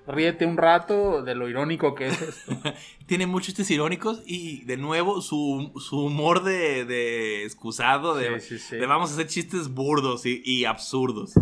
Ríete 0.07 0.45
un 0.45 0.59
rato 0.59 1.23
de 1.23 1.35
lo 1.35 1.49
irónico 1.49 1.95
que 1.95 2.09
es 2.09 2.21
esto. 2.21 2.53
Tiene 3.07 3.27
muchos 3.27 3.47
chistes 3.47 3.71
irónicos 3.71 4.21
y 4.27 4.63
de 4.67 4.77
nuevo 4.77 5.23
su, 5.23 5.73
su 5.79 5.99
humor 6.05 6.43
de, 6.43 6.85
de 6.85 7.45
excusado, 7.45 8.15
de, 8.15 8.39
Sí, 8.41 8.59
sí, 8.59 8.67
sí. 8.69 8.77
de 8.77 8.85
vamos 8.85 9.11
a 9.11 9.15
hacer 9.15 9.29
chistes 9.29 9.69
burdos 9.73 10.27
y, 10.27 10.43
y 10.45 10.67
absurdos. 10.67 11.33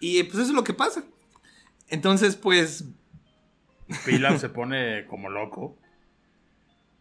Y 0.00 0.22
pues 0.24 0.34
eso 0.34 0.48
es 0.48 0.54
lo 0.54 0.64
que 0.64 0.74
pasa. 0.74 1.04
Entonces, 1.88 2.36
pues, 2.36 2.84
Pilaf 4.04 4.40
se 4.40 4.48
pone 4.48 5.06
como 5.06 5.28
loco. 5.30 5.76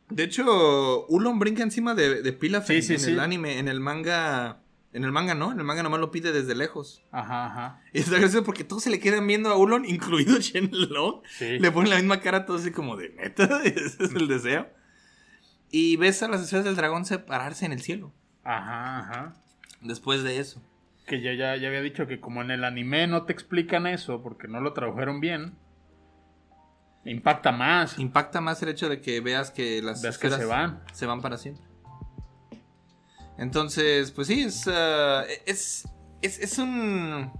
de 0.09 0.23
hecho, 0.23 1.05
Ulon 1.07 1.39
brinca 1.39 1.63
encima 1.63 1.93
de, 1.95 2.21
de 2.21 2.33
Pilaf 2.33 2.67
Sí, 2.67 2.75
en, 2.77 2.83
sí, 2.83 2.93
en 2.95 2.99
sí. 2.99 3.11
el 3.11 3.19
anime, 3.19 3.59
en 3.59 3.67
el 3.67 3.79
manga. 3.79 4.61
En 4.91 5.03
el 5.03 5.11
manga 5.11 5.35
no, 5.35 5.51
en 5.51 5.59
el 5.59 5.65
manga 5.65 5.83
nomás 5.83 5.99
lo 5.99 6.09
pide 6.09 6.31
desde 6.31 6.55
lejos. 6.55 7.03
Ajá, 7.11 7.45
ajá. 7.45 7.81
Y 7.93 7.99
está 7.99 8.17
gracioso 8.17 8.43
porque 8.43 8.63
todos 8.63 8.81
se 8.81 8.89
le 8.89 8.99
quedan 8.99 9.27
viendo 9.27 9.49
a 9.49 9.55
Ulon, 9.55 9.85
incluido 9.85 10.37
Shenlong. 10.39 11.21
Sí. 11.37 11.59
Le 11.59 11.71
ponen 11.71 11.91
la 11.91 11.97
misma 11.97 12.21
cara, 12.21 12.47
todo 12.47 12.57
así 12.57 12.71
como 12.71 12.97
de 12.97 13.09
neta. 13.09 13.61
Ese 13.63 14.03
es 14.03 14.15
el 14.15 14.27
deseo. 14.27 14.67
Y 15.69 15.95
ves 15.97 16.23
a 16.23 16.27
las 16.27 16.41
esferas 16.41 16.65
del 16.65 16.75
dragón 16.75 17.05
separarse 17.05 17.67
en 17.67 17.71
el 17.73 17.81
cielo. 17.83 18.11
Ajá, 18.43 18.99
ajá. 18.99 19.35
Después 19.81 20.23
de 20.23 20.39
eso. 20.39 20.59
Que 21.09 21.21
yo 21.21 21.33
ya, 21.33 21.55
ya 21.55 21.67
había 21.69 21.81
dicho 21.81 22.05
que 22.05 22.19
como 22.19 22.43
en 22.43 22.51
el 22.51 22.63
anime 22.63 23.07
no 23.07 23.23
te 23.23 23.33
explican 23.33 23.87
eso 23.87 24.21
porque 24.21 24.47
no 24.47 24.61
lo 24.61 24.73
tradujeron 24.73 25.19
bien, 25.19 25.57
impacta 27.03 27.51
más. 27.51 27.97
Impacta 27.97 28.41
más 28.41 28.61
el 28.61 28.69
hecho 28.69 28.89
de 28.89 29.01
que 29.01 29.19
veas 29.19 29.49
que 29.49 29.81
las 29.81 30.03
Ves 30.03 30.19
que 30.19 30.29
se 30.29 30.45
van. 30.45 30.83
se 30.93 31.07
van 31.07 31.21
para 31.21 31.39
siempre. 31.39 31.65
Entonces, 33.39 34.11
pues 34.11 34.27
sí, 34.27 34.41
es. 34.41 34.67
ah, 34.67 35.23
es, 35.47 35.87
es, 36.21 36.39
es 36.39 36.59
un. 36.59 37.31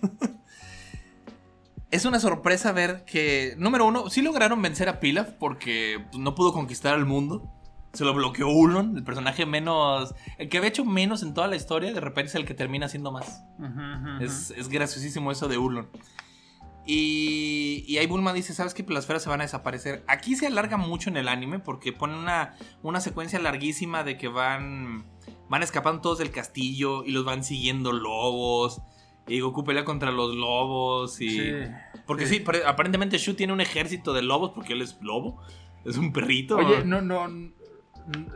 es 1.90 2.04
una 2.04 2.20
sorpresa 2.20 2.70
ver 2.70 3.04
que, 3.04 3.54
número 3.58 3.86
uno, 3.86 4.10
sí 4.10 4.22
lograron 4.22 4.62
vencer 4.62 4.88
a 4.88 5.00
Pilaf 5.00 5.30
porque 5.32 6.04
pues, 6.10 6.22
no 6.22 6.36
pudo 6.36 6.52
conquistar 6.52 6.94
al 6.94 7.04
mundo. 7.04 7.50
Se 7.92 8.04
lo 8.04 8.12
bloqueó 8.14 8.48
Ulon, 8.48 8.96
el 8.98 9.04
personaje 9.04 9.46
menos. 9.46 10.14
El 10.36 10.48
que 10.48 10.58
había 10.58 10.68
hecho 10.68 10.84
menos 10.84 11.22
en 11.22 11.32
toda 11.34 11.46
la 11.48 11.56
historia, 11.56 11.92
de 11.92 12.00
repente 12.00 12.28
es 12.28 12.34
el 12.34 12.44
que 12.44 12.54
termina 12.54 12.86
haciendo 12.86 13.10
más. 13.12 13.42
Es, 14.20 14.50
es 14.50 14.68
graciosísimo 14.68 15.32
eso 15.32 15.48
de 15.48 15.58
Ulon. 15.58 15.88
Y, 16.86 17.84
y 17.86 17.98
ahí 17.98 18.06
Bulma 18.06 18.32
dice, 18.32 18.54
¿sabes 18.54 18.72
qué? 18.72 18.82
Pues 18.82 18.94
las 18.94 19.04
esferas 19.04 19.22
se 19.22 19.28
van 19.28 19.40
a 19.40 19.44
desaparecer. 19.44 20.04
Aquí 20.08 20.36
se 20.36 20.46
alarga 20.46 20.78
mucho 20.78 21.10
en 21.10 21.18
el 21.18 21.28
anime 21.28 21.58
porque 21.58 21.92
pone 21.92 22.16
una, 22.16 22.54
una 22.82 23.00
secuencia 23.00 23.38
larguísima 23.38 24.04
de 24.04 24.16
que 24.16 24.28
van, 24.28 25.04
van 25.50 25.62
escapando 25.62 26.00
todos 26.00 26.18
del 26.18 26.30
castillo 26.30 27.04
y 27.04 27.12
los 27.12 27.24
van 27.26 27.44
siguiendo 27.44 27.92
lobos. 27.92 28.80
Y 29.26 29.40
Goku 29.40 29.64
pelea 29.64 29.84
contra 29.84 30.10
los 30.12 30.34
lobos 30.34 31.20
y... 31.20 31.28
Sí. 31.30 31.52
Porque 32.06 32.26
sí, 32.26 32.40
pare- 32.40 32.64
aparentemente 32.64 33.18
Shu 33.18 33.34
tiene 33.34 33.52
un 33.52 33.60
ejército 33.60 34.14
de 34.14 34.22
lobos 34.22 34.52
porque 34.54 34.72
él 34.72 34.80
es 34.80 34.96
lobo. 35.02 35.42
Es 35.84 35.98
un 35.98 36.12
perrito. 36.14 36.56
Oye, 36.56 36.84
no, 36.86 37.02
no. 37.02 37.28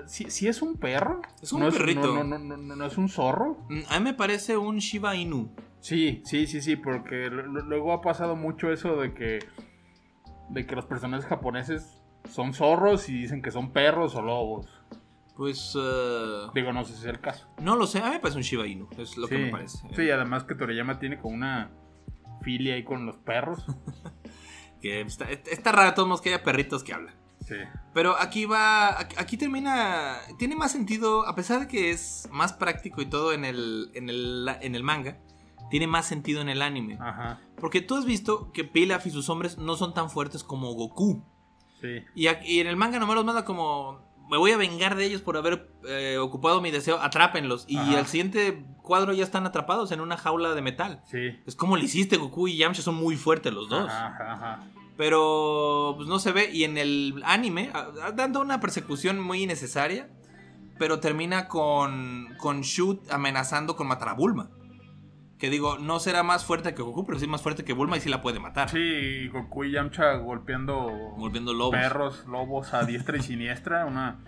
Si, 0.07 0.31
si 0.31 0.49
es 0.49 0.61
un 0.63 0.77
perro. 0.77 1.23
Es 1.43 1.53
un 1.53 1.61
no 1.61 1.71
perrito. 1.71 2.15
no, 2.15 2.25
no, 2.25 2.39
no, 2.39 2.57
no, 2.57 2.77
no 2.77 2.87
es 2.87 2.99
un 2.99 3.09
zorro. 3.09 3.59
Mm, 3.69 3.81
A 3.89 3.99
mí 3.99 4.05
me 4.05 4.15
parece 4.15 4.57
un 4.57 4.79
Shiba 4.79 5.15
Inu. 5.17 5.51
Sí, 5.81 6.23
sí, 6.25 6.47
sí, 6.47 6.61
sí, 6.61 6.77
porque 6.77 7.29
lu- 7.31 7.43
lu- 7.45 7.63
luego 7.67 7.93
ha 7.93 8.01
pasado 8.03 8.37
mucho 8.37 8.71
eso 8.73 8.97
de 8.97 9.15
que 9.15 9.39
de 10.51 10.67
que 10.67 10.77
los 10.77 10.85
personajes 10.85 11.25
japoneses 11.27 12.03
son 12.29 12.53
zorros 12.55 13.09
y 13.09 13.15
dicen 13.15 13.41
que 13.43 13.51
son 13.51 13.73
perros 13.73 14.15
o 14.15 14.23
lobos. 14.23 14.67
Pues... 15.37 15.75
eh, 15.81 16.49
Digo, 16.55 16.73
no 16.75 16.85
sé 16.85 16.93
si 16.93 16.99
es 17.01 17.05
el 17.07 17.21
caso. 17.21 17.49
no 17.61 17.75
lo 17.75 17.87
sé, 17.87 18.01
a 18.01 18.05
mí 18.07 18.11
me 18.11 18.21
parece 18.21 18.37
un 18.37 18.43
Shiba 18.45 18.67
Inu. 18.67 18.87
Es 18.99 19.17
lo 19.17 19.27
sí, 19.27 19.35
que 19.35 19.41
me 19.45 19.51
parece. 19.51 19.79
Sí, 19.97 20.11
además 20.11 20.45
que 20.45 20.55
Toriyama 20.55 20.99
tiene 20.99 21.19
como 21.19 21.35
una 21.35 21.71
filia 22.43 22.75
ahí 22.75 22.85
con 22.85 23.07
los 23.07 23.17
perros. 23.19 23.65
Que 24.83 25.01
está, 25.01 25.31
está 25.31 25.71
raro 25.71 25.95
todos 25.95 26.09
modos 26.09 26.21
que 26.21 26.31
haya 26.35 26.43
perritos 26.43 26.83
que 26.83 26.93
hablan. 26.93 27.15
Sí. 27.53 27.59
Pero 27.93 28.17
aquí 28.19 28.47
va, 28.47 28.99
aquí, 28.99 29.37
termina, 29.37 30.17
tiene 30.39 30.57
más 30.57 30.73
sentido, 30.73 31.27
a 31.27 31.35
pesar 31.35 31.61
de 31.61 31.69
que 31.69 31.91
es 31.91 32.29
más 32.33 32.53
práctico 32.53 33.03
y 33.03 33.07
todo 33.07 33.33
en 33.33 33.45
el, 33.45 33.91
en 33.95 34.09
el, 34.09 34.49
en 34.61 34.75
el 34.75 34.83
manga, 34.83 35.19
tiene 35.71 35.87
más 35.87 36.07
sentido 36.07 36.41
en 36.41 36.49
el 36.49 36.63
anime. 36.63 36.99
Ajá. 37.01 37.41
Porque 37.57 37.81
tú 37.81 37.97
has 37.97 38.05
visto 38.05 38.51
que 38.53 38.65
Pilaf 38.65 39.07
y 39.07 39.11
sus 39.11 39.29
hombres 39.29 39.59
no 39.59 39.77
son 39.77 39.95
tan 39.95 40.11
fuertes 40.11 40.43
como 40.43 40.73
Goku. 40.73 41.23
Sí. 41.81 42.03
Y, 42.15 42.27
en 42.29 42.67
el 42.67 42.77
manga 42.77 42.99
nomás 42.99 43.17
los 43.17 43.25
manda 43.25 43.45
como, 43.45 44.01
me 44.31 44.39
voy 44.39 44.53
a 44.53 44.57
vengar 44.57 44.97
de 44.97 45.05
ellos 45.05 45.21
por 45.21 45.37
haber 45.37 45.71
eh, 45.87 46.17
ocupado 46.19 46.61
mi 46.61 46.71
deseo, 46.71 47.01
atrápenlos. 47.01 47.65
Y 47.69 47.77
Ajá. 47.77 47.99
al 47.99 48.07
siguiente 48.07 48.65
cuadro 48.83 49.13
ya 49.13 49.25
están 49.25 49.47
atrapados 49.47 49.93
en 49.93 50.01
una 50.01 50.17
jaula 50.17 50.55
de 50.55 50.63
metal. 50.63 51.03
Sí. 51.07 51.39
Es 51.47 51.57
como 51.57 51.77
le 51.77 51.85
hiciste, 51.85 52.17
Goku 52.17 52.49
y 52.49 52.57
Yamcha 52.57 52.83
son 52.83 52.95
muy 52.95 53.17
fuertes 53.17 53.53
los 53.53 53.69
dos. 53.69 53.91
Ajá, 53.91 54.33
ajá. 54.33 54.61
Pero 55.03 55.95
pues 55.97 56.09
no 56.09 56.21
se 56.21 56.31
ve. 56.31 56.51
Y 56.53 56.63
en 56.63 56.79
el 56.79 57.21
anime, 57.25 57.73
dando 58.15 58.41
una 58.41 58.61
persecución 58.61 59.19
muy 59.19 59.43
innecesaria. 59.43 60.09
Pero 60.79 61.01
termina 61.01 61.49
con, 61.49 62.37
con 62.39 62.61
Shu 62.61 63.03
amenazando 63.11 63.75
con 63.75 63.89
matar 63.89 64.11
a 64.11 64.13
Bulma. 64.13 64.51
Que 65.41 65.51
digo, 65.51 65.77
no 65.79 65.99
será 65.99 66.23
más 66.23 66.45
fuerte 66.45 66.73
que 66.73 66.83
Goku, 66.83 67.05
pero 67.05 67.19
sí 67.19 67.27
más 67.27 67.43
fuerte 67.43 67.65
que 67.65 67.73
Bulma 67.73 67.97
y 67.97 68.01
sí 68.01 68.09
la 68.09 68.23
puede 68.23 68.39
matar. 68.39 68.71
Sí, 68.71 69.27
Goku 69.27 69.65
y 69.65 69.73
Yamcha 69.73 70.15
golpeando 70.15 70.89
Volviendo 71.17 71.53
lobos. 71.53 71.75
perros, 71.75 72.25
lobos 72.29 72.73
a 72.73 72.85
diestra 72.85 73.17
y 73.17 73.23
siniestra. 73.23 73.87
Una, 73.87 74.21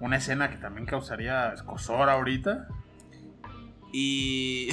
una 0.00 0.16
escena 0.16 0.48
que 0.48 0.56
también 0.56 0.86
causaría 0.86 1.52
escosor 1.52 2.08
ahorita. 2.08 2.66
Y. 3.92 4.70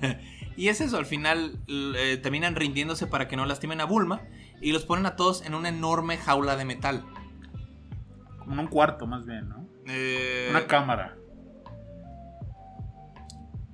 y 0.56 0.68
es 0.68 0.80
eso, 0.80 0.96
al 0.96 1.06
final 1.06 1.58
eh, 1.68 2.18
terminan 2.22 2.56
rindiéndose 2.56 3.06
para 3.06 3.28
que 3.28 3.36
no 3.36 3.44
lastimen 3.44 3.82
a 3.82 3.84
Bulma. 3.84 4.22
Y 4.60 4.72
los 4.72 4.84
ponen 4.84 5.06
a 5.06 5.16
todos 5.16 5.44
en 5.46 5.54
una 5.54 5.68
enorme 5.70 6.16
jaula 6.18 6.56
de 6.56 6.64
metal. 6.64 7.04
Como 8.38 8.52
en 8.52 8.58
un 8.60 8.66
cuarto, 8.66 9.06
más 9.06 9.26
bien, 9.26 9.48
¿no? 9.48 9.66
Eh, 9.86 10.48
Una 10.50 10.66
cámara. 10.66 11.16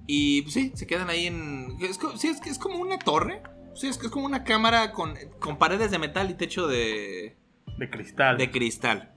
Y 0.07 0.43
pues, 0.43 0.55
sí, 0.55 0.73
se 0.75 0.87
quedan 0.87 1.11
ahí 1.11 1.27
en. 1.27 1.77
Es, 1.81 1.99
sí, 2.17 2.29
es, 2.29 2.41
que 2.41 2.51
es 2.51 2.59
como 2.59 2.79
una 2.79 2.99
torre. 2.99 3.43
Sí, 3.75 3.89
es, 3.89 3.99
que 3.99 4.07
es 4.07 4.13
como 4.13 4.27
una 4.27 4.45
cámara 4.45 4.93
con, 4.93 5.15
con 5.41 5.59
paredes 5.59 5.91
de 5.91 5.99
metal 5.99 6.31
y 6.31 6.35
techo 6.35 6.67
de, 6.67 7.37
De 7.77 7.91
cristal. 7.91 8.39
de 8.39 8.51
cristal. 8.51 9.13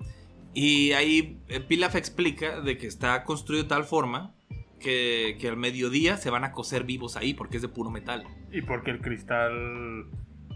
Y 0.53 0.91
ahí 0.93 1.39
eh, 1.47 1.59
Pilaf 1.59 1.95
explica 1.95 2.59
de 2.59 2.77
que 2.77 2.87
está 2.87 3.23
construido 3.23 3.63
de 3.63 3.69
tal 3.69 3.83
forma 3.85 4.33
que, 4.79 5.37
que 5.39 5.47
al 5.47 5.57
mediodía 5.57 6.17
se 6.17 6.29
van 6.31 6.43
a 6.43 6.51
coser 6.51 6.83
vivos 6.83 7.15
ahí 7.15 7.33
porque 7.33 7.57
es 7.57 7.61
de 7.61 7.69
puro 7.69 7.91
metal. 7.91 8.25
Y 8.51 8.61
porque 8.63 8.91
el 8.91 8.99
cristal 8.99 10.07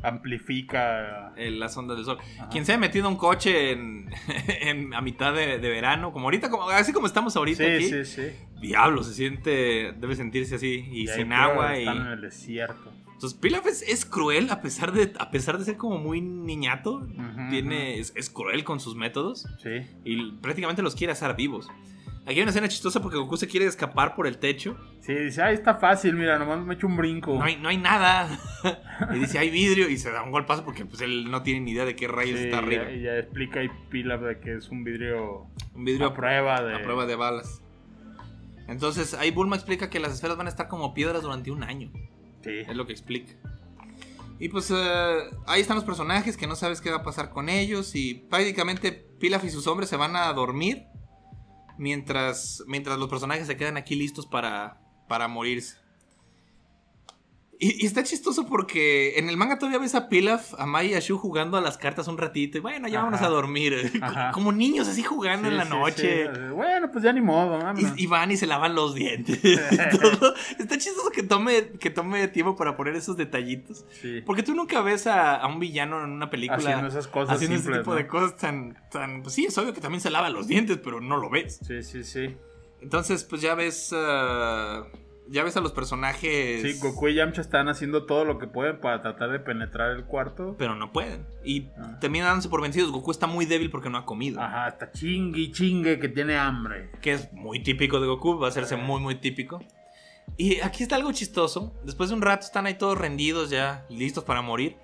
amplifica. 0.04 1.34
eh, 1.36 1.52
las 1.52 1.76
ondas 1.78 1.98
del 1.98 2.06
sol. 2.06 2.18
Ajá. 2.38 2.50
Quien 2.50 2.66
se 2.66 2.74
ha 2.74 2.78
metido 2.78 3.08
un 3.10 3.16
coche 3.16 3.72
en, 3.72 4.10
en- 4.62 4.94
a 4.94 5.02
mitad 5.02 5.34
de, 5.34 5.58
de 5.60 5.70
verano, 5.70 6.12
como 6.12 6.26
ahorita, 6.26 6.50
como, 6.50 6.70
así 6.70 6.94
como 6.94 7.08
estamos 7.08 7.36
ahorita 7.36 7.64
Sí, 7.64 7.70
aquí, 7.72 7.90
sí, 7.90 8.06
sí. 8.06 8.22
diablo, 8.62 9.04
se 9.04 9.14
siente, 9.14 9.94
debe 9.98 10.16
sentirse 10.16 10.56
así 10.56 10.86
y, 10.92 11.08
sin 11.08 11.34
agua. 11.34 11.80
Y, 11.80 11.88
en 11.88 11.98
el 11.98 12.22
desierto. 12.22 12.92
Entonces, 13.14 13.40
Pilaf 13.40 13.66
es, 13.68 13.84
es 13.84 14.06
cruel 14.06 14.50
a 14.50 14.62
pesar, 14.62 14.92
de, 14.92 15.14
a 15.18 15.32
pesar 15.32 15.58
de 15.58 15.64
ser 15.64 15.78
como 15.78 15.98
muy 15.98 16.20
niñato. 16.20 17.08
Tiene, 17.50 17.98
es, 18.00 18.12
es 18.18 18.30
cruel 18.30 18.64
con 18.66 18.80
sus 18.82 18.96
métodos 18.96 19.48
Sí. 19.62 19.70
y 20.04 20.32
prácticamente 20.34 20.82
los 20.82 20.94
quiere 20.96 21.14
hacer 21.14 21.34
vivos. 21.36 21.70
Aquí 22.26 22.36
hay 22.36 22.42
una 22.42 22.52
escena 22.52 22.70
chistosa 22.70 23.02
porque 23.02 23.18
Goku 23.18 23.36
se 23.36 23.48
quiere 23.48 23.66
escapar 23.66 24.16
por 24.16 24.28
el 24.28 24.38
techo. 24.38 24.78
Sí, 25.02 25.14
dice, 25.14 25.42
ahí 25.42 25.56
está 25.56 25.76
fácil, 25.76 26.16
mira, 26.16 26.40
nomás 26.40 26.66
me 26.66 26.76
echo 26.76 26.88
un 26.88 26.96
brinco. 26.96 27.34
No 27.34 27.44
hay, 27.44 27.58
no 27.58 27.68
hay 27.68 27.78
nada. 27.78 28.40
y 29.14 29.20
dice, 29.20 29.40
hay 29.40 29.50
vidrio 29.50 29.90
y 29.90 29.98
se 29.98 30.10
da 30.10 30.24
un 30.24 30.32
golpazo 30.32 30.64
porque 30.64 30.86
pues, 30.86 31.02
él 31.02 31.30
no 31.30 31.44
tiene 31.44 31.60
ni 31.60 31.72
idea 31.72 31.84
de 31.84 31.98
qué 31.98 32.08
rayos 32.08 32.40
Sí, 32.40 32.46
está 32.46 32.60
arriba. 32.60 32.90
Y 32.90 33.02
ya 33.02 33.18
explica 33.18 33.60
ahí 33.60 33.70
Pilaf 33.90 34.22
de 34.22 34.40
que 34.40 34.56
es 34.56 34.70
un 34.70 34.86
vidrio 34.86 35.48
Un 35.76 35.84
vidrio 35.84 36.08
a 36.08 36.14
prueba 36.14 36.62
de. 36.62 36.76
a 36.76 36.82
prueba 36.82 37.06
de 37.06 37.16
balas. 37.16 37.62
Entonces 38.70 39.14
ahí 39.16 39.32
Bulma 39.32 39.58
explica 39.58 39.90
que 39.90 40.00
las 40.00 40.14
esferas 40.14 40.38
van 40.38 40.48
a 40.48 40.50
estar 40.50 40.70
como 40.70 40.94
piedras 40.94 41.24
durante 41.24 41.52
un 41.52 41.64
año. 41.64 41.92
Sí. 42.42 42.60
Es 42.60 42.76
lo 42.76 42.86
que 42.86 42.94
explica. 42.94 43.34
Y 44.40 44.48
pues 44.48 44.72
eh, 44.72 45.18
ahí 45.46 45.60
están 45.60 45.76
los 45.76 45.86
personajes 45.86 46.38
que 46.38 46.48
no 46.48 46.56
sabes 46.56 46.80
qué 46.80 46.90
va 46.90 46.98
a 46.98 47.04
pasar 47.04 47.32
con 47.32 47.50
ellos. 47.50 47.96
Y 47.96 48.14
prácticamente 48.30 48.94
Pilaf 48.94 49.44
y 49.44 49.50
sus 49.50 49.68
hombres 49.68 49.90
se 49.90 49.98
van 49.98 50.16
a 50.16 50.32
dormir. 50.32 50.86
Mientras, 51.78 52.64
mientras 52.68 52.98
los 52.98 53.10
personajes 53.10 53.48
se 53.48 53.58
quedan 53.58 53.78
aquí 53.78 53.96
listos 53.96 54.26
para, 54.26 54.82
para 55.08 55.28
morirse. 55.28 55.83
Y, 57.60 57.84
y 57.84 57.86
está 57.86 58.04
chistoso 58.04 58.46
porque 58.46 59.18
en 59.18 59.30
el 59.30 59.38
manga 59.38 59.58
todavía 59.58 59.80
ves 59.80 59.96
a 59.96 60.10
Pilaf, 60.10 60.54
a 60.60 60.66
Mai 60.66 60.92
y 60.92 60.94
a 60.96 61.00
Shu 61.00 61.18
jugando 61.18 61.56
a 61.58 61.62
las 61.62 61.78
cartas 61.78 62.08
un 62.08 62.18
ratito. 62.18 62.58
Y 62.58 62.62
bueno, 62.62 62.88
ya 62.88 62.98
Ajá. 62.98 63.06
vámonos 63.06 63.22
a 63.26 63.30
dormir. 63.30 63.92
Ajá. 64.02 64.32
Como 64.32 64.52
niños 64.52 64.88
así 64.88 65.04
jugando 65.04 65.48
en 65.48 65.58
la 65.58 65.64
sí, 65.66 65.70
noche. 65.70 66.30
sí. 66.34 66.42
Bueno, 66.54 66.92
pues 66.92 67.04
ya 67.04 67.14
ni 67.14 67.22
modo. 67.22 67.60
Y, 67.78 68.04
y 68.04 68.08
van 68.08 68.32
y 68.32 68.38
se 68.38 68.48
lavan 68.48 68.76
los 68.76 68.96
dientes. 68.96 69.40
Todo. 70.02 70.34
Está 70.60 70.78
chistoso 70.78 71.10
que 71.12 71.24
tome, 71.24 71.70
que 71.80 71.90
tome 71.90 72.28
tiempo 72.28 72.56
para 72.56 72.76
poner 72.76 72.96
esos 72.96 73.16
detallitos. 73.18 73.86
Porque 74.26 74.44
tú 74.44 74.56
nunca 74.56 74.82
ves 74.82 75.08
a, 75.08 75.36
a 75.36 75.48
un 75.48 75.60
villano 75.60 76.04
en 76.04 76.10
una 76.12 76.30
película 76.30 76.58
Haciendo 76.58 76.88
esas 76.88 77.08
cosas 77.08 77.36
haciendo 77.36 77.58
ese 77.58 77.72
tipo 77.72 77.92
¿no? 77.92 77.98
de 77.98 78.08
cosas 78.08 78.38
tan, 78.38 78.78
tan. 78.92 79.22
Pues 79.22 79.36
sí, 79.36 79.46
es 79.46 79.58
obvio 79.58 79.74
que 79.74 79.82
también 79.82 80.02
se 80.02 80.10
lava 80.10 80.30
los 80.30 80.48
dientes, 80.48 80.78
pero 80.84 81.00
no 81.00 81.18
lo 81.18 81.30
ves. 81.30 81.60
Sí, 81.66 81.84
sí, 81.84 82.04
sí. 82.04 82.36
Entonces, 82.82 83.24
pues 83.24 83.42
ya 83.42 83.56
ves. 83.56 83.92
ah, 83.96 84.84
ya 85.30 85.44
ves 85.44 85.56
a 85.58 85.62
los 85.62 85.72
personajes. 85.72 86.62
Sí, 86.62 86.80
Goku 86.80 87.08
y 87.08 87.16
Yamcha 87.16 87.42
están 87.42 87.70
haciendo 87.70 88.06
todo 88.06 88.26
lo 88.26 88.38
que 88.40 88.48
pueden 88.48 88.80
para 88.80 89.02
tratar 89.02 89.32
de 89.32 89.40
penetrar 89.40 89.92
el 89.92 90.06
cuarto. 90.06 90.56
Pero 90.58 90.76
no 90.76 90.92
pueden. 90.92 91.26
Y 91.44 91.68
Ah. 91.78 91.98
terminan 92.00 92.28
dándose 92.30 92.50
por 92.50 92.62
vencidos. 92.62 92.92
Goku 92.92 93.12
está 93.12 93.28
muy 93.28 93.46
débil 93.46 93.70
porque 93.72 93.90
no 93.90 93.98
ha 93.98 94.06
comido. 94.06 94.42
Ajá, 94.42 94.68
está 94.68 94.92
chingue 94.92 95.40
y 95.42 95.52
chingue 95.52 96.00
que 96.00 96.10
tiene 96.10 96.36
hambre. 96.38 96.92
que 97.02 97.14
es 97.14 97.32
muy 97.34 97.62
típico 97.64 98.00
de 98.00 98.08
Goku, 98.08 98.38
va 98.40 98.48
a 98.48 98.50
hacerse 98.50 98.76
muy, 98.76 99.00
muy 99.02 99.16
típico. 99.16 99.60
Y 100.38 100.62
aquí 100.62 100.84
está 100.84 100.96
algo 100.96 101.12
chistoso. 101.12 101.74
Después 101.84 102.10
de 102.10 102.16
un 102.16 102.22
rato 102.22 102.46
están 102.46 102.66
ahí 102.66 102.76
todos 102.76 102.98
rendidos 102.98 103.50
ya, 103.50 103.86
listos 103.90 104.24
para 104.24 104.42
morir. 104.42 104.78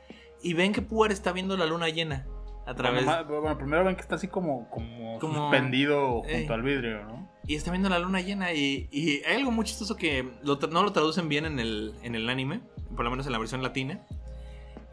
Y 0.44 0.54
ven 0.54 0.74
que 0.74 0.82
Puar 0.82 1.12
está 1.12 1.32
viendo 1.32 1.58
la 1.58 1.66
luna 1.66 1.90
llena 1.90 2.26
a 2.66 2.76
través. 2.76 3.04
Bueno, 3.06 3.42
bueno, 3.42 3.58
primero 3.58 3.84
ven 3.84 3.96
que 3.96 4.02
está 4.02 4.16
así 4.16 4.28
como, 4.28 4.70
como, 4.70 5.18
Como- 5.20 5.34
suspendido 5.50 6.22
Ey. 6.26 6.40
junto 6.40 6.54
al 6.54 6.62
vidrio, 6.62 7.04
¿no? 7.06 7.19
Y 7.50 7.56
está 7.56 7.72
viendo 7.72 7.90
la 7.90 7.98
luna 7.98 8.22
llena. 8.22 8.54
Y, 8.54 8.88
y 8.92 9.24
hay 9.26 9.38
algo 9.38 9.50
muy 9.50 9.66
chistoso 9.66 9.96
que 9.96 10.24
lo 10.44 10.58
no 10.72 10.84
lo 10.84 10.92
traducen 10.94 11.28
bien 11.30 11.46
en 11.46 11.58
el, 11.60 11.96
en 12.04 12.14
el 12.14 12.30
anime, 12.30 12.62
por 12.96 13.04
lo 13.04 13.10
menos 13.10 13.26
en 13.26 13.32
la 13.32 13.40
versión 13.40 13.64
latina. 13.64 14.06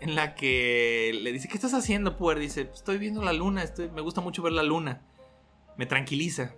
En 0.01 0.15
la 0.15 0.35
que 0.35 1.19
le 1.23 1.33
dice: 1.33 1.49
¿Qué 1.49 1.55
estás 1.55 1.75
haciendo, 1.75 2.17
Puar? 2.17 2.39
Dice: 2.39 2.63
Estoy 2.73 2.97
viendo 2.97 3.23
la 3.23 3.35
luna, 3.35 3.63
estoy, 3.63 3.91
me 3.91 4.01
gusta 4.01 4.23
mucho 4.23 4.43
ver 4.43 4.55
la 4.55 4.63
luna. 4.63 5.03
Me 5.77 5.85
tranquiliza. 5.85 6.55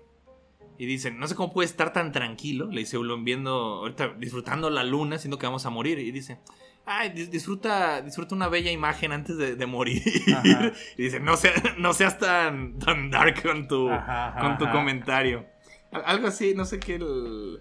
Y 0.80 0.86
dice, 0.86 1.11
no 1.11 1.26
sé 1.26 1.34
cómo 1.34 1.53
puede 1.53 1.66
estar 1.66 1.92
tan 1.92 2.12
tranquilo. 2.12 2.68
Le 2.70 2.78
dice 2.82 2.96
Ulon 2.96 3.24
viendo, 3.24 3.51
ahorita 3.51 4.14
disfrutando 4.16 4.70
la 4.70 4.84
luna, 4.84 5.18
siendo 5.18 5.36
que 5.36 5.46
vamos 5.46 5.66
a 5.66 5.70
morir. 5.70 5.99
Y 5.99 6.12
dice, 6.12 6.38
ay, 6.86 7.09
dis- 7.11 7.30
disfruta, 7.30 8.01
disfruta 8.03 8.36
una 8.36 8.46
bella 8.46 8.70
imagen 8.70 9.11
antes 9.11 9.36
de, 9.36 9.57
de 9.57 9.66
morir. 9.66 10.01
Ajá. 10.32 10.72
y 10.96 11.03
dice, 11.03 11.18
no, 11.18 11.36
sea- 11.36 11.74
no 11.78 11.92
seas 11.94 12.16
tan, 12.18 12.78
tan 12.78 13.11
dark 13.11 13.42
con 13.42 13.66
tu, 13.66 13.88
Ajá, 13.90 14.28
ajá, 14.28 14.40
con 14.40 14.59
tu 14.59 14.70
comentario. 14.70 15.46
Al- 15.93 16.03
Algo 16.07 16.28
así, 16.28 16.55
no 16.55 16.64
sé 16.64 16.78
qué. 16.80 16.97
El... 16.97 17.61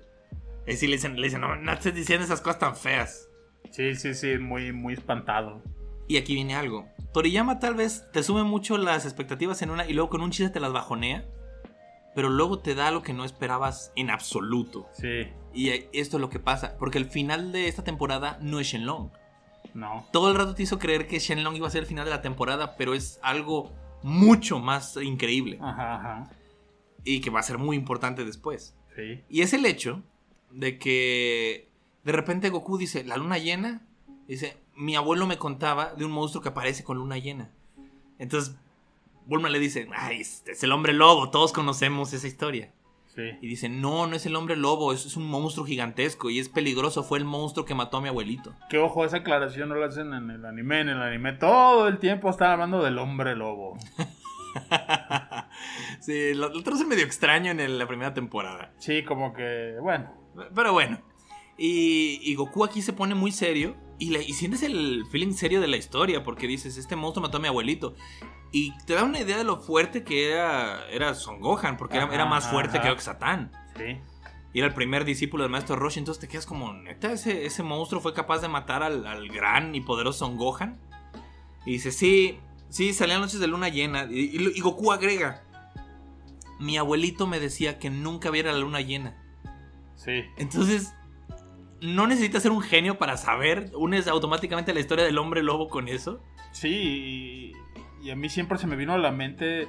Eh, 0.66 0.76
sí, 0.76 0.88
le 0.88 0.94
dicen, 0.98 1.16
le 1.20 1.24
dicen, 1.28 1.42
no, 1.42 1.56
no 1.56 1.72
estés 1.72 1.96
diciendo 1.96 2.26
esas 2.26 2.42
cosas 2.42 2.60
tan 2.60 2.76
feas. 2.76 3.30
Sí, 3.72 3.96
sí, 3.96 4.14
sí, 4.14 4.38
muy, 4.38 4.72
muy 4.74 4.94
espantado. 4.94 5.62
Y 6.08 6.18
aquí 6.18 6.36
viene 6.36 6.56
algo. 6.56 6.88
Toriyama 7.14 7.60
tal 7.60 7.76
vez 7.76 8.06
te 8.12 8.24
sube 8.24 8.44
mucho 8.44 8.78
las 8.78 9.06
expectativas 9.06 9.62
en 9.62 9.70
una 9.72 9.86
y 9.86 9.94
luego 9.94 10.10
con 10.10 10.22
un 10.22 10.32
chiste 10.32 10.52
te 10.54 10.60
las 10.60 10.72
bajonea. 10.74 11.26
Pero 12.16 12.30
luego 12.30 12.60
te 12.60 12.74
da 12.76 12.92
lo 12.92 13.04
que 13.04 13.14
no 13.14 13.24
esperabas 13.26 13.92
en 13.96 14.10
absoluto. 14.10 14.88
Sí, 14.94 15.28
Y 15.54 15.70
esto 15.94 16.18
es 16.18 16.22
lo 16.22 16.30
que 16.30 16.40
pasa, 16.40 16.76
porque 16.80 16.98
el 16.98 17.06
final 17.06 17.52
de 17.52 17.68
esta 17.68 17.84
temporada 17.84 18.38
no 18.42 18.60
es 18.60 18.68
Shenlong. 18.68 19.10
no. 19.76 20.08
Todo 20.12 20.32
el 20.32 20.38
rato 20.38 20.56
te 20.56 20.64
hizo 20.64 20.80
creer 20.80 21.08
que 21.08 21.20
Shenlong 21.20 21.56
iba 21.56 21.68
a 21.68 21.72
ser 21.72 21.82
el 21.82 21.88
final 21.88 22.06
de 22.06 22.12
la 22.12 22.22
temporada, 22.22 22.76
pero 22.76 22.94
es 22.96 23.20
algo 23.22 23.72
mucho 24.04 24.60
más 24.60 24.96
increíble 24.98 25.58
Ajá, 25.62 25.96
ajá. 25.96 26.30
Y 27.08 27.22
que 27.22 27.30
va 27.30 27.40
a 27.40 27.44
ser 27.44 27.58
muy 27.58 27.76
importante 27.76 28.26
después. 28.26 28.76
Sí. 28.96 29.22
Y 29.30 29.42
es 29.42 29.54
el 29.54 29.66
hecho 29.66 30.04
de 30.52 30.78
que 30.78 31.70
de 32.04 32.12
repente 32.12 32.50
Goku 32.50 32.78
dice, 32.78 33.04
la 33.04 33.18
luna 33.18 33.38
llena, 33.38 33.82
dice, 34.28 34.58
mi 34.76 34.96
abuelo 34.96 35.26
me 35.26 35.38
contaba 35.38 35.94
de 35.94 36.06
un 36.06 36.12
monstruo 36.12 36.42
que 36.42 36.50
aparece 36.50 36.84
con 36.84 36.98
luna 36.98 37.18
llena. 37.18 37.52
Entonces, 38.20 38.56
Bulma 39.26 39.50
le 39.50 39.60
dice, 39.60 39.88
ay, 39.96 40.22
es, 40.22 40.44
es 40.48 40.64
el 40.64 40.72
hombre 40.72 40.94
lobo, 40.94 41.30
todos 41.30 41.54
conocemos 41.54 42.14
esa 42.14 42.28
historia. 42.28 42.74
Sí. 43.16 43.24
Y 43.42 43.48
dice, 43.48 43.68
no, 43.68 44.06
no 44.06 44.16
es 44.16 44.26
el 44.26 44.36
hombre 44.36 44.56
lobo, 44.56 44.94
es, 44.94 45.06
es 45.06 45.18
un 45.18 45.28
monstruo 45.28 45.66
gigantesco 45.66 46.30
y 46.30 46.40
es 46.40 46.50
peligroso, 46.50 47.04
fue 47.04 47.18
el 47.18 47.26
monstruo 47.26 47.66
que 47.66 47.74
mató 47.74 47.98
a 47.98 48.02
mi 48.02 48.10
abuelito. 48.10 48.54
Que 48.70 48.78
ojo, 48.78 49.06
esa 49.06 49.18
aclaración 49.18 49.70
no 49.70 49.76
la 49.76 49.88
hacen 49.88 50.14
en 50.14 50.30
el 50.30 50.46
anime. 50.46 50.82
En 50.82 50.90
el 50.90 51.02
anime 51.02 51.34
todo 51.34 51.88
el 51.88 52.00
tiempo 52.00 52.30
están 52.30 52.52
hablando 52.52 52.84
del 52.84 52.98
hombre 53.00 53.36
lobo. 53.36 53.78
sí, 56.00 56.34
lo, 56.34 56.50
lo 56.50 56.86
medio 56.88 57.04
extraño 57.06 57.52
en 57.52 57.60
el- 57.60 57.78
la 57.80 57.88
primera 57.88 58.14
temporada. 58.14 58.74
Sí, 58.78 59.04
como 59.04 59.34
que, 59.34 59.76
bueno. 59.82 60.12
Pero 60.54 60.74
bueno. 60.74 61.00
Y, 61.58 62.20
y 62.24 62.36
Goku 62.36 62.64
aquí 62.64 62.82
se 62.82 62.94
pone 62.94 63.16
muy 63.16 63.32
serio. 63.32 63.76
Y, 64.00 64.12
le- 64.12 64.24
y 64.24 64.34
sientes 64.34 64.62
el 64.64 65.06
feeling 65.12 65.34
serio 65.34 65.60
de 65.62 65.68
la 65.68 65.78
historia. 65.78 66.24
Porque 66.24 66.48
dices, 66.48 66.78
este 66.78 66.96
monstruo 66.96 67.24
mató 67.26 67.38
a 67.38 67.42
mi 67.42 67.48
abuelito. 67.48 67.96
Y 68.52 68.72
te 68.86 68.94
da 68.94 69.04
una 69.04 69.20
idea 69.20 69.38
de 69.38 69.44
lo 69.44 69.58
fuerte 69.58 70.04
que 70.04 70.32
era, 70.32 70.88
era 70.90 71.14
Son 71.16 71.40
Gohan. 71.40 71.78
Porque 71.78 71.98
era, 71.98 72.06
Ajá, 72.06 72.14
era 72.16 72.26
más 72.26 72.48
fuerte 72.50 72.78
ajá. 72.78 72.88
que 72.88 72.94
Oxatán. 72.94 73.52
Sí. 73.76 73.98
Y 74.54 74.60
era 74.60 74.68
el 74.68 74.74
primer 74.74 75.04
discípulo 75.06 75.44
del 75.44 75.52
maestro 75.52 75.76
Roshi. 75.76 76.00
Entonces 76.00 76.22
te 76.22 76.28
quedas 76.28 76.46
como, 76.46 76.72
neta, 76.74 77.12
ese, 77.12 77.46
ese 77.46 77.64
monstruo 77.64 78.00
fue 78.02 78.14
capaz 78.14 78.40
de 78.40 78.48
matar 78.48 78.84
al, 78.84 79.06
al 79.08 79.28
gran 79.30 79.74
y 79.76 79.82
poderoso 79.82 80.20
Son 80.20 80.38
Gohan. 80.38 80.80
Y 81.66 81.72
dice, 81.74 81.92
sí, 81.92 82.40
sí, 82.70 82.94
salían 82.94 83.22
noches 83.22 83.40
de 83.40 83.48
luna 83.48 83.70
llena. 83.70 84.06
Y, 84.10 84.36
y- 84.38 84.52
y 84.56 84.60
Goku 84.62 84.92
agrega, 84.92 85.44
mi 86.60 86.78
abuelito 86.78 87.28
me 87.28 87.40
decía 87.40 87.80
que 87.80 87.90
nunca 87.90 88.30
viera 88.32 88.52
la 88.52 88.60
luna 88.60 88.82
llena. 88.82 89.16
Sí. 89.96 90.24
Entonces, 90.38 90.94
no 91.82 92.08
necesitas 92.08 92.44
ser 92.44 92.52
un 92.52 92.62
genio 92.62 92.98
para 92.98 93.18
saber, 93.18 93.72
unes 93.76 94.08
automáticamente 94.08 94.74
la 94.74 94.80
historia 94.80 95.06
del 95.06 95.18
hombre 95.18 95.44
lobo 95.44 95.68
con 95.70 95.88
eso. 95.88 96.24
Sí, 96.52 97.54
y, 98.02 98.06
y 98.08 98.10
a 98.12 98.16
mí 98.16 98.30
siempre 98.30 98.58
se 98.58 98.68
me 98.68 98.76
vino 98.76 98.94
a 98.94 98.98
la 98.98 99.12
mente 99.12 99.68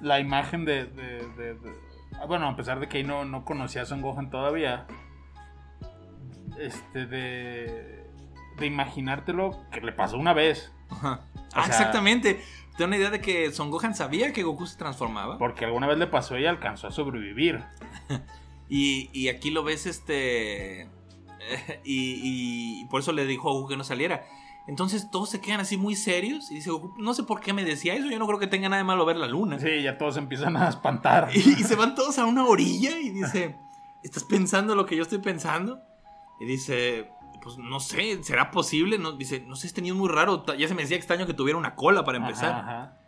la 0.00 0.18
imagen 0.20 0.64
de... 0.64 0.84
de- 0.86 1.26
de- 1.36 1.54
de- 1.54 1.74
ah, 2.20 2.26
bueno, 2.26 2.48
a 2.48 2.56
pesar 2.56 2.80
de 2.80 2.88
que 2.88 2.98
ahí 2.98 3.04
no, 3.04 3.24
no 3.24 3.44
conocía 3.44 3.82
a 3.82 3.86
Son 3.86 4.00
Gohan 4.00 4.30
todavía, 4.30 4.86
este, 6.58 7.06
de, 7.06 8.06
de 8.58 8.66
imaginártelo 8.66 9.58
que 9.70 9.80
le 9.80 9.92
pasó 9.92 10.16
una 10.18 10.32
vez, 10.32 10.72
Ajá. 10.90 11.26
Ah, 11.54 11.64
sea- 11.66 11.76
exactamente. 11.76 12.42
Te 12.76 12.82
da 12.82 12.86
una 12.86 12.96
idea 12.96 13.10
de 13.10 13.20
que 13.20 13.52
Son 13.52 13.70
Gohan 13.70 13.94
sabía 13.94 14.32
que 14.32 14.42
Goku 14.42 14.66
se 14.66 14.78
transformaba. 14.78 15.36
porque 15.38 15.64
alguna 15.66 15.86
vez 15.86 15.98
le 15.98 16.06
pasó 16.06 16.38
y 16.38 16.46
alcanzó 16.46 16.86
a 16.88 16.90
sobrevivir. 16.92 17.62
Y, 18.68 19.10
y 19.12 19.28
aquí 19.28 19.50
lo 19.50 19.62
ves, 19.64 19.84
este. 19.84 20.88
y, 21.84 22.80
y 22.80 22.84
por 22.86 23.00
eso 23.02 23.12
le 23.12 23.26
dijo 23.26 23.50
a 23.50 23.52
Goku 23.52 23.68
que 23.68 23.76
no 23.76 23.84
saliera. 23.84 24.24
Entonces 24.66 25.10
todos 25.10 25.28
se 25.28 25.40
quedan 25.42 25.60
así 25.60 25.76
muy 25.76 25.94
serios. 25.94 26.50
Y 26.50 26.54
dice 26.54 26.70
Goku, 26.70 26.94
no 26.96 27.12
sé 27.12 27.24
por 27.24 27.40
qué 27.40 27.52
me 27.52 27.64
decía 27.64 27.92
eso. 27.94 28.08
Yo 28.08 28.18
no 28.18 28.26
creo 28.26 28.38
que 28.38 28.46
tenga 28.46 28.70
nada 28.70 28.78
de 28.80 28.84
malo 28.84 29.04
ver 29.04 29.16
la 29.16 29.26
luna. 29.26 29.58
Sí, 29.58 29.82
ya 29.82 29.98
todos 29.98 30.16
empiezan 30.16 30.56
a 30.56 30.68
espantar. 30.70 31.28
Y, 31.34 31.40
y 31.40 31.64
se 31.64 31.74
van 31.74 31.94
todos 31.94 32.18
a 32.18 32.24
una 32.24 32.46
orilla 32.46 32.98
y 32.98 33.10
dice, 33.10 33.56
¿estás 34.02 34.24
pensando 34.24 34.74
lo 34.74 34.86
que 34.86 34.96
yo 34.96 35.02
estoy 35.02 35.18
pensando? 35.18 35.78
Y 36.40 36.46
dice, 36.46 37.10
pues 37.42 37.58
no 37.58 37.80
sé, 37.80 38.22
¿será 38.22 38.50
posible? 38.50 38.98
No, 38.98 39.12
dice, 39.12 39.40
no 39.40 39.56
sé, 39.56 39.66
este 39.66 39.82
niño 39.82 39.94
es 39.94 40.00
muy 40.00 40.08
raro. 40.08 40.44
Ya 40.56 40.68
se 40.68 40.74
me 40.74 40.82
decía 40.82 40.96
extraño 40.96 41.26
que 41.26 41.34
tuviera 41.34 41.58
una 41.58 41.74
cola 41.74 42.04
para 42.04 42.18
empezar. 42.18 42.52
Ajá, 42.52 42.60
ajá. 42.82 42.98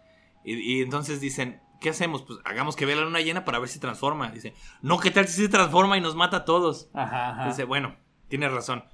Y, 0.44 0.54
y 0.54 0.82
entonces 0.82 1.20
dicen, 1.20 1.60
¿qué 1.80 1.90
hacemos? 1.90 2.22
Pues 2.22 2.38
hagamos 2.44 2.76
que 2.76 2.84
vea 2.86 2.96
la 2.96 3.02
luna 3.04 3.20
llena 3.20 3.44
para 3.44 3.58
ver 3.58 3.68
si 3.68 3.78
transforma. 3.78 4.30
Dice, 4.30 4.52
no, 4.82 4.98
¿qué 4.98 5.10
tal 5.10 5.26
si 5.28 5.40
se 5.42 5.48
transforma 5.48 5.96
y 5.96 6.00
nos 6.00 6.14
mata 6.16 6.38
a 6.38 6.44
todos? 6.44 6.90
Ajá. 6.92 7.46
Dice, 7.48 7.64
bueno, 7.64 7.96
tienes 8.28 8.50
razón. 8.52 8.84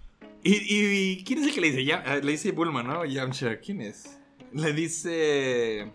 ¿Y, 0.43 0.55
y- 0.55 1.13
y 1.21 1.25
quién 1.25 1.41
es 1.41 1.47
el 1.49 1.55
que 1.55 1.61
le 1.61 1.69
dice? 1.69 1.85
Ya, 1.85 1.97
eh, 2.07 2.21
le 2.23 2.33
dice 2.33 2.53
Bulma, 2.53 2.83
¿no? 2.83 3.05
Yamcha, 3.05 3.59
¿quién 3.61 3.81
es? 3.81 4.19
Le 4.53 4.73
dice... 4.73 5.93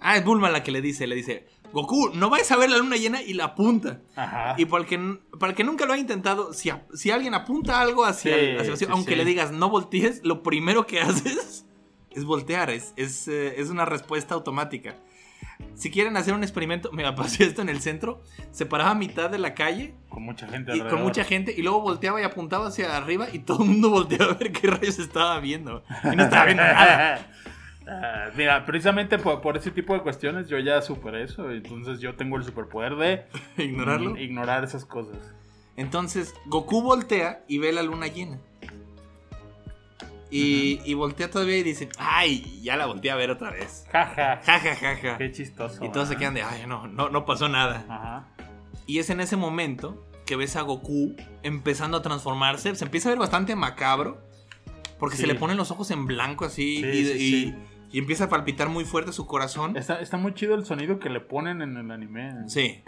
Ah, 0.00 0.16
es 0.16 0.24
Bulma 0.24 0.50
la 0.50 0.62
que 0.62 0.70
le 0.70 0.80
dice, 0.82 1.06
le 1.06 1.14
dice, 1.16 1.46
Goku, 1.72 2.10
no 2.14 2.30
vayas 2.30 2.50
a 2.52 2.56
ver 2.56 2.70
la 2.70 2.78
luna 2.78 2.96
llena 2.96 3.22
y 3.22 3.34
la 3.34 3.44
apunta. 3.44 4.00
Ajá. 4.14 4.54
Y 4.58 4.64
para 4.66 4.82
el 4.84 4.88
que, 4.88 5.18
para 5.38 5.50
el 5.50 5.56
que 5.56 5.64
nunca 5.64 5.86
lo 5.86 5.92
ha 5.92 5.98
intentado, 5.98 6.52
si, 6.52 6.70
a- 6.70 6.86
si 6.94 7.10
alguien 7.10 7.34
apunta 7.34 7.80
algo 7.80 8.04
hacia, 8.04 8.34
Sí, 8.34 8.40
el- 8.40 8.58
hacia 8.60 8.72
el- 8.72 8.78
sí, 8.78 8.86
aunque 8.88 9.10
sí. 9.12 9.16
le 9.16 9.24
digas 9.24 9.52
no 9.52 9.68
voltees, 9.70 10.20
lo 10.24 10.42
primero 10.42 10.86
que 10.86 11.00
haces 11.02 11.66
es 12.10 12.24
voltear. 12.24 12.70
Es, 12.70 12.92
es, 12.96 13.28
eh, 13.28 13.60
es 13.60 13.70
una 13.70 13.84
respuesta 13.84 14.34
automática. 14.34 14.96
Si 15.74 15.90
quieren 15.90 16.16
hacer 16.16 16.34
un 16.34 16.42
experimento, 16.42 16.90
me 16.92 17.10
pasé 17.12 17.44
esto 17.44 17.62
en 17.62 17.68
el 17.68 17.80
centro, 17.80 18.22
se 18.50 18.66
paraba 18.66 18.90
a 18.90 18.94
mitad 18.94 19.30
de 19.30 19.38
la 19.38 19.54
calle 19.54 19.94
Con 20.08 20.22
mucha 20.22 20.46
gente 20.48 20.74
y 20.76 20.80
con 20.80 21.02
mucha 21.02 21.24
gente 21.24 21.54
y 21.56 21.62
luego 21.62 21.80
volteaba 21.80 22.20
y 22.20 22.24
apuntaba 22.24 22.68
hacia 22.68 22.94
arriba 22.96 23.28
y 23.32 23.40
todo 23.40 23.62
el 23.62 23.70
mundo 23.70 23.90
volteaba 23.90 24.32
a 24.32 24.34
ver 24.36 24.52
qué 24.52 24.66
rayos 24.68 24.98
estaba 24.98 25.38
viendo. 25.40 25.82
Y 26.10 26.16
no 26.16 26.24
estaba 26.24 26.44
viendo 26.46 26.62
nada. 26.62 27.26
Ah, 27.88 28.30
mira, 28.36 28.64
precisamente 28.66 29.18
por, 29.18 29.40
por 29.40 29.56
ese 29.56 29.70
tipo 29.70 29.94
de 29.94 30.00
cuestiones 30.00 30.48
yo 30.48 30.58
ya 30.58 30.82
superé 30.82 31.22
eso. 31.22 31.50
Entonces 31.50 32.00
yo 32.00 32.14
tengo 32.16 32.36
el 32.36 32.44
superpoder 32.44 32.96
de 32.96 33.24
Ignorarlo. 33.62 34.10
mm, 34.14 34.16
ignorar 34.18 34.64
esas 34.64 34.84
cosas. 34.84 35.16
Entonces, 35.76 36.34
Goku 36.46 36.82
voltea 36.82 37.44
y 37.48 37.58
ve 37.58 37.72
la 37.72 37.82
luna 37.82 38.06
llena. 38.06 38.38
Y, 40.28 40.80
y 40.84 40.94
voltea 40.94 41.30
todavía 41.30 41.56
y 41.58 41.62
dice, 41.62 41.88
ay, 41.98 42.60
ya 42.62 42.76
la 42.76 42.86
volteé 42.86 43.12
a 43.12 43.16
ver 43.16 43.30
otra 43.30 43.50
vez. 43.50 43.86
Jaja. 43.92 44.40
Ja, 44.44 44.58
ja, 44.58 44.74
ja, 44.74 44.96
ja. 44.96 45.18
Qué 45.18 45.30
chistoso. 45.30 45.84
Y 45.84 45.92
todos 45.92 46.08
se 46.08 46.14
¿verdad? 46.16 46.18
quedan 46.18 46.34
de, 46.34 46.42
ay, 46.42 46.64
no, 46.66 46.88
no, 46.88 47.08
no 47.10 47.24
pasó 47.24 47.48
nada. 47.48 47.84
Ajá. 47.88 48.26
Y 48.86 48.98
es 48.98 49.08
en 49.10 49.20
ese 49.20 49.36
momento 49.36 50.04
que 50.26 50.34
ves 50.34 50.56
a 50.56 50.62
Goku 50.62 51.14
empezando 51.44 51.98
a 51.98 52.02
transformarse. 52.02 52.74
Se 52.74 52.84
empieza 52.84 53.08
a 53.08 53.12
ver 53.12 53.20
bastante 53.20 53.54
macabro. 53.54 54.20
Porque 54.98 55.16
Sí. 55.16 55.22
se 55.22 55.26
le 55.28 55.34
ponen 55.36 55.56
los 55.58 55.70
ojos 55.70 55.90
en 55.92 56.06
blanco 56.06 56.44
así. 56.46 56.80
Sí, 56.82 56.86
y, 56.88 57.04
sí, 57.04 57.12
y- 57.12 57.18
sí. 57.52 57.54
Y 57.96 57.98
empieza 57.98 58.24
a 58.24 58.28
palpitar 58.28 58.68
muy 58.68 58.84
fuerte 58.84 59.10
su 59.10 59.26
corazón. 59.26 59.74
Está, 59.74 60.00
está 60.02 60.18
muy 60.18 60.34
chido 60.34 60.54
el 60.54 60.66
sonido 60.66 60.98
que 60.98 61.08
le 61.08 61.20
ponen 61.20 61.62
en 61.62 61.78
el 61.78 61.90
anime. 61.90 62.34
Sí. 62.46 62.82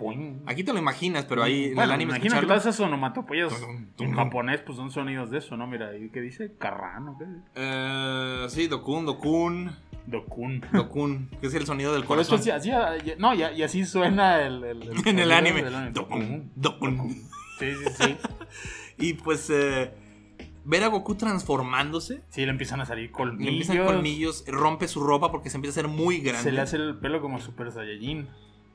Aquí 0.45 0.65
te 0.65 0.75
lo 0.75 0.79
imaginas, 0.79 1.25
pero 1.25 1.43
ahí 1.43 1.65
en 1.73 1.79
el 1.79 1.91
anime 1.91 2.11
imagino 2.17 2.39
que 2.39 2.47
todas 2.47 2.67
esas 2.67 2.79
onomatopeyas 2.81 3.55
en 4.01 4.13
japonés 4.13 4.61
pues 4.61 4.77
son 4.77 4.91
sonidos 4.91 5.31
de 5.31 5.39
eso, 5.39 5.57
¿no? 5.57 5.67
Mira, 5.67 5.89
ahí 5.89 6.11
que 6.11 6.21
dice 6.21 6.53
Carrano, 6.59 7.17
¿qué? 7.19 7.25
Eh, 7.55 8.47
sí, 8.51 8.67
Dokun, 8.69 9.07
Dokun, 9.07 9.75
Dokun. 10.07 10.61
Dokun, 10.75 11.31
que 11.41 11.47
es 11.47 11.55
el 11.55 11.65
sonido 11.65 11.95
del 11.95 12.05
corazón. 12.05 12.39
así, 12.39 12.51
así- 12.51 12.69
ya- 12.69 12.99
no, 13.19 13.33
y 13.35 13.63
así 13.63 13.87
suena 13.87 14.43
el, 14.43 14.63
el- 14.63 14.83
el 14.83 14.93
En 15.09 15.19
el 15.21 15.33
anime. 15.33 15.63
Dokun, 15.91 16.53
Dokun. 16.55 17.09
Sí, 17.59 17.73
sí, 17.75 17.85
sí. 17.99 18.17
Y 19.01 19.13
pues 19.15 19.49
eh, 19.49 19.95
ver 20.69 20.85
a 20.85 20.89
Goku 20.89 21.15
transformándose, 21.17 22.23
Sí, 22.29 22.45
le 22.45 22.51
empiezan 22.51 22.81
a 22.81 22.87
salir 22.87 23.07
le 23.07 23.13
colmillos. 23.13 23.49
empiezan 23.69 23.87
colmillos, 23.87 24.45
rompe 24.47 24.87
su 24.87 25.01
ropa 25.03 25.31
porque 25.33 25.51
se 25.51 25.57
empieza 25.57 25.81
a 25.81 25.83
hacer 25.83 25.91
muy 25.91 26.19
grande. 26.21 26.43
Se 26.43 26.53
le 26.53 26.61
hace 26.61 26.77
el 26.77 26.97
pelo 26.99 27.21
como 27.21 27.41
Super 27.41 27.73
Saiyajin. 27.73 28.29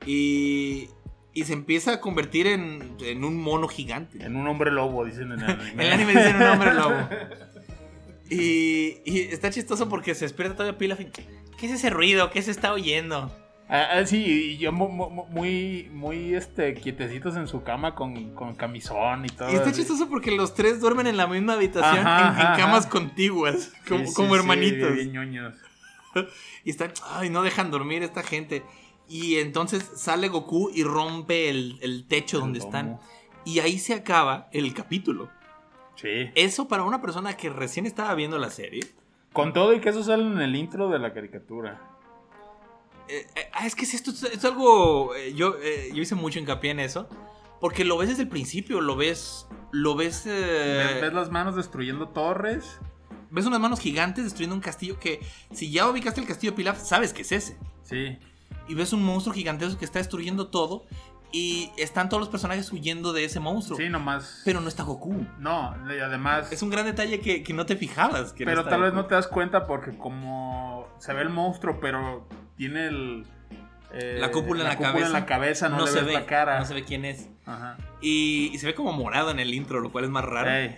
y, 0.06 0.90
y 1.34 1.44
se 1.46 1.54
empieza 1.54 1.94
a 1.94 2.02
convertir 2.02 2.48
en, 2.48 2.96
en 3.02 3.24
un 3.24 3.38
mono 3.38 3.68
gigante. 3.68 4.24
En 4.26 4.36
un 4.36 4.48
hombre 4.48 4.72
lobo, 4.72 5.06
dicen 5.06 5.32
en 5.32 5.40
el 5.40 5.46
anime. 5.50 5.72
En 5.72 5.80
el 5.82 5.92
anime 5.94 6.12
dicen 6.16 6.36
un 6.36 6.44
hombre 6.44 6.74
lobo. 6.74 6.96
Y, 8.30 9.02
y 9.06 9.20
está 9.32 9.50
chistoso 9.52 9.90
porque 9.90 10.16
se 10.16 10.26
despierta 10.26 10.56
todavía 10.56 10.78
Pilaf 10.78 11.02
y, 11.02 11.06
¿Qué 11.06 11.66
es 11.68 11.72
ese 11.74 11.90
ruido? 11.92 12.32
¿Qué 12.32 12.42
se 12.42 12.50
está 12.52 12.74
oyendo? 12.74 13.32
Ah, 13.76 13.88
ah, 13.98 14.06
sí, 14.06 14.24
y 14.24 14.58
yo 14.60 14.72
mu- 14.72 14.88
mu- 14.88 15.26
muy, 15.32 15.90
muy, 15.92 16.36
este, 16.36 16.76
quietecitos 16.76 17.36
en 17.38 17.48
su 17.48 17.64
cama 17.64 17.96
con, 17.96 18.36
con 18.36 18.54
camisón 18.54 19.26
y 19.26 19.30
todo. 19.30 19.52
Y 19.52 19.56
está 19.56 19.72
chistoso 19.72 20.08
porque 20.10 20.30
los 20.30 20.54
tres 20.54 20.80
duermen 20.80 21.08
en 21.08 21.18
la 21.18 21.26
misma 21.26 21.54
habitación 21.54 22.06
Ajá, 22.06 22.54
en, 22.54 22.62
camas 22.62 22.82
ajá. 22.82 22.90
contiguas, 22.92 23.74
como, 23.88 24.02
Sí, 24.02 24.08
sí, 24.10 24.14
como 24.14 24.30
sí, 24.36 24.40
hermanitos. 24.40 24.94
bien 24.94 25.12
ñoños. 25.12 25.56
Y 26.64 26.70
están, 26.70 26.94
ay, 27.10 27.32
no 27.32 27.42
dejan 27.42 27.72
dormir 27.72 28.04
esta 28.04 28.22
gente. 28.22 28.62
Y 29.10 29.38
entonces 29.38 29.84
sale 29.96 30.28
Goku 30.30 30.70
y 30.72 30.84
rompe 30.84 31.50
el, 31.50 31.80
el 31.82 32.06
techo 32.08 32.40
donde 32.40 32.60
El 32.60 32.66
están. 32.66 33.00
Y 33.46 33.58
ahí 33.60 33.80
se 33.80 33.96
acaba 33.96 34.48
el 34.52 34.72
capítulo. 34.76 35.30
Sí. 35.96 36.30
Eso 36.36 36.68
para 36.68 36.84
una 36.84 37.02
persona 37.02 37.36
que 37.36 37.50
recién 37.50 37.88
estaba 37.88 38.14
viendo 38.14 38.38
la 38.38 38.52
serie. 38.52 38.82
Con 39.34 39.52
todo 39.52 39.74
y 39.74 39.80
que 39.82 39.90
eso 39.90 40.04
sale 40.04 40.24
en 40.24 40.40
el 40.40 40.56
intro 40.56 40.90
de 40.90 41.00
la 41.00 41.12
caricatura. 41.14 41.82
Eh, 43.08 43.28
eh, 43.36 43.50
ah, 43.54 43.66
es 43.66 43.76
que 43.76 43.86
es 43.86 43.94
esto 43.94 44.12
es, 44.12 44.24
es 44.24 44.46
algo. 44.46 45.16
eh, 45.16 45.34
yo, 45.34 45.56
eh, 45.62 45.92
yo 45.94 46.02
hice 46.02 46.16
mucho 46.16 46.40
hincapié 46.40 46.72
en 46.72 46.80
eso. 46.80 47.08
Porque 47.60 47.86
lo 47.86 47.98
ves 47.98 48.10
desde 48.10 48.24
el 48.24 48.30
principio, 48.30 48.82
lo 48.82 48.96
ves. 48.96 49.48
Lo 49.72 49.96
ves. 49.96 50.24
¿Ves, 50.26 51.02
ves 51.02 51.14
las 51.14 51.32
manos 51.32 51.56
destruyendo 51.56 52.10
torres? 52.10 52.80
ves 53.30 53.48
unas 53.48 53.60
manos 53.60 53.80
gigantes 53.80 54.24
destruyendo 54.26 54.56
un 54.56 54.62
castillo 54.62 55.00
que. 55.00 55.20
Si 55.52 55.72
ya 55.72 55.90
ubicaste 55.90 56.22
el 56.22 56.28
castillo 56.28 56.52
de 56.52 56.58
Pilaf, 56.58 56.80
sabes 56.80 57.14
que 57.14 57.22
es 57.24 57.32
ese. 57.32 57.58
Sí. 57.84 58.18
Y 58.68 58.76
ves 58.76 58.94
un 58.94 59.04
monstruo 59.04 59.34
gigantesco 59.34 59.78
que 59.80 59.86
está 59.86 60.00
destruyendo 60.00 60.48
todo. 60.48 60.86
Y 61.36 61.72
están 61.78 62.10
todos 62.10 62.22
los 62.22 62.30
personajes 62.30 62.72
huyendo 62.72 63.12
de 63.12 63.26
ese 63.26 63.40
monstruo. 63.40 63.76
Sí, 63.76 63.90
nomás. 63.90 64.44
Pero 64.46 64.62
no 64.62 64.68
está 64.68 64.84
Goku. 64.84 65.26
No, 65.40 65.76
y 65.92 66.00
además. 66.00 66.52
Es 66.52 66.62
un 66.62 66.70
gran 66.70 66.86
detalle 66.86 67.22
que, 67.22 67.42
que 67.42 67.54
no 67.54 67.66
te 67.66 67.76
fijabas. 67.76 68.34
que 68.34 68.46
pero 68.46 68.66
tal 68.66 68.82
vez 68.84 68.94
no 68.94 69.08
te 69.08 69.16
das 69.16 69.28
cuenta 69.28 69.66
porque 69.66 69.98
como 69.98 70.88
se 71.00 71.12
ve 71.12 71.24
el 71.24 71.30
monstruo, 71.30 71.80
pero 71.82 72.28
tiene 72.56 72.88
el... 72.88 73.26
eh, 73.94 74.18
La 74.20 74.32
cúpula 74.32 74.62
en 74.62 74.68
la 74.68 74.76
cúpula 74.76 74.92
cabeza. 74.94 75.08
en 75.08 75.14
la 75.14 75.26
cabeza, 75.26 75.70
no, 75.70 75.82
le 75.86 75.88
se 75.92 75.98
ves 75.98 76.06
ve 76.08 76.14
la 76.14 76.26
cara. 76.26 76.60
No 76.60 76.66
se 76.66 76.74
ve 76.74 76.84
quién 76.84 77.06
es. 77.06 77.30
Ajá. 77.46 77.78
Y, 78.02 78.52
y 78.54 78.58
se 78.58 78.66
ve 78.68 78.76
como 78.76 78.94
morado 78.94 79.32
en 79.32 79.40
el 79.40 79.54
intro, 79.54 79.80
lo 79.82 79.92
cual 79.92 80.06
es 80.06 80.10
más 80.10 80.24
raro. 80.26 80.50
Ey, 80.52 80.76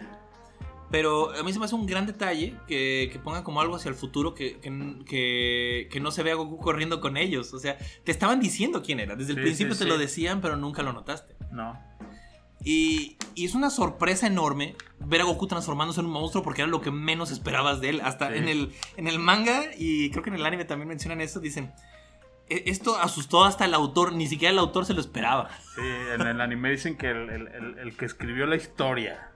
Pero 0.92 1.32
a 1.36 1.44
mí 1.44 1.52
se 1.54 1.60
me 1.60 1.66
hace 1.66 1.76
un 1.76 1.86
gran 1.86 2.06
detalle 2.06 2.56
que, 2.68 3.10
que 3.12 3.20
pongan 3.20 3.44
como 3.44 3.60
algo 3.62 3.76
hacia 3.76 3.90
el 3.90 3.96
futuro 3.96 4.34
que, 4.36 4.60
que, 5.06 5.88
que- 5.92 6.00
no 6.00 6.12
se 6.12 6.24
vea 6.24 6.34
a 6.34 6.36
Goku 6.38 6.58
corriendo 6.58 7.02
con 7.02 7.18
ellos. 7.18 7.54
O 7.54 7.60
sea, 7.60 7.78
te 8.04 8.12
estaban 8.12 8.40
diciendo 8.40 8.82
quién 8.84 9.00
era. 9.00 9.16
Desde 9.16 9.32
el 9.34 9.38
Sí, 9.38 9.44
principio 9.44 9.74
sí, 9.74 9.80
te 9.80 9.84
sí. 9.86 9.90
lo 9.90 9.98
decían, 9.98 10.42
pero 10.42 10.56
nunca 10.56 10.84
lo 10.84 10.94
notaste. 10.94 11.36
no. 11.52 11.80
Y, 12.64 13.18
y 13.36 13.46
es 13.46 13.54
una 13.54 13.70
sorpresa 13.70 14.26
enorme 14.28 14.76
ver 15.00 15.22
a 15.22 15.26
Goku 15.26 15.46
transformándose 15.48 16.00
en 16.00 16.08
un 16.08 16.14
monstruo 16.14 16.44
porque 16.44 16.62
era 16.64 16.72
lo 16.72 16.82
que 16.82 16.90
menos 16.92 17.30
esperabas 17.32 17.80
de 17.82 17.90
él. 17.90 18.02
Hasta 18.04 18.30
Sí. 18.32 18.38
en, 18.38 18.48
el, 18.48 18.74
en 18.98 19.08
el 19.08 19.20
manga, 19.20 19.64
y 19.78 20.10
creo 20.12 20.24
que 20.24 20.30
en 20.30 20.36
el 20.38 20.46
anime 20.46 20.66
también 20.66 20.88
mencionan 20.88 21.22
eso, 21.22 21.40
dicen, 21.40 21.72
"E- 22.50 22.64
esto 22.68 22.96
asustó 22.98 23.44
hasta 23.44 23.66
el 23.66 23.74
autor, 23.76 24.14
ni 24.14 24.28
siquiera 24.28 24.52
el 24.52 24.60
autor 24.60 24.86
se 24.86 24.94
lo 24.94 25.02
esperaba. 25.02 25.50
Sí, 25.76 25.82
en 26.14 26.22
el 26.22 26.42
anime 26.42 26.72
dicen 26.72 26.98
que 26.98 27.10
el, 27.12 27.30
el- 27.30 27.48
el- 27.50 27.78
el 27.80 27.98
que 27.98 28.06
escribió 28.06 28.46
la 28.48 28.56
historia. 28.56 29.30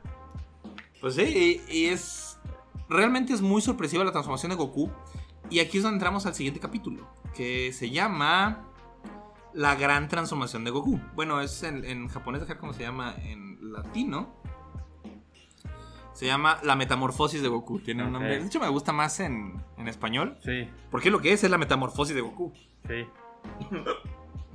Pues 1.02 1.16
sí, 1.16 1.62
y, 1.70 1.74
y 1.78 1.86
es... 1.88 2.38
Realmente 2.90 3.34
es 3.34 3.42
muy 3.42 3.62
sorpresiva 3.62 4.04
la 4.04 4.12
transformación 4.12 4.50
de 4.50 4.56
Goku. 4.56 4.90
Y 5.52 5.60
aquí 5.60 5.78
es 5.78 5.84
donde 5.84 5.96
entramos 5.98 6.26
al 6.26 6.34
siguiente 6.36 6.60
capítulo, 6.60 7.08
que 7.36 7.72
se 7.74 7.90
llama... 7.92 8.66
La 9.54 9.76
gran 9.76 10.08
transformación 10.08 10.64
de 10.64 10.72
Goku. 10.72 11.00
Bueno, 11.16 11.42
es 11.42 11.64
en, 11.64 11.84
en 11.86 12.08
japonés, 12.08 12.42
dejar 12.42 12.58
cómo 12.58 12.74
se 12.74 12.84
llama 12.84 13.16
en 13.24 13.72
latino. 13.74 14.30
Se 16.14 16.26
llama 16.26 16.60
La 16.64 16.76
Metamorfosis 16.76 17.42
de 17.42 17.48
Goku. 17.48 17.80
Tiene 17.80 18.04
un 18.04 18.12
nombre. 18.12 18.40
De 18.40 18.46
hecho, 18.46 18.60
me 18.60 18.68
gusta 18.68 18.92
más 18.92 19.20
en, 19.22 19.64
en 19.78 19.88
español. 19.88 20.38
Sí, 20.44 20.70
Porque 20.92 21.10
lo 21.10 21.22
que 21.22 21.32
es 21.34 21.44
es 21.44 21.50
la 21.50 21.58
metamorfosis 21.58 22.14
de 22.16 22.22
Goku. 22.22 22.54
sí. 22.88 23.06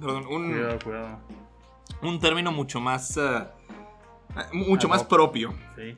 Perdón, 0.00 0.26
un, 0.28 0.50
Cuidado, 0.52 0.78
cuidado. 0.84 1.18
un 2.02 2.20
término 2.20 2.52
mucho 2.52 2.80
más. 2.80 3.16
eh, 3.16 3.46
mucho 4.52 4.88
más 4.88 5.04
propio. 5.04 5.54
Sí. 5.76 5.96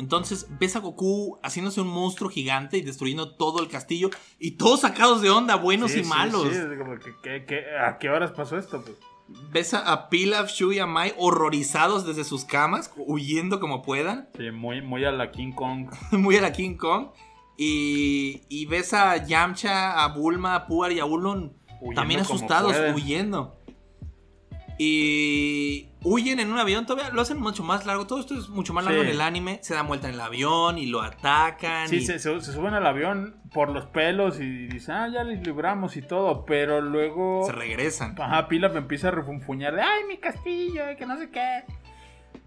Entonces 0.00 0.46
ves 0.58 0.74
a 0.76 0.80
Goku 0.80 1.38
haciéndose 1.42 1.80
un 1.80 1.88
monstruo 1.88 2.28
gigante 2.30 2.78
y 2.78 2.82
destruyendo 2.82 3.36
todo 3.36 3.60
el 3.62 3.68
castillo. 3.68 4.10
Y 4.38 4.52
todos 4.52 4.80
sacados 4.80 5.22
de 5.22 5.30
onda, 5.30 5.54
buenos 5.56 5.92
Sí, 5.92 6.00
y 6.00 6.04
malos. 6.04 6.48
sí, 6.50 6.58
como 6.78 6.98
que- 6.98 7.14
que- 7.22 7.44
que- 7.44 7.64
¿A 7.78 7.98
qué 7.98 8.08
horas 8.10 8.32
pasó 8.32 8.58
esto? 8.58 8.82
Pues? 8.82 8.96
Ves 9.52 9.74
a, 9.74 9.92
a 9.92 10.08
Pilaf, 10.08 10.50
Shu 10.50 10.72
y 10.72 10.80
a 10.80 10.86
Mai 10.86 11.14
horrorizados 11.16 12.04
desde 12.04 12.24
sus 12.24 12.44
camas, 12.44 12.92
huyendo 12.96 13.60
como 13.60 13.82
puedan. 13.82 14.28
Sí, 14.36 14.50
muy, 14.50 14.82
muy 14.82 15.04
a 15.04 15.12
la 15.12 15.30
King 15.30 15.52
Kong. 15.52 15.90
muy 16.12 16.36
a 16.36 16.40
la 16.40 16.52
King 16.52 16.76
Kong. 16.76 17.10
Y, 17.56 18.42
y 18.48 18.64
ves 18.66 18.94
a 18.94 19.24
Yamcha, 19.26 20.02
a 20.02 20.08
Bulma, 20.08 20.54
a 20.54 20.66
Puar 20.66 20.92
y 20.92 20.98
a 20.98 21.04
Ulon 21.04 21.52
Huyendo 21.82 21.94
también 22.00 22.20
asustados, 22.20 22.74
huyendo. 22.94 23.59
Y 24.82 25.90
huyen 26.02 26.40
en 26.40 26.50
un 26.50 26.58
avión, 26.58 26.86
todavía 26.86 27.12
lo 27.12 27.20
hacen 27.20 27.38
mucho 27.38 27.62
más 27.62 27.84
largo. 27.84 28.06
Todo 28.06 28.18
esto 28.18 28.34
es 28.38 28.48
mucho 28.48 28.72
más 28.72 28.82
largo 28.82 29.02
Sí. 29.02 29.08
en 29.08 29.14
el 29.14 29.20
anime. 29.20 29.58
Se 29.62 29.74
dan 29.74 29.86
vuelta 29.86 30.08
en 30.08 30.14
el 30.14 30.20
avión 30.22 30.78
y 30.78 30.86
lo 30.86 31.02
atacan. 31.02 31.86
Sí, 31.88 31.96
y- 31.96 32.00
se, 32.06 32.18
se- 32.18 32.40
se 32.40 32.52
suben 32.52 32.72
al 32.72 32.86
avión 32.86 33.36
por 33.52 33.68
los 33.68 33.84
pelos 33.84 34.40
y 34.40 34.68
dicen, 34.68 34.94
ah, 34.94 35.08
ya 35.12 35.22
les 35.22 35.46
libramos 35.46 35.98
y 35.98 36.02
todo, 36.02 36.46
pero 36.46 36.80
luego... 36.80 37.44
se 37.44 37.52
regresan. 37.52 38.14
Ajá, 38.18 38.48
Pilaf 38.48 38.74
empieza 38.74 39.08
a 39.08 39.10
refunfuñar 39.10 39.74
de, 39.74 39.82
ay, 39.82 40.04
mi 40.08 40.16
castillo, 40.16 40.82
que 40.98 41.04
no 41.04 41.18
sé 41.18 41.28
qué. 41.30 41.64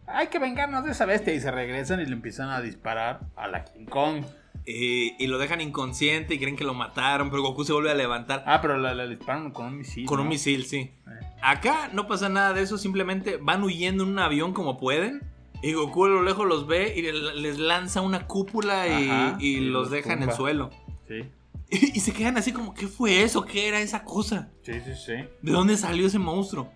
Hay 0.08 0.28
que 0.28 0.40
vengarnos 0.40 0.84
de 0.86 0.92
esa 0.92 1.06
bestia. 1.06 1.36
Y 1.36 1.40
se 1.40 1.52
regresan 1.52 2.00
y 2.02 2.06
le 2.08 2.14
empiezan 2.14 2.50
a 2.50 2.62
disparar 2.62 3.20
a 3.36 3.48
la 3.48 3.64
King 3.64 3.86
Kong. 3.86 4.24
Eh, 4.66 5.16
y 5.20 5.28
lo 5.28 5.38
dejan 5.40 5.60
inconsciente 5.62 6.36
y 6.36 6.40
creen 6.40 6.56
que 6.56 6.64
lo 6.64 6.74
mataron. 6.74 7.30
Pero 7.30 7.42
Goku 7.42 7.64
se 7.66 7.74
vuelve 7.74 7.92
a 7.92 7.96
levantar 7.96 8.44
Ah, 8.48 8.60
pero 8.62 8.78
la, 8.78 8.94
la 8.94 9.08
disparan 9.08 9.52
con 9.52 9.66
un 9.68 9.78
misil. 9.80 10.06
con 10.06 10.20
un 10.20 10.28
misil, 10.30 10.66
sí. 10.66 10.78
Eh. 10.78 10.94
Acá 11.42 11.90
no 11.94 12.08
pasa 12.08 12.30
nada 12.30 12.54
de 12.54 12.62
eso, 12.62 12.78
simplemente 12.78 13.38
van 13.38 13.64
huyendo 13.64 14.04
en 14.04 14.10
un 14.12 14.20
avión 14.20 14.54
como 14.54 14.78
pueden. 14.78 15.22
Y 15.62 15.74
Goku 15.74 16.06
a 16.06 16.10
lo 16.10 16.24
lejos 16.24 16.46
los 16.48 16.68
ve 16.68 16.94
y 16.96 17.02
le- 17.02 17.36
les 17.36 17.58
lanza 17.58 18.02
una 18.02 18.28
cúpula 18.28 18.88
y, 18.88 19.10
Ajá, 19.10 19.38
y 19.40 19.48
y 19.58 19.60
los 19.62 19.84
los 19.84 19.92
deja 19.92 20.14
en 20.14 20.24
el 20.24 20.32
suelo. 20.34 20.70
Sí, 21.08 21.24
Y, 21.70 21.98
y 21.98 22.00
se 22.02 22.12
quedan 22.14 22.38
así 22.38 22.52
como, 22.54 22.74
¿qué 22.74 22.88
fue 22.88 23.24
eso? 23.24 23.44
¿Qué 23.46 23.68
era 23.68 23.80
esa 23.82 24.04
cosa? 24.04 24.52
sí, 24.62 24.74
sí, 24.86 24.92
sí. 24.96 25.14
¿De 25.42 25.52
dónde 25.52 25.76
salió 25.78 26.08
ese 26.08 26.20
monstruo? 26.20 26.70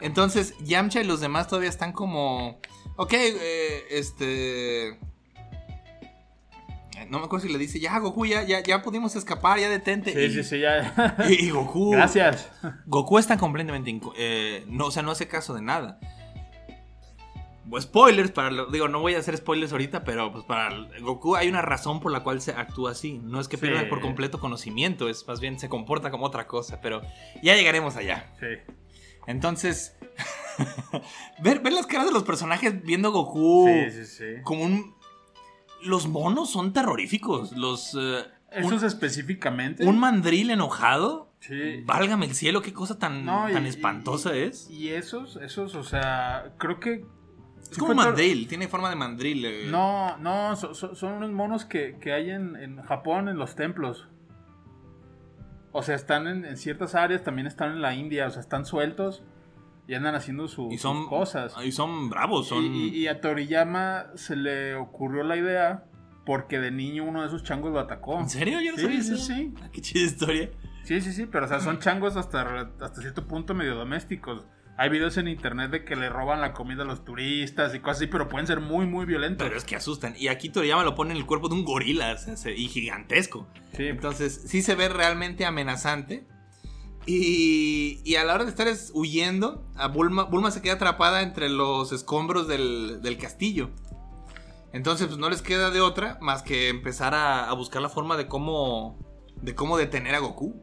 Entonces, 0.00 0.54
Yamcha 0.62 1.00
y 1.00 1.04
los 1.06 1.20
demás 1.20 1.48
todavía 1.48 1.70
están 1.70 1.92
como. 1.92 2.60
Ok, 2.96 3.12
eh, 3.14 3.84
este. 3.90 4.98
Eh, 7.04 7.08
No 7.10 7.18
me 7.20 7.26
acuerdo 7.26 7.46
si 7.46 7.52
le 7.52 7.58
dice, 7.58 7.78
ya 7.80 7.98
Goku, 7.98 8.26
ya, 8.26 8.42
ya, 8.42 8.60
ya 8.62 8.82
pudimos 8.82 9.14
escapar, 9.16 9.58
ya 9.58 9.68
detente. 9.68 10.12
Sí, 10.12 10.18
y, 10.18 10.30
sí, 10.30 10.44
sí, 10.44 10.60
ya. 10.60 11.16
y- 11.28 11.34
y 11.46 11.50
Goku. 11.50 11.92
Gracias. 11.92 12.48
Goku 12.86 13.18
está 13.18 13.36
completamente. 13.38 13.98
eh, 14.16 14.64
no, 14.68 14.86
o 14.86 14.90
sea, 14.90 15.02
no 15.02 15.10
hace 15.12 15.28
caso 15.28 15.54
de 15.54 15.62
nada. 15.62 15.98
Spoilers, 17.80 18.30
para 18.30 18.50
lo- 18.50 18.66
digo, 18.66 18.88
no 18.88 19.00
voy 19.00 19.14
a 19.14 19.18
hacer 19.18 19.36
spoilers 19.36 19.72
ahorita, 19.72 20.04
pero 20.04 20.30
pues 20.30 20.44
para 20.44 20.86
Goku 21.00 21.34
hay 21.34 21.48
una 21.48 21.62
razón 21.62 21.98
por 21.98 22.12
la 22.12 22.20
cual 22.20 22.40
se 22.40 22.52
actúa 22.52 22.90
así. 22.92 23.18
No 23.24 23.40
es 23.40 23.48
que 23.48 23.56
Sí. 23.56 23.62
pierda 23.62 23.88
por 23.88 24.00
completo 24.00 24.38
conocimiento, 24.38 25.08
es 25.08 25.26
más 25.26 25.40
bien 25.40 25.58
se 25.58 25.68
comporta 25.68 26.10
como 26.10 26.26
otra 26.26 26.46
cosa, 26.46 26.80
pero 26.82 27.00
ya 27.42 27.56
llegaremos 27.56 27.96
allá. 27.96 28.30
Sí. 28.38 28.46
Entonces, 29.26 29.96
ver, 31.42 31.60
ver 31.60 31.72
las 31.72 31.86
caras 31.86 32.06
de 32.06 32.12
los 32.12 32.22
personajes 32.24 32.82
viendo 32.82 33.10
Goku 33.12 33.66
Sí, 33.66 33.90
sí, 33.90 34.04
sí. 34.04 34.24
como 34.44 34.62
un... 34.64 34.93
Los 35.84 36.06
monos 36.08 36.50
son 36.50 36.72
terroríficos. 36.72 37.52
Los... 37.52 37.94
eh, 37.98 38.24
Esos 38.50 38.80
un, 38.82 38.86
específicamente. 38.86 39.84
un 39.86 39.98
mandril 39.98 40.50
enojado. 40.50 41.32
Sí. 41.40 41.82
Válgame 41.84 42.24
el 42.26 42.34
cielo, 42.34 42.62
qué 42.62 42.72
cosa 42.72 42.98
tan, 42.98 43.24
No, 43.26 43.46
tan 43.52 43.66
y- 43.66 43.68
espantosa 43.68 44.34
y- 44.34 44.40
es. 44.42 44.70
Y 44.70 44.88
esos, 44.90 45.36
esos, 45.36 45.74
o 45.74 45.82
sea, 45.84 46.54
creo 46.58 46.80
que. 46.80 47.04
Es 47.70 47.78
como 47.78 47.90
un 47.90 47.96
mandril, 47.96 48.46
tiene 48.48 48.68
forma 48.68 48.88
de 48.90 48.96
mandril. 48.96 49.44
eh. 49.44 49.68
No, 49.70 50.16
no, 50.18 50.54
so- 50.56 50.74
so- 50.74 50.94
son 50.94 51.12
unos 51.14 51.30
monos 51.32 51.64
que, 51.64 51.98
que 52.00 52.12
hay 52.12 52.30
en, 52.30 52.56
en 52.56 52.80
Japón, 52.82 53.28
en 53.28 53.36
los 53.36 53.56
templos. 53.56 54.08
O 55.72 55.82
sea, 55.82 55.96
están 55.96 56.26
en, 56.28 56.44
en 56.44 56.56
ciertas 56.56 56.94
áreas, 56.94 57.24
también 57.24 57.46
están 57.46 57.72
en 57.72 57.82
la 57.82 57.94
India, 57.94 58.26
o 58.26 58.30
sea, 58.30 58.40
están 58.40 58.64
sueltos 58.64 59.22
y 59.86 59.94
andan 59.94 60.14
haciendo 60.14 60.48
su- 60.48 60.70
Y 60.72 60.78
son 60.78 60.98
sus 61.02 61.08
cosas. 61.08 61.54
Y 61.64 61.72
son 61.72 62.08
bravos, 62.10 62.48
son... 62.48 62.64
Y, 62.64 62.88
y- 62.88 62.96
y 63.00 63.06
a 63.08 63.20
Toriyama 63.20 64.06
se 64.14 64.36
le 64.36 64.74
ocurrió 64.74 65.22
la 65.24 65.36
idea 65.36 65.84
porque 66.26 66.58
de 66.58 66.70
niño 66.70 67.04
uno 67.04 67.20
de 67.20 67.28
esos 67.28 67.42
changos 67.42 67.72
lo 67.72 67.80
atacó. 67.80 68.18
¿En 68.18 68.30
serio? 68.30 68.60
Yo 68.60 68.72
no 68.72 68.76
Sí, 68.78 68.82
sabía 68.84 69.02
sí, 69.02 69.12
eso. 69.14 69.22
sí. 69.24 69.54
Ah, 69.62 69.68
qué 69.70 69.80
chida 69.82 70.04
historia. 70.04 70.50
Sí, 70.84 71.00
sí, 71.00 71.12
sí, 71.12 71.26
pero 71.26 71.46
o 71.46 71.48
sea, 71.48 71.60
son 71.60 71.78
changos 71.80 72.16
hasta, 72.16 72.70
hasta 72.80 73.00
cierto 73.00 73.26
punto 73.26 73.54
medio 73.54 73.74
domésticos. 73.74 74.44
Hay 74.76 74.88
videos 74.90 75.16
en 75.18 75.28
internet 75.28 75.70
de 75.70 75.84
que 75.84 75.94
le 75.96 76.08
roban 76.08 76.40
la 76.40 76.52
comida 76.52 76.82
a 76.82 76.86
los 76.86 77.04
turistas 77.04 77.74
y 77.74 77.78
cosas 77.80 77.98
así, 77.98 78.06
pero 78.08 78.28
pueden 78.28 78.46
ser 78.46 78.58
muy, 78.60 78.86
muy 78.86 79.06
violentos. 79.06 79.46
Pero 79.46 79.56
es 79.56 79.64
que 79.64 79.76
asustan. 79.76 80.14
Y 80.18 80.28
aquí 80.28 80.48
Toriyama 80.48 80.82
lo 80.82 80.94
pone 80.96 81.12
en 81.12 81.16
el 81.18 81.26
cuerpo 81.26 81.48
de 81.48 81.54
un 81.54 81.64
gorila, 81.64 82.12
o 82.12 82.18
sea, 82.18 82.36
se- 82.36 82.56
y 82.56 82.66
gigantesco. 82.68 83.46
Sí, 83.76 83.84
Entonces, 83.86 84.42
sí 84.46 84.62
se 84.62 84.74
ve 84.74 84.88
realmente 84.88 85.44
amenazante. 85.46 86.26
Y, 87.06 88.00
y 88.04 88.16
a 88.16 88.24
la 88.24 88.34
hora 88.34 88.44
de 88.44 88.50
estar 88.50 88.66
es- 88.68 88.90
huyendo, 88.94 89.66
a 89.76 89.88
Bulma, 89.88 90.24
Bulma 90.24 90.50
se 90.50 90.62
queda 90.62 90.74
atrapada 90.74 91.22
entre 91.22 91.48
los 91.50 91.92
escombros 91.92 92.48
del, 92.48 93.00
del 93.02 93.18
castillo. 93.18 93.70
Entonces, 94.72 95.06
pues 95.06 95.18
no 95.18 95.28
les 95.28 95.42
queda 95.42 95.70
de 95.70 95.80
otra 95.80 96.18
más 96.20 96.42
que 96.42 96.68
empezar 96.68 97.14
a, 97.14 97.48
a 97.48 97.52
buscar 97.54 97.80
la 97.82 97.88
forma 97.88 98.16
de 98.16 98.26
cómo, 98.26 98.98
de 99.40 99.54
cómo 99.54 99.76
detener 99.76 100.14
a 100.14 100.18
Goku. 100.20 100.54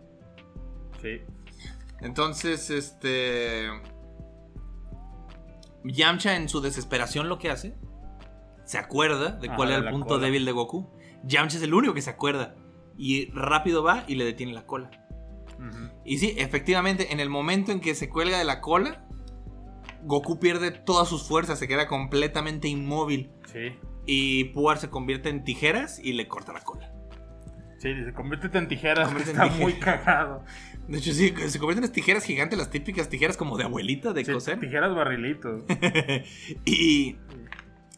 sí. 1.02 1.22
Entonces, 2.04 2.72
este. 2.72 3.68
Yamcha, 5.84 6.36
en 6.36 6.50
su 6.50 6.62
desesperación, 6.62 7.30
lo 7.30 7.38
que 7.38 7.50
hace. 7.52 7.76
Se 8.66 8.78
acuerda 8.78 9.32
de 9.34 9.48
cuál 9.56 9.70
de 9.70 9.76
era 9.76 9.86
el 9.86 9.92
punto 9.92 10.08
cola. 10.16 10.26
débil 10.26 10.46
de 10.46 10.52
Goku. 10.52 10.90
Yamcha 11.24 11.58
es 11.58 11.64
el 11.64 11.74
único 11.74 11.94
que 11.94 12.02
se 12.02 12.10
acuerda. 12.10 12.56
Y 12.98 13.30
rápido 13.32 13.84
va 13.84 14.04
y 14.08 14.16
le 14.16 14.26
detiene 14.26 14.54
la 14.54 14.66
cola. 14.66 14.90
Y 16.06 16.18
sí, 16.18 16.34
efectivamente, 16.38 17.12
en 17.14 17.20
el 17.20 17.30
momento 17.30 17.72
en 17.72 17.80
que 17.80 17.94
se 17.96 18.10
cuelga 18.10 18.38
de 18.38 18.44
la 18.46 18.62
cola, 18.62 19.06
Goku 20.04 20.40
pierde 20.40 20.72
todas 20.72 21.08
sus 21.08 21.28
fuerzas, 21.28 21.60
se 21.60 21.68
queda 21.68 21.88
completamente 21.88 22.68
inmóvil. 22.68 23.30
Sí. 23.52 23.74
Y 24.06 24.46
Puar 24.46 24.78
se 24.80 24.90
convierte 24.90 25.30
en 25.30 25.44
tijeras 25.44 26.00
y 26.04 26.14
le 26.14 26.28
corta 26.28 26.54
la 26.54 26.62
cola. 26.62 26.92
Sí, 27.78 27.94
dice, 27.94 28.14
conviértete 28.14 28.58
en 28.60 28.68
tijeras, 28.68 29.12
en 29.12 29.18
está 29.18 29.46
muy 29.48 29.74
cagado. 29.74 30.44
De 30.88 30.98
hecho, 31.00 31.14
sí, 31.14 31.34
se 31.48 31.58
convierten 31.60 31.84
en 31.86 31.92
tijeras 31.92 32.24
gigantes, 32.24 32.58
las 32.58 32.70
típicas 32.70 33.10
tijeras 33.10 33.38
como 33.38 33.58
de 33.58 33.64
abuelita 33.64 34.14
de 34.14 34.24
Sí, 34.26 34.32
coser. 34.34 34.60
tijeras 34.60 34.94
barrilitos. 34.96 35.64
y, 36.66 37.16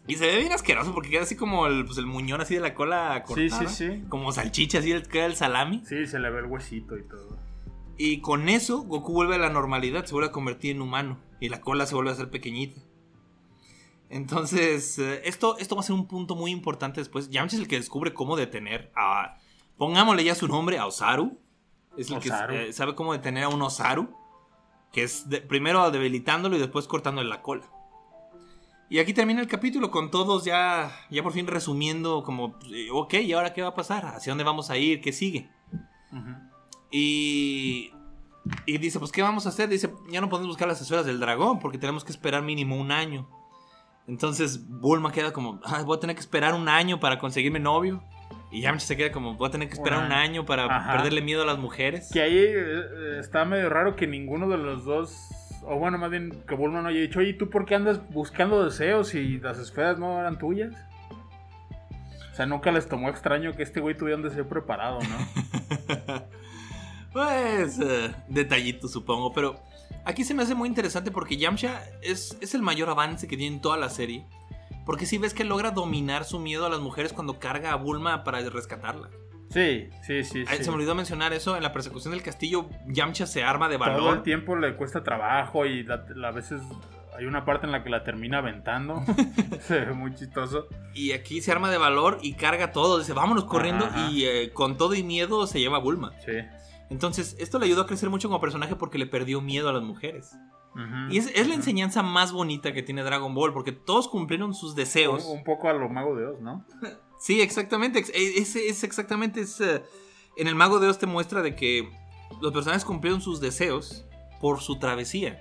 y 0.07 0.15
se 0.15 0.25
ve 0.27 0.37
bien 0.37 0.51
asqueroso 0.51 0.93
porque 0.93 1.09
queda 1.09 1.23
así 1.23 1.35
como 1.35 1.67
el, 1.67 1.85
pues, 1.85 1.97
el 1.97 2.05
muñón 2.05 2.39
así 2.41 2.55
de 2.55 2.61
la 2.61 2.73
cola 2.73 3.23
Sí, 3.27 3.49
cortada. 3.49 3.67
sí, 3.69 3.87
sí. 3.91 4.03
Como 4.09 4.31
salchicha, 4.31 4.79
así 4.79 4.91
el- 4.91 5.07
queda 5.07 5.25
el 5.25 5.35
salami. 5.35 5.81
Sí, 5.85 6.05
se 6.07 6.19
le 6.19 6.29
ve 6.29 6.39
el 6.39 6.45
huesito 6.45 6.97
y 6.97 7.03
todo. 7.07 7.32
Y 7.97 8.21
con 8.21 8.49
eso, 8.49 8.81
Goku 8.83 9.13
vuelve 9.13 9.35
a 9.35 9.39
la 9.39 9.49
normalidad, 9.49 10.05
se 10.05 10.13
vuelve 10.13 10.29
a 10.29 10.31
convertir 10.31 10.71
en 10.75 10.81
humano. 10.81 11.19
Y 11.39 11.49
la 11.49 11.61
cola 11.61 11.85
se 11.85 11.95
vuelve 11.95 12.09
a 12.11 12.13
hacer 12.13 12.29
pequeñita. 12.29 12.81
Entonces, 14.09 14.99
eh, 14.99 15.21
esto, 15.25 15.57
esto 15.57 15.75
va 15.75 15.81
a 15.81 15.85
ser 15.85 15.95
un 15.95 16.07
punto 16.07 16.35
muy 16.35 16.51
importante 16.51 17.01
después. 17.01 17.29
Yamcha 17.29 17.55
es 17.55 17.61
el 17.61 17.67
que 17.67 17.77
descubre 17.77 18.13
cómo 18.13 18.35
detener 18.35 18.91
a. 18.95 19.37
Pongámosle 19.77 20.23
ya 20.23 20.35
su 20.35 20.47
nombre, 20.47 20.77
a 20.77 20.85
Osaru. 20.85 21.39
Es 21.97 22.09
el 22.09 22.17
Osaru. 22.17 22.53
que 22.53 22.69
eh, 22.69 22.73
sabe 22.73 22.95
cómo 22.95 23.13
detener 23.13 23.45
a 23.45 23.49
un 23.49 23.61
Osaru. 23.61 24.09
Que 24.91 25.03
es 25.03 25.27
de- 25.29 25.41
primero 25.41 25.89
debilitándolo 25.89 26.55
y 26.55 26.59
después 26.59 26.87
cortándole 26.87 27.27
la 27.27 27.41
cola. 27.41 27.63
Y 28.89 28.99
aquí 28.99 29.13
termina 29.13 29.41
el 29.41 29.47
capítulo 29.47 29.89
con 29.89 30.11
todos 30.11 30.45
ya, 30.45 30.91
ya 31.09 31.23
por 31.23 31.33
fin 31.33 31.47
resumiendo 31.47 32.23
como, 32.23 32.59
eh, 32.71 32.89
ok, 32.91 33.15
¿y 33.15 33.33
ahora 33.33 33.51
qué 33.53 33.63
va 33.63 33.69
a 33.69 33.73
pasar? 33.73 34.05
¿Hacia 34.05 34.29
dónde 34.31 34.43
vamos 34.43 34.69
a 34.69 34.77
ir? 34.77 35.01
¿Qué 35.01 35.11
sigue? 35.11 35.49
Ujú. 36.11 36.29
Y, 36.95 37.91
y 38.67 38.77
dice, 38.77 38.99
pues, 38.99 39.11
¿qué 39.11 39.23
vamos 39.23 39.47
a 39.47 39.49
hacer? 39.49 39.67
Dice, 39.67 39.91
ya 40.11 40.21
no 40.21 40.29
podemos 40.29 40.49
buscar 40.49 40.67
las 40.67 40.79
esferas 40.79 41.07
del 41.07 41.19
dragón 41.19 41.57
porque 41.59 41.79
tenemos 41.79 42.03
que 42.05 42.11
esperar 42.11 42.43
mínimo 42.43 42.77
un 42.77 42.91
año. 42.91 43.27
Entonces 44.07 44.67
Bulma 44.69 45.11
queda 45.11 45.33
como, 45.33 45.59
"Ah, 45.63 45.81
voy 45.83 45.97
a 45.97 45.99
tener 45.99 46.15
que 46.15 46.19
esperar 46.19 46.53
un 46.53 46.69
año 46.69 46.99
para 46.99 47.17
conseguirme 47.17 47.59
novio. 47.59 48.03
Y 48.51 48.61
Yamcha 48.61 48.85
se 48.85 48.95
queda 48.95 49.11
como, 49.11 49.33
voy 49.35 49.47
a 49.47 49.51
tener 49.51 49.67
que 49.69 49.73
esperar 49.73 49.99
Un 49.99 50.05
un 50.05 50.11
año. 50.11 50.45
para 50.45 50.65
Ajá. 50.65 50.93
perderle 50.93 51.21
miedo 51.23 51.41
a 51.41 51.45
las 51.45 51.57
mujeres. 51.57 52.09
Que 52.13 52.21
ahí 52.21 52.37
eh, 52.37 52.53
eh, 52.55 53.17
está 53.19 53.43
medio 53.45 53.69
raro 53.69 53.95
que 53.95 54.05
ninguno 54.05 54.47
de 54.47 54.57
los 54.59 54.85
dos, 54.85 55.29
o 55.63 55.77
bueno, 55.79 55.97
más 55.97 56.11
bien 56.11 56.43
que 56.47 56.53
Bulma 56.53 56.83
no 56.83 56.89
haya 56.89 56.99
dicho, 56.99 57.17
oye, 57.19 57.29
¿y 57.29 57.33
¿tú 57.37 57.49
por 57.49 57.65
qué 57.65 57.73
andas 57.73 58.07
buscando 58.11 58.63
deseos 58.63 59.15
y 59.15 59.39
las 59.39 59.57
esferas 59.57 59.97
no 59.97 60.19
eran 60.19 60.37
tuyas? 60.37 60.75
O 62.31 62.35
sea, 62.35 62.45
nunca 62.45 62.71
les 62.71 62.87
tomó 62.87 63.09
extraño 63.09 63.53
que 63.55 63.63
este 63.63 63.79
güey 63.79 63.97
tuviera 63.97 64.17
un 64.17 64.23
deseo 64.23 64.47
preparado, 64.47 64.99
¿no? 64.99 65.07
Pues, 67.13 67.79
eh, 67.79 68.13
detallito 68.27 68.87
supongo, 68.87 69.31
pero 69.33 69.55
aquí 70.05 70.23
se 70.23 70.33
me 70.33 70.43
hace 70.43 70.55
muy 70.55 70.67
interesante 70.67 71.11
porque 71.11 71.37
Yamcha 71.37 71.83
es, 72.01 72.37
es 72.41 72.55
el 72.55 72.61
mayor 72.61 72.89
avance 72.89 73.27
que 73.27 73.37
tiene 73.37 73.55
en 73.55 73.61
toda 73.61 73.77
la 73.77 73.89
serie. 73.89 74.25
Porque 74.85 75.05
si 75.05 75.17
ves 75.17 75.33
que 75.33 75.43
logra 75.45 75.71
dominar 75.71 76.25
su 76.25 76.39
miedo 76.39 76.65
a 76.65 76.69
las 76.69 76.79
mujeres 76.81 77.13
cuando 77.13 77.39
carga 77.39 77.71
a 77.71 77.75
Bulma 77.75 78.23
para 78.25 78.39
rescatarla. 78.49 79.09
Sí, 79.49 79.87
sí, 80.05 80.23
sí. 80.23 80.43
Ay, 80.47 80.57
sí. 80.57 80.63
Se 80.65 80.71
me 80.71 80.75
olvidó 80.77 80.95
mencionar 80.95 81.31
eso, 81.31 81.55
en 81.55 81.63
la 81.63 81.71
persecución 81.71 82.11
del 82.11 82.23
castillo, 82.23 82.67
Yamcha 82.87 83.27
se 83.27 83.43
arma 83.43 83.69
de 83.69 83.77
Todo 83.77 83.85
el 83.89 83.91
valor. 84.01 84.23
tiempo 84.23 84.55
le 84.55 84.75
cuesta 84.75 85.03
trabajo 85.03 85.65
y 85.65 85.83
la- 85.83 86.05
la- 86.15 86.29
a 86.29 86.31
veces 86.31 86.59
hay 87.15 87.25
una 87.25 87.45
parte 87.45 87.67
en 87.67 87.71
la 87.71 87.83
que 87.83 87.89
la 87.91 88.03
termina 88.03 88.39
aventando. 88.39 89.03
Se 89.67 89.79
ve 89.81 89.93
muy 89.93 90.15
chistoso. 90.15 90.67
Y 90.95 91.11
aquí 91.11 91.41
se 91.41 91.51
arma 91.51 91.69
de 91.69 91.77
valor 91.77 92.17
y 92.23 92.33
carga 92.33 92.71
todo. 92.71 92.97
Dice, 92.97 93.13
vámonos 93.13 93.45
corriendo. 93.45 93.85
Ajá. 93.85 94.09
Y 94.09 94.25
eh, 94.25 94.51
con 94.51 94.77
todo 94.77 94.95
y 94.95 95.03
miedo 95.03 95.45
se 95.45 95.59
lleva 95.59 95.77
a 95.77 95.81
Bulma. 95.81 96.11
Sí. 96.25 96.31
Entonces, 96.93 97.35
esto 97.39 97.57
le 97.57 97.65
ayudó 97.65 97.81
a 97.81 97.87
crecer 97.87 98.11
mucho 98.11 98.27
como 98.29 98.39
personaje 98.39 98.75
porque 98.75 98.99
le 98.99 99.07
perdió 99.07 99.41
miedo 99.41 99.67
a 99.67 99.73
las 99.73 99.81
mujeres. 99.81 100.29
Y 101.09 101.17
es, 101.17 101.27
es 101.35 101.47
la 101.47 101.55
enseñanza 101.55 102.01
más 102.03 102.31
bonita 102.31 102.71
que 102.73 102.81
tiene 102.83 103.03
Dragon 103.03 103.33
Ball 103.35 103.51
porque 103.53 103.71
todos 103.71 104.07
cumplieron 104.07 104.53
sus 104.53 104.75
deseos. 104.75 105.25
Un, 105.25 105.37
un 105.39 105.43
poco 105.43 105.69
a 105.69 105.73
lo 105.73 105.89
mago 105.89 106.15
de 106.15 106.25
Oz, 106.27 106.39
¿no? 106.41 106.65
Sí, 107.19 107.41
exactamente. 107.41 107.99
ex- 107.99 108.09
e- 108.13 108.37
es 108.37 108.83
exactamente. 108.83 109.41
es, 109.41 109.59
eh, 109.61 109.81
en 110.37 110.47
el 110.47 110.55
Mago 110.55 110.79
de 110.79 110.87
Oz 110.89 110.97
te 110.99 111.05
muestra 111.07 111.41
de 111.41 111.55
que 111.55 111.89
los 112.41 112.51
personajes 112.51 112.85
cumplieron 112.85 113.21
sus 113.21 113.39
deseos 113.39 114.05
por 114.41 114.59
su 114.61 114.77
travesía. 114.77 115.39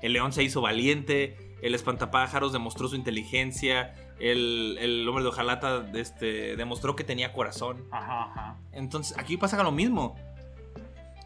El 0.00 0.14
león 0.14 0.32
se 0.32 0.42
hizo 0.42 0.60
valiente, 0.62 1.36
el 1.60 1.74
espantapájaros 1.74 2.52
demostró 2.52 2.88
su 2.88 2.96
inteligencia, 2.96 3.94
el, 4.20 4.78
el 4.80 5.06
hombre 5.08 5.22
de 5.24 5.28
hojalata 5.30 5.86
este, 5.94 6.56
demostró 6.56 6.96
que 6.96 7.04
tenía 7.04 7.32
corazón. 7.32 7.84
Ajá, 7.90 8.22
ajá. 8.30 8.58
Entonces 8.72 9.16
aquí 9.18 9.36
pasa 9.36 9.62
lo 9.62 9.72
mismo. 9.72 10.16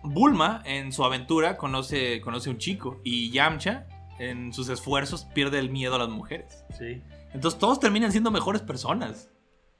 Bulma 0.03 0.63
en 0.65 0.93
su 0.93 1.05
aventura 1.05 1.57
conoce, 1.57 2.21
conoce 2.21 2.51
un 2.51 2.59
chico 2.59 3.01
y 3.05 3.31
Yamcha 3.31 3.87
en 4.19 4.53
sus 4.53 4.69
esfuerzos 4.69 5.25
pierde 5.27 5.59
el 5.59 5.71
miedo 5.71 5.95
a 5.95 5.99
las 5.99 6.09
mujeres. 6.09 6.65
Sí. 6.79 7.03
Entonces 7.33 7.59
todos 7.59 7.81
terminan 7.81 8.11
siendo 8.13 8.31
mejores 8.31 8.63
personas. 8.63 9.31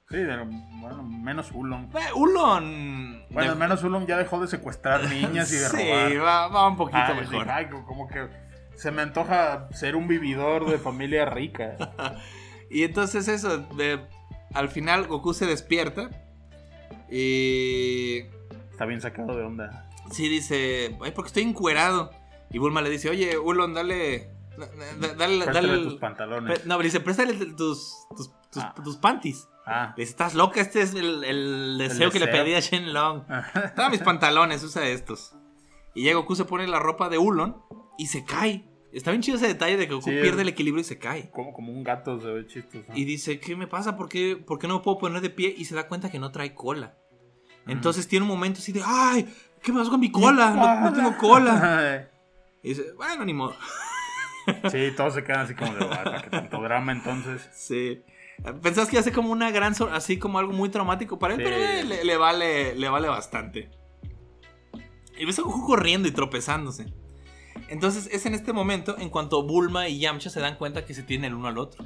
Sí, 0.09 0.17
de- 0.17 0.37
bueno, 0.81 1.03
menos 1.03 1.51
Ulon. 1.53 1.89
Eh, 1.95 2.13
Ulon. 2.15 3.25
Bueno, 3.31 3.53
de- 3.53 3.59
menos 3.59 3.83
Ulon 3.83 4.05
ya 4.07 4.17
dejó 4.17 4.39
de 4.41 4.47
secuestrar 4.47 5.03
niñas 5.09 5.51
y 5.51 5.55
de 5.57 5.67
sí, 5.69 5.77
robar. 5.89 6.23
va, 6.25 6.47
va 6.47 6.67
un 6.67 6.75
poquito 6.77 6.99
Ay, 6.99 7.15
mejor. 7.21 7.49
ay, 7.49 7.67
como 7.87 8.07
que 8.07 8.27
se 8.75 8.91
me 8.91 9.01
antoja 9.01 9.67
ser 9.71 9.95
un 9.95 10.07
vividor 10.07 10.69
de 10.69 10.77
familia 10.77 11.25
rica. 11.25 11.75
Y 12.69 12.81
entonces 12.83 13.27
eso, 13.27 13.59
de- 13.59 13.99
al 14.55 14.67
final 14.69 15.05
Goku 15.05 15.35
se 15.35 15.45
despierta 15.45 16.09
y 17.09 18.19
Está 18.71 18.85
bien 18.85 18.99
sacado 18.99 19.35
de 19.37 19.43
onda. 19.43 19.87
Sí 20.11 20.29
dice, 20.29 20.97
ay, 21.01 21.11
porque 21.11 21.27
estoy 21.27 21.43
encuerado. 21.43 22.11
Y 22.51 22.59
Bulma 22.59 22.81
le 22.81 22.89
dice, 22.89 23.09
oye, 23.09 23.37
Ulon, 23.37 23.73
dale, 23.73 24.29
da- 24.57 24.67
da- 24.67 25.13
dale, 25.15 25.43
Préstale 25.45 25.67
dale- 25.67 25.83
tus 25.83 25.95
pantalones. 25.95 26.65
no, 26.65 26.77
le 26.77 26.83
dice, 26.83 26.99
préstale 26.99 27.33
tus, 27.33 27.55
tus, 28.15 28.29
tus, 28.51 28.63
Ah. 28.63 28.73
tus 28.83 28.97
panties. 28.97 29.47
Ah. 29.65 29.93
Le 29.97 30.01
dice, 30.03 30.11
estás 30.11 30.35
loca, 30.35 30.61
este 30.61 30.81
es 30.81 30.93
el, 30.93 31.23
el 31.23 31.77
deseo 31.79 32.11
que 32.11 32.19
le 32.19 32.27
pedí 32.27 32.53
a 32.53 32.59
Shenlong. 32.59 33.23
Toma 33.75 33.89
mis 33.91 34.01
pantalones, 34.01 34.63
usa 34.63 34.85
estos. 34.87 35.35
Y 35.95 36.03
ya 36.03 36.13
Goku 36.15 36.35
se 36.35 36.45
pone 36.45 36.67
la 36.67 36.79
ropa 36.79 37.09
de 37.09 37.17
Ulon 37.17 37.57
y 37.97 38.07
se 38.07 38.23
cae. 38.25 38.69
Está 38.91 39.09
bien 39.09 39.23
chido 39.23 39.37
ese 39.37 39.47
detalle 39.47 39.77
de 39.77 39.87
que 39.87 39.93
Goku 39.95 40.09
Sí, 40.09 40.17
pierde 40.21 40.43
el 40.43 40.49
equilibrio 40.49 40.81
y 40.81 40.83
se 40.83 40.99
cae. 40.99 41.31
como, 41.31 41.53
como 41.53 41.71
un 41.71 41.83
gato 41.83 42.19
se 42.19 42.27
ve 42.27 42.45
chistoso. 42.45 42.85
Y 42.93 43.05
dice, 43.05 43.39
¿qué 43.39 43.55
me 43.55 43.65
pasa? 43.65 43.95
¿Por 43.97 44.09
qué, 44.09 44.35
por 44.35 44.59
qué 44.59 44.67
no 44.67 44.75
me 44.75 44.83
puedo 44.83 44.99
poner 44.99 45.21
de 45.21 45.31
pie? 45.31 45.53
Y 45.57 45.65
se 45.65 45.73
da 45.73 45.87
cuenta 45.87 46.11
que 46.11 46.19
no 46.19 46.31
trae 46.31 46.53
cola. 46.53 46.97
Entonces 47.65 48.07
tiene 48.07 48.23
un 48.23 48.29
momento 48.29 48.59
así 48.59 48.71
de, 48.73 48.81
¡ay! 48.85 49.33
¿Qué 49.63 49.71
pasó 49.73 49.89
con 49.91 49.99
mi 49.99 50.11
cola? 50.11 50.51
No, 50.51 50.81
no 50.89 50.93
tengo 50.93 51.17
cola. 51.17 52.09
Y 52.65 52.69
dice, 52.69 52.93
bueno, 52.95 53.25
ni 53.25 53.33
modo. 53.33 53.55
Sí, 54.71 54.91
todos 54.95 55.13
se 55.13 55.23
quedan 55.23 55.41
así 55.41 55.55
como 55.55 55.73
de 55.73 55.85
bata, 55.85 56.21
que 56.21 56.29
tanto 56.29 56.61
drama 56.61 56.91
entonces. 56.91 57.49
Sí. 57.53 58.01
Pensás 58.61 58.89
que 58.89 58.97
hace 58.97 59.11
como 59.13 59.31
una 59.31 59.51
gran, 59.51 59.73
así 59.93 60.17
como 60.19 60.37
algo 60.39 60.51
muy 60.51 60.67
traumático 60.69 61.17
para 61.19 61.33
él, 61.35 61.39
Sí. 61.39 61.45
pero 61.45 61.87
le, 61.87 62.03
le 62.03 62.17
vale, 62.17 62.75
le 62.75 62.89
vale 62.89 63.07
bastante. 63.07 63.69
Y 65.17 65.25
ves 65.25 65.39
a 65.39 65.43
Goku 65.43 65.65
corriendo 65.65 66.07
y 66.09 66.11
tropezándose. 66.11 66.93
Entonces 67.69 68.09
es 68.11 68.25
en 68.25 68.33
este 68.33 68.51
momento, 68.51 68.97
en 68.97 69.09
cuanto 69.09 69.43
Bulma 69.43 69.87
y 69.87 69.99
Yamcha 69.99 70.29
se 70.29 70.39
dan 70.41 70.55
cuenta 70.57 70.85
que 70.85 70.93
se 70.93 71.03
tienen 71.03 71.31
el 71.31 71.35
uno 71.35 71.47
al 71.47 71.57
otro. 71.57 71.85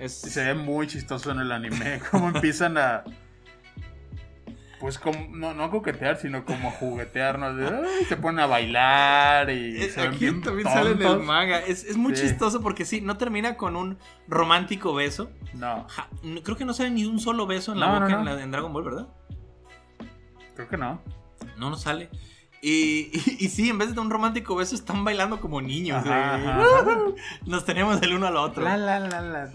Es, 0.00 0.24
Y 0.24 0.30
se 0.30 0.44
ve 0.44 0.54
muy 0.54 0.86
chistoso 0.88 1.30
en 1.30 1.38
el 1.40 1.52
anime, 1.52 2.00
como 2.10 2.28
empiezan 2.28 2.76
a... 2.78 3.04
Pues 4.86 5.00
como, 5.00 5.18
no, 5.36 5.52
no 5.52 5.68
coquetear, 5.68 6.16
sino 6.16 6.44
como 6.44 6.68
a 6.68 6.70
juguetear, 6.70 7.40
¿no? 7.40 7.52
De, 7.52 7.66
"Ay", 7.66 8.04
se 8.04 8.16
ponen 8.16 8.38
a 8.38 8.46
bailar 8.46 9.50
y 9.50 9.82
es- 9.82 9.94
se 9.94 10.02
ven 10.02 10.10
aquí 10.10 10.18
bien 10.26 10.42
también 10.42 10.68
sale 10.68 10.92
en 10.92 10.98
el 10.98 11.02
tontos. 11.02 11.26
manga. 11.26 11.58
Es, 11.58 11.82
es 11.82 11.96
muy 11.96 12.14
Sí. 12.14 12.22
chistoso 12.22 12.60
porque 12.62 12.84
sí, 12.84 13.00
no 13.00 13.16
termina 13.16 13.56
con 13.56 13.74
un 13.74 13.98
romántico 14.28 14.94
beso. 14.94 15.28
No, 15.54 15.88
Ja, 15.88 16.08
creo 16.44 16.56
que 16.56 16.64
no 16.64 16.72
sale 16.72 16.90
ni 16.90 17.04
un 17.04 17.18
solo 17.18 17.48
beso 17.48 17.72
en 17.72 17.80
la 17.80 17.86
No, 17.88 17.92
boca 17.94 18.08
no, 18.12 18.18
En, 18.20 18.24
la- 18.36 18.42
en 18.44 18.50
Dragon 18.52 18.72
Ball, 18.72 18.84
¿verdad? 18.84 19.08
creo 20.54 20.68
que 20.68 20.76
no. 20.76 21.02
No, 21.58 21.68
no 21.70 21.76
sale. 21.76 22.08
Y, 22.62 23.10
y, 23.12 23.36
y 23.40 23.48
sí, 23.48 23.68
en 23.68 23.78
vez 23.78 23.94
de 23.94 24.00
un 24.00 24.10
romántico 24.10 24.56
beso, 24.56 24.74
están 24.74 25.04
bailando 25.04 25.40
como 25.40 25.60
niños. 25.60 26.04
Nos 27.46 27.64
tenemos 27.64 28.00
el 28.02 28.14
uno 28.14 28.26
al 28.26 28.36
otro. 28.36 28.64
La, 28.64 28.76
la, 28.76 28.98
la, 28.98 29.20
la, 29.20 29.48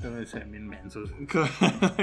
inmensos. 0.56 1.10
Con, 1.32 1.50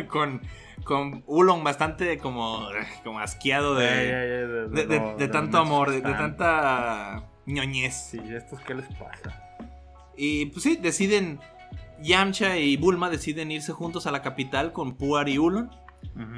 con, 0.08 0.42
con 0.84 1.22
Ulon 1.26 1.64
bastante 1.64 2.18
como, 2.18 2.68
como 3.04 3.20
asqueado 3.20 3.74
de, 3.74 3.86
de, 4.68 4.86
de- 4.86 4.98
lo- 4.98 5.16
de 5.16 5.28
tanto 5.28 5.58
amor, 5.58 5.90
de, 5.90 6.00
tanta 6.02 7.24
ñoñez. 7.46 8.08
Sí, 8.10 8.20
¿estos 8.30 8.60
qué 8.60 8.74
les 8.74 8.86
pasa? 8.94 9.42
Y 10.16 10.46
pues 10.46 10.62
sí, 10.64 10.76
deciden, 10.76 11.38
Yamcha 12.02 12.56
y 12.58 12.76
Bulma 12.76 13.08
deciden 13.10 13.50
irse 13.50 13.72
juntos 13.72 14.06
a 14.06 14.10
la 14.12 14.22
capital 14.22 14.72
con 14.72 14.96
Puar 14.96 15.28
y 15.28 15.38
Ulon. 15.38 15.70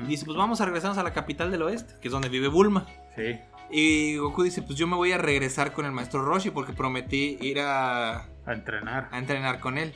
Y 0.04 0.06
dice, 0.06 0.24
pues 0.26 0.36
vamos 0.36 0.60
a 0.60 0.64
regresarnos 0.66 0.98
a 0.98 1.02
la 1.02 1.12
capital 1.12 1.50
del 1.50 1.62
oeste, 1.62 1.94
que 2.00 2.08
es 2.08 2.12
donde 2.12 2.28
vive 2.28 2.48
Bulma. 2.48 2.86
Sí, 3.16 3.38
Y 3.70 4.16
Goku 4.16 4.42
dice, 4.42 4.62
pues 4.62 4.78
yo 4.78 4.86
me 4.86 4.96
voy 4.96 5.12
a 5.12 5.18
regresar 5.18 5.72
con 5.72 5.84
el 5.86 5.92
maestro 5.92 6.24
Roshi 6.24 6.50
porque 6.50 6.72
prometí 6.72 7.38
ir 7.40 7.60
a, 7.60 8.24
a 8.44 8.52
entrenar. 8.52 9.08
a 9.12 9.18
entrenar 9.18 9.60
con 9.60 9.78
él. 9.78 9.94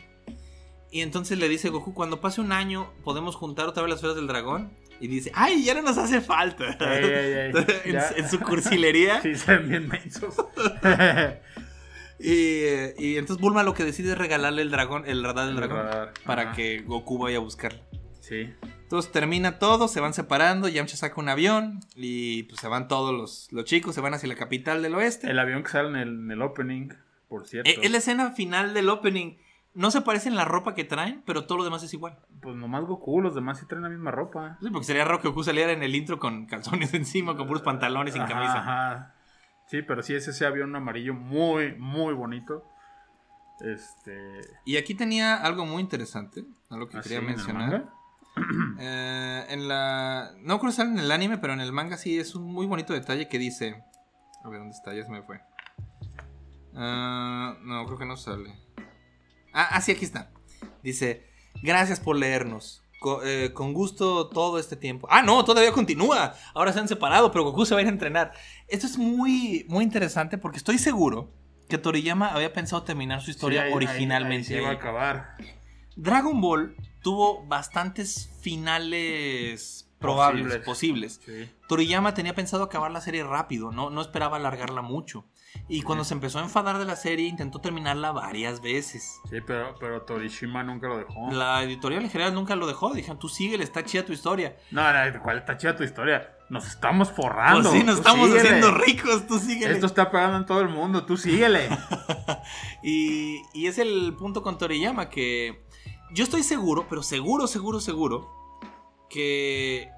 Y 0.90 1.00
entonces 1.00 1.38
le 1.38 1.48
dice 1.48 1.70
Goku, 1.70 1.92
cuando 1.92 2.20
pase 2.20 2.40
un 2.40 2.52
año, 2.52 2.92
¿podemos 3.02 3.34
juntar 3.34 3.66
otra 3.66 3.82
vez 3.82 3.90
las 3.90 3.96
esferas 3.98 4.14
del 4.14 4.28
dragón? 4.28 4.72
Y 5.00 5.08
dice, 5.08 5.32
¡ay, 5.34 5.64
ya 5.64 5.74
no 5.74 5.82
nos 5.82 5.98
hace 5.98 6.20
falta! 6.20 6.64
Ey, 6.96 7.04
ey, 7.04 7.52
ey, 7.84 7.96
en, 8.16 8.28
su 8.28 8.38
cursilería. 8.38 9.20
Sí, 9.22 9.34
se 9.34 9.56
ven 9.56 9.68
bien 9.68 9.88
mensos. 9.88 10.36
y, 12.20 12.62
y 12.96 13.16
entonces 13.16 13.40
Bulma 13.40 13.64
lo 13.64 13.74
que 13.74 13.84
decide 13.84 14.12
es 14.12 14.18
regalarle 14.18 14.62
el 14.62 14.70
dragón, 14.70 15.02
el 15.06 15.24
radar 15.24 15.46
del 15.46 15.56
El 15.56 15.60
dragón, 15.68 15.84
radar, 15.84 16.12
para 16.24 16.42
ajá. 16.42 16.52
que 16.52 16.82
Goku 16.82 17.18
vaya 17.18 17.38
a 17.38 17.40
buscarlo. 17.40 17.80
Sí. 18.20 18.54
Entonces 18.95 19.11
termina 19.11 19.59
todo, 19.59 19.88
se 19.88 19.99
van 19.99 20.14
separando, 20.14 20.68
Yamcha 20.68 20.97
saca 20.97 21.20
un 21.20 21.28
avión 21.28 21.80
y 21.97 22.45
pues 22.45 22.61
se 22.61 22.68
van 22.68 22.86
todos 22.86 23.12
los, 23.12 23.49
los 23.51 23.64
chicos, 23.64 23.92
se 23.92 24.01
van 24.01 24.14
hacia 24.14 24.28
la 24.28 24.36
capital 24.36 24.82
del 24.82 24.95
oeste. 24.95 25.28
El 25.28 25.40
avión 25.40 25.64
que 25.64 25.68
sale 25.70 25.88
en 25.88 25.97
el, 25.97 26.09
en 26.20 26.30
el 26.30 26.40
opening, 26.42 26.90
por 27.28 27.45
cierto. 27.45 27.68
Eh, 27.68 27.78
Es 27.82 27.90
la 27.90 27.99
escena 27.99 28.30
final 28.30 28.72
del 28.72 28.88
opening. 28.88 29.34
No 29.74 29.90
se 29.90 30.01
parece 30.03 30.28
en 30.28 30.36
la 30.36 30.45
ropa 30.45 30.76
que 30.76 30.84
traen, 30.84 31.24
pero 31.26 31.45
todo 31.45 31.59
lo 31.59 31.64
demás 31.64 31.82
es 31.82 31.92
igual. 31.92 32.20
Pues 32.40 32.55
nomás 32.55 32.84
Goku, 32.84 33.20
los 33.20 33.34
demás 33.34 33.59
sí 33.59 33.66
traen 33.66 33.82
la 33.82 33.88
misma 33.88 34.12
ropa. 34.12 34.59
Sí, 34.62 34.68
porque 34.70 34.84
sería 34.86 35.05
raro 35.05 35.20
que 35.20 35.26
Goku 35.26 35.42
saliera 35.42 35.72
en 35.72 35.82
el 35.82 35.92
intro 35.97 36.20
con 36.20 36.47
calzones 36.47 36.95
encima, 36.95 37.36
con 37.36 37.49
puros 37.49 37.62
pantalones 37.62 38.12
sin 38.14 38.22
Ajá, 38.22 38.32
camisa. 38.32 38.59
ajá. 38.61 39.14
Sí, 39.66 39.82
pero 39.82 40.05
sí 40.05 40.14
es 40.14 40.28
ese 40.28 40.47
avión 40.47 40.76
amarillo 40.76 41.14
muy, 41.14 41.74
muy 41.78 42.14
bonito. 42.14 42.62
Este. 43.59 44.40
Y 44.64 44.76
aquí 44.76 44.95
tenía 44.95 45.34
algo 45.34 45.66
muy 45.66 45.82
interesante, 45.82 46.45
algo 46.70 46.88
que 46.88 46.99
¿así 46.99 47.09
quería 47.09 47.18
¿Ah, 47.18 47.30
el 47.32 47.36
mencionar. 47.36 47.88
Eh, 48.80 49.47
en 49.51 49.68
la. 49.68 50.32
No 50.41 50.59
creo 50.59 50.70
que 50.70 50.76
sale 50.76 50.91
en 50.91 50.99
el 50.99 51.12
anime, 51.12 51.39
pero 51.39 51.53
en 51.53 51.61
el 51.61 51.72
manga 51.72 51.97
sí 51.97 52.18
es 52.18 52.35
un 52.35 52.45
muy 52.53 52.66
bonito 52.66 52.93
detalle 52.93 53.28
que 53.28 53.39
dice. 53.39 53.82
A 54.45 54.49
ver, 54.49 54.59
¿dónde 54.59 54.74
está? 54.74 54.93
Ya 54.95 55.05
se 55.05 55.11
me 55.11 55.22
fue. 55.22 55.41
Ah, 56.74 57.57
no, 57.62 57.87
creo 57.87 57.99
que 57.99 58.05
no 58.07 58.16
sale. 58.16 58.55
Ah, 59.53 59.68
ah, 59.70 59.80
sí, 59.80 59.93
aquí 59.93 60.05
está. 60.05 60.30
Dice: 60.82 61.26
Gracias 61.62 62.01
por 62.01 62.16
leernos. 62.16 62.82
Eh, 63.24 63.51
con 63.53 63.74
gusto 63.74 64.28
todo 64.28 64.59
este 64.59 64.76
tiempo. 64.76 65.07
Ah, 65.11 65.22
no, 65.22 65.45
todavía 65.45 65.72
continúa. 65.72 66.35
Ahora 66.55 66.72
se 66.72 66.80
han 66.80 66.89
separado, 66.89 67.30
pero 67.30 67.45
Goku 67.45 67.66
se 67.66 67.74
va 67.74 67.80
a 67.80 67.82
ir 67.82 67.89
a 67.89 67.93
entrenar. 67.93 68.32
Esto 68.66 68.87
es 68.87 68.97
muy, 68.97 69.66
muy 69.68 69.85
interesante 69.85 70.39
porque 70.39 70.57
estoy 70.57 70.78
seguro 70.78 71.30
que 71.68 71.76
Toriyama 71.76 72.28
había 72.32 72.53
pensado 72.55 72.82
terminar 72.82 73.20
su 73.20 73.30
historia 73.30 73.61
Sí, 73.61 73.64
ahí- 73.66 73.70
ahí- 73.70 73.76
originalmente. 73.76 74.49
ahí 74.49 74.55
se 74.57 74.62
iba 74.62 74.70
a 74.70 74.74
acabar. 74.74 75.37
Dragon 75.97 76.41
Ball 76.41 76.74
tuvo 77.05 77.44
bastantes 77.46 78.30
finales 78.40 79.88
probables, 80.00 80.57
posibles. 80.64 81.20
Sí. 81.24 81.48
Toriyama 81.68 82.14
tenía 82.14 82.34
pensado 82.34 82.64
acabar 82.64 82.90
la 82.90 83.00
serie 83.00 83.22
rápido, 83.22 83.70
no, 83.70 83.90
no 83.90 84.00
esperaba 84.00 84.38
alargarla 84.38 84.82
mucho. 84.82 85.26
Y 85.68 85.82
cuando 85.82 86.02
se 86.02 86.14
empezó 86.14 86.40
a 86.40 86.42
enfadar 86.42 86.78
de 86.78 86.84
la 86.84 86.96
serie, 86.96 87.28
intentó 87.28 87.61
terminarla 87.61 88.11
varias 88.11 88.61
veces. 88.61 89.20
Sí, 89.30 89.36
pero, 89.46 89.76
pero 89.78 90.02
Torishima 90.02 90.64
nunca 90.64 90.88
lo 90.88 90.98
dejó. 90.98 91.30
La 91.30 91.62
editorial 91.62 92.02
en 92.02 92.11
general 92.11 92.34
nunca 92.34 92.57
lo 92.57 92.66
dejó. 92.66 92.92
Dijeron, 92.92 93.20
tú 93.20 93.28
síguele, 93.28 93.62
está 93.62 93.84
chida 93.84 94.05
tu 94.05 94.12
historia. 94.12 94.57
No, 94.72 94.82
no, 94.82 95.22
¿cuál 95.22 95.38
está 95.38 95.57
chida 95.57 95.76
tu 95.76 95.84
historia? 95.84 96.36
Nos 96.50 96.66
estamos 96.66 97.11
forrando. 97.12 97.70
Pues 97.70 97.80
sí, 97.80 97.86
nos 97.86 97.98
estamos 97.98 98.26
síguele. 98.28 98.48
haciendo 98.48 98.72
ricos, 98.72 99.26
tú 99.28 99.38
síguele. 99.38 99.74
Esto 99.74 99.86
está 99.86 100.11
pegando 100.11 100.38
en 100.38 100.46
todo 100.46 100.61
el 100.61 100.68
mundo, 100.68 101.05
tú 101.05 101.16
síguele. 101.16 101.68
Y, 102.82 103.40
y 103.55 103.66
es 103.66 103.78
el 103.78 104.14
punto 104.18 104.42
con 104.42 104.59
Toriyama 104.59 105.09
que 105.09 105.63
yo 106.14 106.22
estoy 106.22 106.44
seguro, 106.44 106.86
pero 106.88 107.02
seguro, 107.02 107.46
seguro, 107.48 107.80
seguro, 107.80 108.30
que 109.10 109.90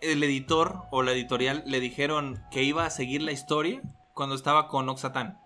el 0.00 0.22
editor 0.24 0.82
o 0.90 1.02
la 1.02 1.12
editorial 1.12 1.62
le 1.64 1.78
dijeron 1.78 2.44
que 2.50 2.64
iba 2.64 2.84
a 2.84 2.90
seguir 2.90 3.22
la 3.22 3.30
historia 3.30 3.80
cuando 4.14 4.34
estaba 4.34 4.66
con 4.68 4.88
Oxatan. 4.88 5.38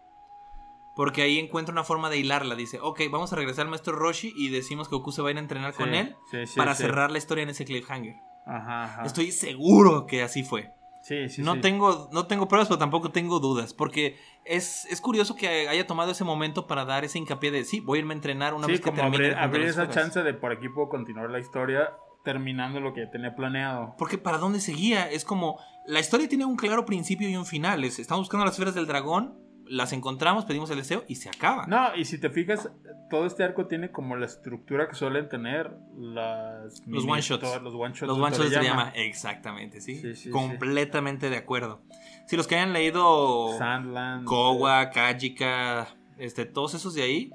Porque 0.97 1.21
ahí 1.21 1.39
encuentra 1.39 1.75
una 1.75 1.85
forma 1.85 2.09
de 2.09 2.17
hilarla. 2.17 2.55
Dice, 2.55 2.81
ok, 2.81 3.03
vamos 3.11 3.35
a 3.35 3.37
regresar 3.37 3.67
al 3.67 3.71
maestro 3.71 3.95
Roshi 3.95 4.33
y 4.35 4.49
decimos 4.49 4.89
que 4.89 4.97
Goku 4.97 5.13
se 5.13 5.21
va 5.21 5.29
a 5.29 5.33
ir 5.33 5.37
a 5.37 5.41
entrenar 5.41 5.75
con 5.75 5.93
él 5.93 6.17
sí, 6.31 6.47
sí, 6.47 6.57
para 6.57 6.75
cerrar 6.75 7.11
la 7.11 7.19
historia 7.19 7.43
en 7.43 7.51
ese 7.51 7.67
cliffhanger. 7.67 8.17
Ajá, 8.47 8.85
ajá. 8.85 9.05
Estoy 9.05 9.31
seguro 9.31 10.07
que 10.07 10.23
así 10.23 10.43
fue. 10.43 10.73
Sí, 11.07 11.29
sí, 11.29 11.41
no, 11.41 11.55
sí. 11.55 11.61
Tengo, 11.61 12.09
no 12.13 12.27
tengo 12.27 12.49
pruebas, 12.49 12.67
pero 12.67 12.79
tampoco 12.79 13.13
tengo 13.13 13.39
dudas. 13.39 13.73
Porque 13.73 14.19
es, 14.45 14.87
es 14.87 15.01
curioso 15.01 15.37
que 15.37 15.69
haya 15.69 15.87
tomado 15.87 16.11
ese 16.11 16.25
momento 16.25 16.67
para 16.67 16.85
dar 16.85 17.05
ese 17.05 17.19
hincapié 17.19 17.53
de 17.53 17.63
sí, 17.63 17.79
voy 17.79 17.99
a 17.99 18.01
irme 18.01 18.15
a 18.15 18.17
entrenar 18.17 18.55
una 18.55 18.67
vez 18.67 18.81
que 18.81 18.91
como 18.91 18.97
termine. 18.97 19.27
abrir, 19.27 19.39
abrir 19.39 19.67
esa 19.67 19.89
chance 19.89 20.21
de 20.21 20.35
por 20.35 20.51
aquí 20.51 20.69
puedo 20.69 20.89
continuar 20.89 21.31
la 21.31 21.39
historia 21.39 21.93
terminando 22.25 22.81
lo 22.81 22.93
que 22.93 23.07
tenía 23.07 23.37
planeado. 23.37 23.95
Porque 23.97 24.19
para 24.19 24.39
dónde 24.39 24.59
seguía, 24.59 25.09
es 25.09 25.25
como 25.25 25.61
la 25.87 26.01
historia 26.01 26.29
tiene 26.29 26.45
un 26.45 26.57
claro 26.57 26.85
principio 26.85 27.29
y 27.29 27.37
un 27.37 27.47
final. 27.47 27.85
Es, 27.85 28.01
estamos 28.01 28.23
buscando 28.23 28.45
las 28.45 28.55
esferas 28.55 28.75
del 28.75 28.89
dragón, 28.89 29.39
las 29.69 29.93
encontramos, 29.93 30.45
pedimos 30.45 30.71
el 30.71 30.79
deseo 30.79 31.05
y 31.09 31.17
se 31.17 31.29
acaba. 31.29 31.67
No, 31.67 31.95
y 31.97 32.05
si 32.05 32.19
te 32.19 32.31
fijas, 32.31 32.71
todo 33.11 33.27
este 33.27 33.45
arco 33.45 33.67
tiene 33.67 33.91
como 33.91 34.17
la 34.17 34.27
estructura 34.27 34.89
que 34.89 34.95
suelen 34.95 35.29
tener 35.29 35.77
las 35.97 36.83
Los 36.87 37.05
one 37.05 37.21
shots. 37.21 37.63
Los 37.63 37.75
one 37.75 37.95
shots. 37.95 38.03
Los 38.03 38.17
de 38.17 38.23
one 38.23 38.37
shots 38.37 38.51
Toriyama. 38.53 38.65
llama, 38.65 38.93
exactamente, 38.95 39.81
sí. 39.81 39.97
Sí, 39.97 40.15
sí, 40.15 40.31
Completamente 40.31 41.31
de 41.31 41.37
acuerdo. 41.37 41.83
Si 42.27 42.37
los 42.37 42.47
que 42.47 42.57
hayan 42.57 42.73
leído 42.73 43.57
Sandland. 43.59 44.25
Kowa, 44.25 44.91
Kajika, 44.91 45.89
este, 46.19 46.45
todos 46.45 46.75
esos 46.75 46.95
de 46.95 47.03
ahí, 47.03 47.31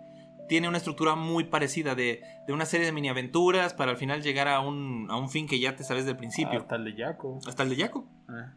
tiene 0.48 0.68
una 0.68 0.78
estructura 0.78 1.16
muy 1.16 1.46
parecida 1.46 1.96
de, 1.96 2.22
de 2.46 2.54
una 2.54 2.66
serie 2.66 2.86
de 2.86 2.92
mini 2.92 3.08
aventuras 3.08 3.74
para 3.74 3.92
al 3.92 3.98
final 3.98 4.22
llegar 4.22 4.50
a 4.50 4.60
un, 4.60 5.08
a 5.10 5.16
un 5.16 5.30
fin 5.30 5.48
que 5.48 5.60
ya 5.60 5.76
te 5.76 5.84
sabes 5.84 6.06
del 6.06 6.18
principio. 6.18 6.60
Hasta 6.60 6.76
el 6.76 6.84
de 6.84 6.96
Yaco. 6.96 7.40
Hasta 7.48 7.64
el 7.64 7.70
de 7.70 7.76
Yaco. 7.78 8.10
Ah. 8.28 8.54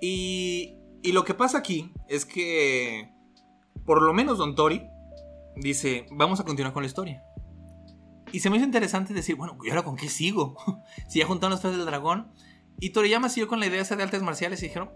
Y, 0.00 0.79
y 1.02 1.12
lo 1.12 1.24
que 1.24 1.34
pasa 1.34 1.58
aquí 1.58 1.92
es 2.08 2.26
que, 2.26 3.10
por 3.84 4.02
lo 4.02 4.12
menos 4.12 4.38
Don 4.38 4.54
Tori 4.54 4.86
dice, 5.56 6.06
vamos 6.10 6.40
a 6.40 6.44
continuar 6.44 6.72
con 6.72 6.82
la 6.82 6.88
historia. 6.88 7.22
Y 8.32 8.40
se 8.40 8.50
me 8.50 8.56
hizo 8.56 8.66
interesante 8.66 9.12
decir, 9.12 9.36
bueno, 9.36 9.58
¿y 9.64 9.70
ahora 9.70 9.82
con 9.82 9.96
qué 9.96 10.08
sigo? 10.08 10.56
si 11.08 11.18
ya 11.18 11.26
juntaron 11.26 11.52
las 11.52 11.60
tres 11.60 11.76
del 11.76 11.86
dragón. 11.86 12.32
Y 12.78 12.90
Toriyama 12.90 13.28
siguió 13.28 13.48
con 13.48 13.60
la 13.60 13.66
idea 13.66 13.82
esa 13.82 13.96
de 13.96 14.02
artes 14.02 14.22
marciales 14.22 14.62
y 14.62 14.66
dijeron, 14.66 14.90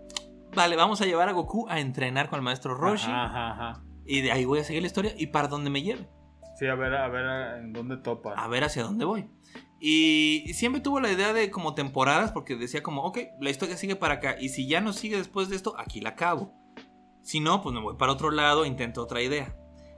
vale, 0.54 0.76
vamos 0.76 1.00
a 1.00 1.06
llevar 1.06 1.28
a 1.28 1.32
Goku 1.32 1.66
a 1.68 1.80
entrenar 1.80 2.28
con 2.28 2.38
el 2.38 2.42
maestro 2.42 2.74
Roshi. 2.74 3.10
Ajá, 3.10 3.50
ajá. 3.50 3.84
Y 4.06 4.20
de 4.20 4.32
ahí 4.32 4.44
voy 4.44 4.60
a 4.60 4.64
seguir 4.64 4.82
la 4.82 4.86
historia 4.86 5.14
y 5.16 5.28
para 5.28 5.48
donde 5.48 5.70
me 5.70 5.82
lleve. 5.82 6.08
Sí, 6.58 6.66
a 6.66 6.74
ver, 6.74 6.94
a 6.94 7.08
ver 7.08 7.58
en 7.58 7.72
dónde 7.72 7.96
topa. 7.96 8.34
A 8.34 8.48
ver 8.48 8.64
hacia 8.64 8.84
dónde 8.84 9.04
voy. 9.04 9.28
Y 9.86 10.50
siempre 10.54 10.80
tuvo 10.80 10.98
la 10.98 11.12
idea 11.12 11.34
de 11.34 11.50
como 11.50 11.74
temporadas, 11.74 12.32
porque 12.32 12.56
decía 12.56 12.82
como, 12.82 13.02
ok, 13.02 13.18
la 13.38 13.50
historia 13.50 13.76
sigue 13.76 13.96
para 13.96 14.14
acá. 14.14 14.36
Y 14.40 14.48
si 14.48 14.66
ya 14.66 14.80
no 14.80 14.94
sigue 14.94 15.18
después 15.18 15.50
de 15.50 15.56
esto, 15.56 15.74
aquí 15.78 16.00
la 16.00 16.10
acabo. 16.10 16.54
Si 17.20 17.38
no, 17.40 17.60
pues 17.60 17.74
me 17.74 17.82
voy 17.82 17.94
para 17.98 18.12
otro 18.12 18.30
lado, 18.30 18.64
intento 18.64 19.02
otra 19.02 19.20
idea. 19.20 19.54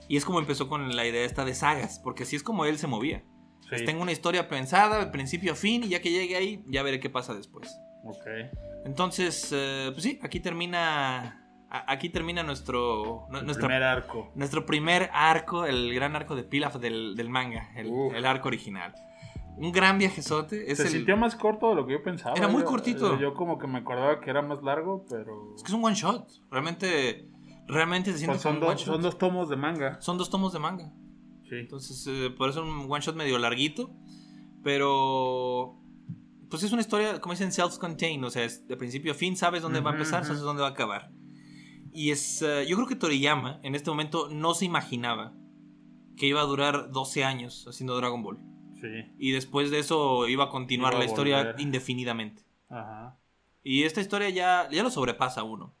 Y 0.09 0.17
es 0.17 0.25
como 0.25 0.39
empezó 0.39 0.67
con 0.67 0.93
la 0.93 1.05
idea 1.05 1.23
esta 1.23 1.45
de 1.45 1.55
sagas, 1.55 1.99
porque 2.03 2.23
así 2.23 2.35
es 2.35 2.43
como 2.43 2.65
él 2.65 2.77
se 2.77 2.87
movía. 2.87 3.23
Sí. 3.61 3.67
Pues 3.69 3.85
tengo 3.85 4.01
una 4.01 4.11
historia 4.11 4.49
pensada, 4.49 4.99
de 4.99 5.07
principio 5.09 5.53
a 5.53 5.55
fin, 5.55 5.83
y 5.85 5.87
ya 5.87 6.01
que 6.01 6.11
llegue 6.11 6.35
ahí, 6.35 6.63
ya 6.67 6.83
veré 6.83 6.99
qué 6.99 7.09
pasa 7.09 7.33
después. 7.33 7.73
Ok. 8.03 8.25
Entonces, 8.85 9.49
eh, 9.55 9.89
pues 9.93 10.03
sí, 10.03 10.19
aquí 10.21 10.41
termina 10.41 11.43
a- 11.69 11.91
aquí 11.93 12.09
termina 12.09 12.43
nuestro, 12.43 13.25
nu- 13.29 13.41
nuestro, 13.41 13.67
Primer 13.67 13.83
arco. 13.83 14.31
nuestro 14.35 14.65
primer 14.65 15.09
arco, 15.13 15.65
el 15.65 15.93
gran 15.93 16.13
arco 16.17 16.35
de 16.35 16.43
Pilaf 16.43 16.75
del, 16.75 17.15
del 17.15 17.29
manga, 17.29 17.69
el 17.75 18.25
arco 18.25 18.47
original. 18.49 18.93
Un 19.57 19.71
gran 19.71 19.97
viajezote. 19.97 20.71
Es, 20.71 20.77
Se 20.77 20.83
el- 20.83 20.89
sintió 20.89 21.17
más 21.17 21.35
corto 21.35 21.69
de 21.69 21.75
lo 21.75 21.85
que 21.87 21.93
yo 21.93 22.03
pensaba. 22.03 22.35
Era 22.35 22.47
muy 22.47 22.61
Yo- 22.61 22.67
cortito. 22.67 23.19
Yo, 23.19 23.33
como 23.33 23.57
que 23.57 23.67
me 23.67 23.79
acordaba 23.79 24.19
que 24.21 24.29
era 24.29 24.41
más 24.41 24.61
largo, 24.63 25.05
pero... 25.09 25.53
es 25.55 25.63
que 25.63 25.67
es 25.69 25.73
un 25.73 25.83
one 25.83 25.95
shot. 25.95 26.27
Realmente, 26.51 27.29
realmente 27.67 28.11
se 28.11 28.19
siente 28.19 28.33
Pues 28.35 28.41
son, 28.43 28.55
como 28.55 28.65
un 28.67 28.71
one 28.71 28.75
dos, 28.75 28.85
shot. 28.85 28.93
son 28.95 29.01
dos 29.01 29.17
tomos 29.17 29.49
de 29.49 29.55
manga. 29.55 30.01
Son 30.01 30.17
dos 30.17 30.29
tomos 30.29 30.53
de 30.53 30.59
manga. 30.59 30.93
Sí. 31.49 31.55
Entonces, 31.55 32.05
eh, 32.07 32.29
por 32.37 32.49
eso 32.49 32.61
un 32.63 32.85
one 32.91 33.01
shot 33.01 33.15
medio 33.15 33.37
larguito. 33.39 33.91
Pero. 34.63 35.77
Pues 36.49 36.63
es 36.63 36.71
una 36.71 36.81
historia, 36.81 37.19
como 37.19 37.33
dicen, 37.33 37.51
self-contained. 37.51 38.23
O 38.25 38.29
sea, 38.29 38.43
es 38.45 38.67
de 38.67 38.77
principio 38.77 39.11
a 39.11 39.15
fin, 39.15 39.35
sabes 39.35 39.61
dónde 39.61 39.81
va 39.81 39.89
a 39.91 39.93
empezar, 39.93 40.23
sabes 40.23 40.41
dónde 40.41 40.61
va 40.61 40.69
a 40.69 40.71
acabar. 40.71 41.11
Y 41.91 42.11
es. 42.11 42.41
eh, 42.41 42.65
yo 42.67 42.75
creo 42.77 42.87
que 42.87 42.95
Toriyama 42.95 43.59
en 43.63 43.75
este 43.75 43.89
momento 43.89 44.29
no 44.31 44.53
se 44.53 44.65
imaginaba 44.65 45.33
que 46.15 46.27
iba 46.27 46.41
a 46.41 46.45
durar 46.45 46.91
12 46.91 47.23
años 47.25 47.65
haciendo 47.67 47.95
Dragon 47.97 48.23
Ball. 48.23 48.39
Sí. 48.81 49.13
Y 49.17 49.31
después 49.31 49.71
de 49.71 49.79
eso 49.79 50.27
iba 50.27 50.45
a 50.45 50.49
continuar 50.49 50.93
Iba 50.93 51.01
a 51.01 51.03
la 51.03 51.09
historia 51.09 51.55
indefinidamente. 51.57 52.43
Ajá. 52.69 53.17
Y 53.63 53.83
esta 53.83 54.01
historia 54.01 54.29
ya, 54.29 54.69
ya 54.71 54.83
lo 54.83 54.89
sobrepasa 54.89 55.43
uno. 55.43 55.73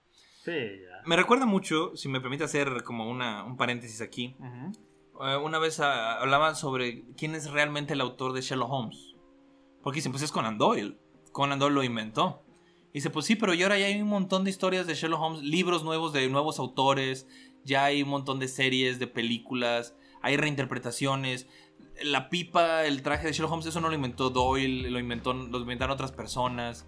Sí, 0.43 0.51
ya. 0.51 1.01
Me 1.05 1.15
recuerda 1.15 1.45
mucho, 1.45 1.95
si 1.95 2.09
me 2.09 2.19
permite 2.19 2.43
hacer 2.43 2.83
como 2.83 3.09
una, 3.09 3.43
un 3.43 3.55
paréntesis 3.55 4.01
aquí. 4.01 4.35
Ujú. 4.39 5.25
Eh, 5.25 5.37
una 5.37 5.59
vez 5.59 5.79
ah, 5.79 6.19
hablaban 6.19 6.55
sobre 6.55 7.05
quién 7.15 7.35
es 7.35 7.49
realmente 7.49 7.93
el 7.93 8.01
autor 8.01 8.33
de 8.33 8.41
Sherlock 8.41 8.71
Holmes. 8.71 9.15
Porque 9.81 9.97
dicen, 9.97 10.11
pues 10.11 10.23
es 10.23 10.31
Conan 10.31 10.57
Doyle. 10.57 10.97
Conan 11.31 11.59
Doyle 11.59 11.75
lo 11.75 11.83
inventó. 11.83 12.43
Y 12.91 12.99
dice, 12.99 13.09
pues 13.09 13.25
sí, 13.25 13.35
pero 13.35 13.53
y 13.53 13.63
ahora 13.63 13.77
ya 13.77 13.85
hay 13.85 14.01
un 14.01 14.07
montón 14.07 14.43
de 14.43 14.49
historias 14.49 14.87
de 14.87 14.95
Sherlock 14.95 15.21
Holmes, 15.21 15.41
libros 15.43 15.83
nuevos 15.83 16.13
de 16.13 16.27
nuevos 16.29 16.59
autores, 16.59 17.27
ya 17.63 17.85
hay 17.85 18.01
un 18.01 18.09
montón 18.09 18.39
de 18.39 18.47
series, 18.47 18.97
de 18.97 19.07
películas, 19.07 19.95
hay 20.21 20.37
reinterpretaciones. 20.37 21.47
La 22.03 22.29
pipa, 22.29 22.83
el 22.85 23.01
traje 23.01 23.27
de 23.27 23.33
Sherlock 23.33 23.51
Holmes, 23.53 23.65
eso 23.65 23.81
no 23.81 23.89
lo 23.89 23.95
inventó 23.95 24.29
Doyle, 24.29 24.89
lo, 24.89 24.99
inventó, 24.99 25.33
lo 25.33 25.59
inventaron 25.59 25.93
otras 25.93 26.11
personas. 26.11 26.85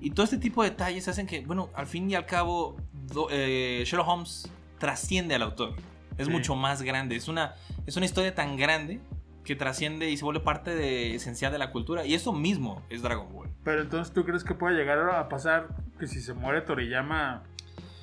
Y 0.00 0.10
todo 0.10 0.24
este 0.24 0.38
tipo 0.38 0.62
de 0.62 0.70
detalles 0.70 1.06
hacen 1.08 1.26
que, 1.26 1.40
bueno, 1.46 1.70
al 1.74 1.86
fin 1.86 2.10
y 2.10 2.14
al 2.14 2.26
cabo, 2.26 2.76
Do- 2.92 3.28
eh, 3.30 3.82
Sherlock 3.86 4.08
Holmes 4.08 4.50
trasciende 4.78 5.34
al 5.34 5.42
autor. 5.42 5.74
Es 6.18 6.26
Sí. 6.26 6.32
mucho 6.32 6.54
más 6.56 6.82
grande. 6.82 7.16
Es 7.16 7.28
una, 7.28 7.54
es 7.86 7.96
una 7.96 8.06
historia 8.06 8.34
tan 8.34 8.56
grande 8.56 9.00
que 9.44 9.56
trasciende 9.56 10.10
y 10.10 10.16
se 10.16 10.24
vuelve 10.24 10.40
parte 10.40 10.74
de, 10.74 11.14
esencial 11.14 11.50
de 11.52 11.58
la 11.58 11.70
cultura. 11.72 12.04
Y 12.04 12.14
eso 12.14 12.32
mismo 12.32 12.82
es 12.90 13.02
Dragon 13.02 13.32
Ball. 13.32 13.48
Pero 13.64 13.80
entonces, 13.82 14.12
¿tú 14.14 14.24
crees 14.24 14.44
que 14.44 14.54
puede 14.54 14.76
llegar 14.76 14.98
a 15.10 15.28
pasar 15.28 15.68
que 15.98 16.06
si 16.06 16.20
se 16.20 16.34
muere 16.34 16.60
Toriyama 16.60 17.42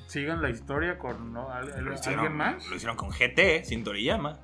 sigan 0.06 0.42
la 0.42 0.50
historia 0.50 0.98
con 0.98 1.32
¿no? 1.32 1.50
al- 1.50 1.72
al- 1.72 1.88
alguien 2.06 2.32
más? 2.36 2.66
Lo 2.68 2.76
hicieron 2.76 2.96
con 2.96 3.10
GT, 3.10 3.64
sin 3.64 3.84
Toriyama. 3.84 4.38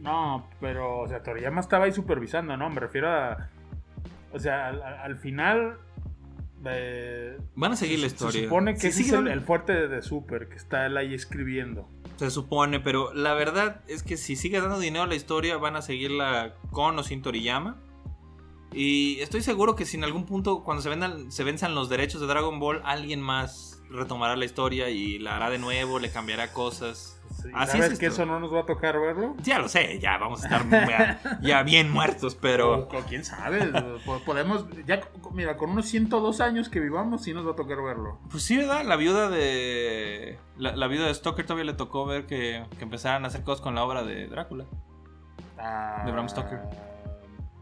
No, 0.00 0.48
pero, 0.60 1.00
o 1.00 1.08
sea, 1.08 1.22
Toriyama 1.22 1.60
estaba 1.60 1.86
ahí 1.86 1.92
supervisando, 1.92 2.56
¿no? 2.56 2.68
Me 2.70 2.80
refiero 2.80 3.08
a. 3.10 3.48
O 4.32 4.38
sea, 4.38 4.68
al, 4.68 4.82
al- 4.82 4.98
al 5.00 5.16
final. 5.18 5.78
eh, 6.64 7.38
Van 7.54 7.72
a 7.72 7.76
seguir 7.76 7.98
la 8.00 8.06
historia. 8.06 8.40
Se 8.40 8.44
supone 8.46 8.74
que 8.74 8.80
Sí, 8.80 8.88
ese 8.88 9.02
es 9.02 9.12
el 9.26 9.40
fuerte 9.40 9.72
de, 9.72 9.88
de 9.88 10.02
Super, 10.02 10.48
que 10.48 10.56
está 10.56 10.86
él 10.86 10.96
ahí 10.96 11.14
escribiendo. 11.14 11.88
Se 12.16 12.30
supone, 12.30 12.80
pero 12.80 13.12
la 13.14 13.34
verdad 13.34 13.82
es 13.88 14.02
que 14.02 14.16
si 14.16 14.36
sigue 14.36 14.60
dando 14.60 14.78
dinero 14.78 15.04
a 15.04 15.06
la 15.06 15.14
historia, 15.14 15.56
van 15.58 15.76
a 15.76 15.82
seguirla 15.82 16.54
con 16.70 16.98
o 16.98 17.02
sin 17.02 17.22
Toriyama. 17.22 17.76
Y 18.76 19.18
estoy 19.20 19.40
seguro 19.40 19.74
que 19.74 19.86
si 19.86 19.96
en 19.96 20.04
algún 20.04 20.26
punto, 20.26 20.62
cuando 20.62 20.82
se, 20.82 20.88
vendan, 20.90 21.32
se 21.32 21.44
venzan 21.44 21.74
los 21.74 21.88
derechos 21.88 22.20
de 22.20 22.26
Dragon 22.26 22.60
Ball, 22.60 22.82
alguien 22.84 23.20
más 23.22 23.82
retomará 23.88 24.36
la 24.36 24.44
historia 24.44 24.90
y 24.90 25.18
la 25.18 25.36
hará 25.36 25.48
de 25.48 25.58
nuevo, 25.58 25.98
le 25.98 26.10
cambiará 26.10 26.52
cosas. 26.52 27.18
Sí, 27.42 27.48
Así 27.54 27.72
¿Sabes 27.78 27.92
es 27.92 27.98
que 27.98 28.06
eso 28.06 28.26
no 28.26 28.40
nos 28.40 28.52
va 28.52 28.60
a 28.60 28.66
tocar 28.66 28.98
verlo? 29.00 29.34
Ya 29.42 29.58
lo 29.58 29.68
sé, 29.68 29.98
ya 30.00 30.16
vamos 30.18 30.42
a 30.42 30.46
estar 30.46 30.68
ya, 30.70 31.38
ya 31.42 31.62
bien 31.62 31.90
muertos, 31.90 32.34
pero... 32.34 32.80
O- 32.88 32.88
quién 33.08 33.24
sabe, 33.24 33.66
po- 34.04 34.20
podemos, 34.24 34.66
ya, 34.86 35.00
mira, 35.32 35.56
con 35.56 35.70
unos 35.70 35.86
102 35.86 36.40
años 36.40 36.68
que 36.68 36.80
vivamos, 36.80 37.22
sí 37.22 37.32
nos 37.32 37.46
va 37.46 37.52
a 37.52 37.56
tocar 37.56 37.80
verlo. 37.82 38.18
Pues 38.30 38.42
sí, 38.42 38.56
¿verdad? 38.56 38.84
La 38.84 38.96
viuda 38.96 39.28
de... 39.30 40.38
La, 40.58 40.74
la 40.76 40.86
viuda 40.88 41.06
de 41.06 41.14
Stoker 41.14 41.44
todavía 41.46 41.64
le 41.64 41.74
tocó 41.74 42.04
ver 42.06 42.26
que, 42.26 42.64
que 42.78 42.84
empezaran 42.84 43.24
a 43.24 43.28
hacer 43.28 43.42
cosas 43.42 43.60
con 43.62 43.74
la 43.74 43.84
obra 43.84 44.02
de 44.02 44.26
Drácula. 44.28 44.64
Ah, 45.58 46.02
De 46.04 46.12
Bram 46.12 46.28
Stoker. 46.28 46.58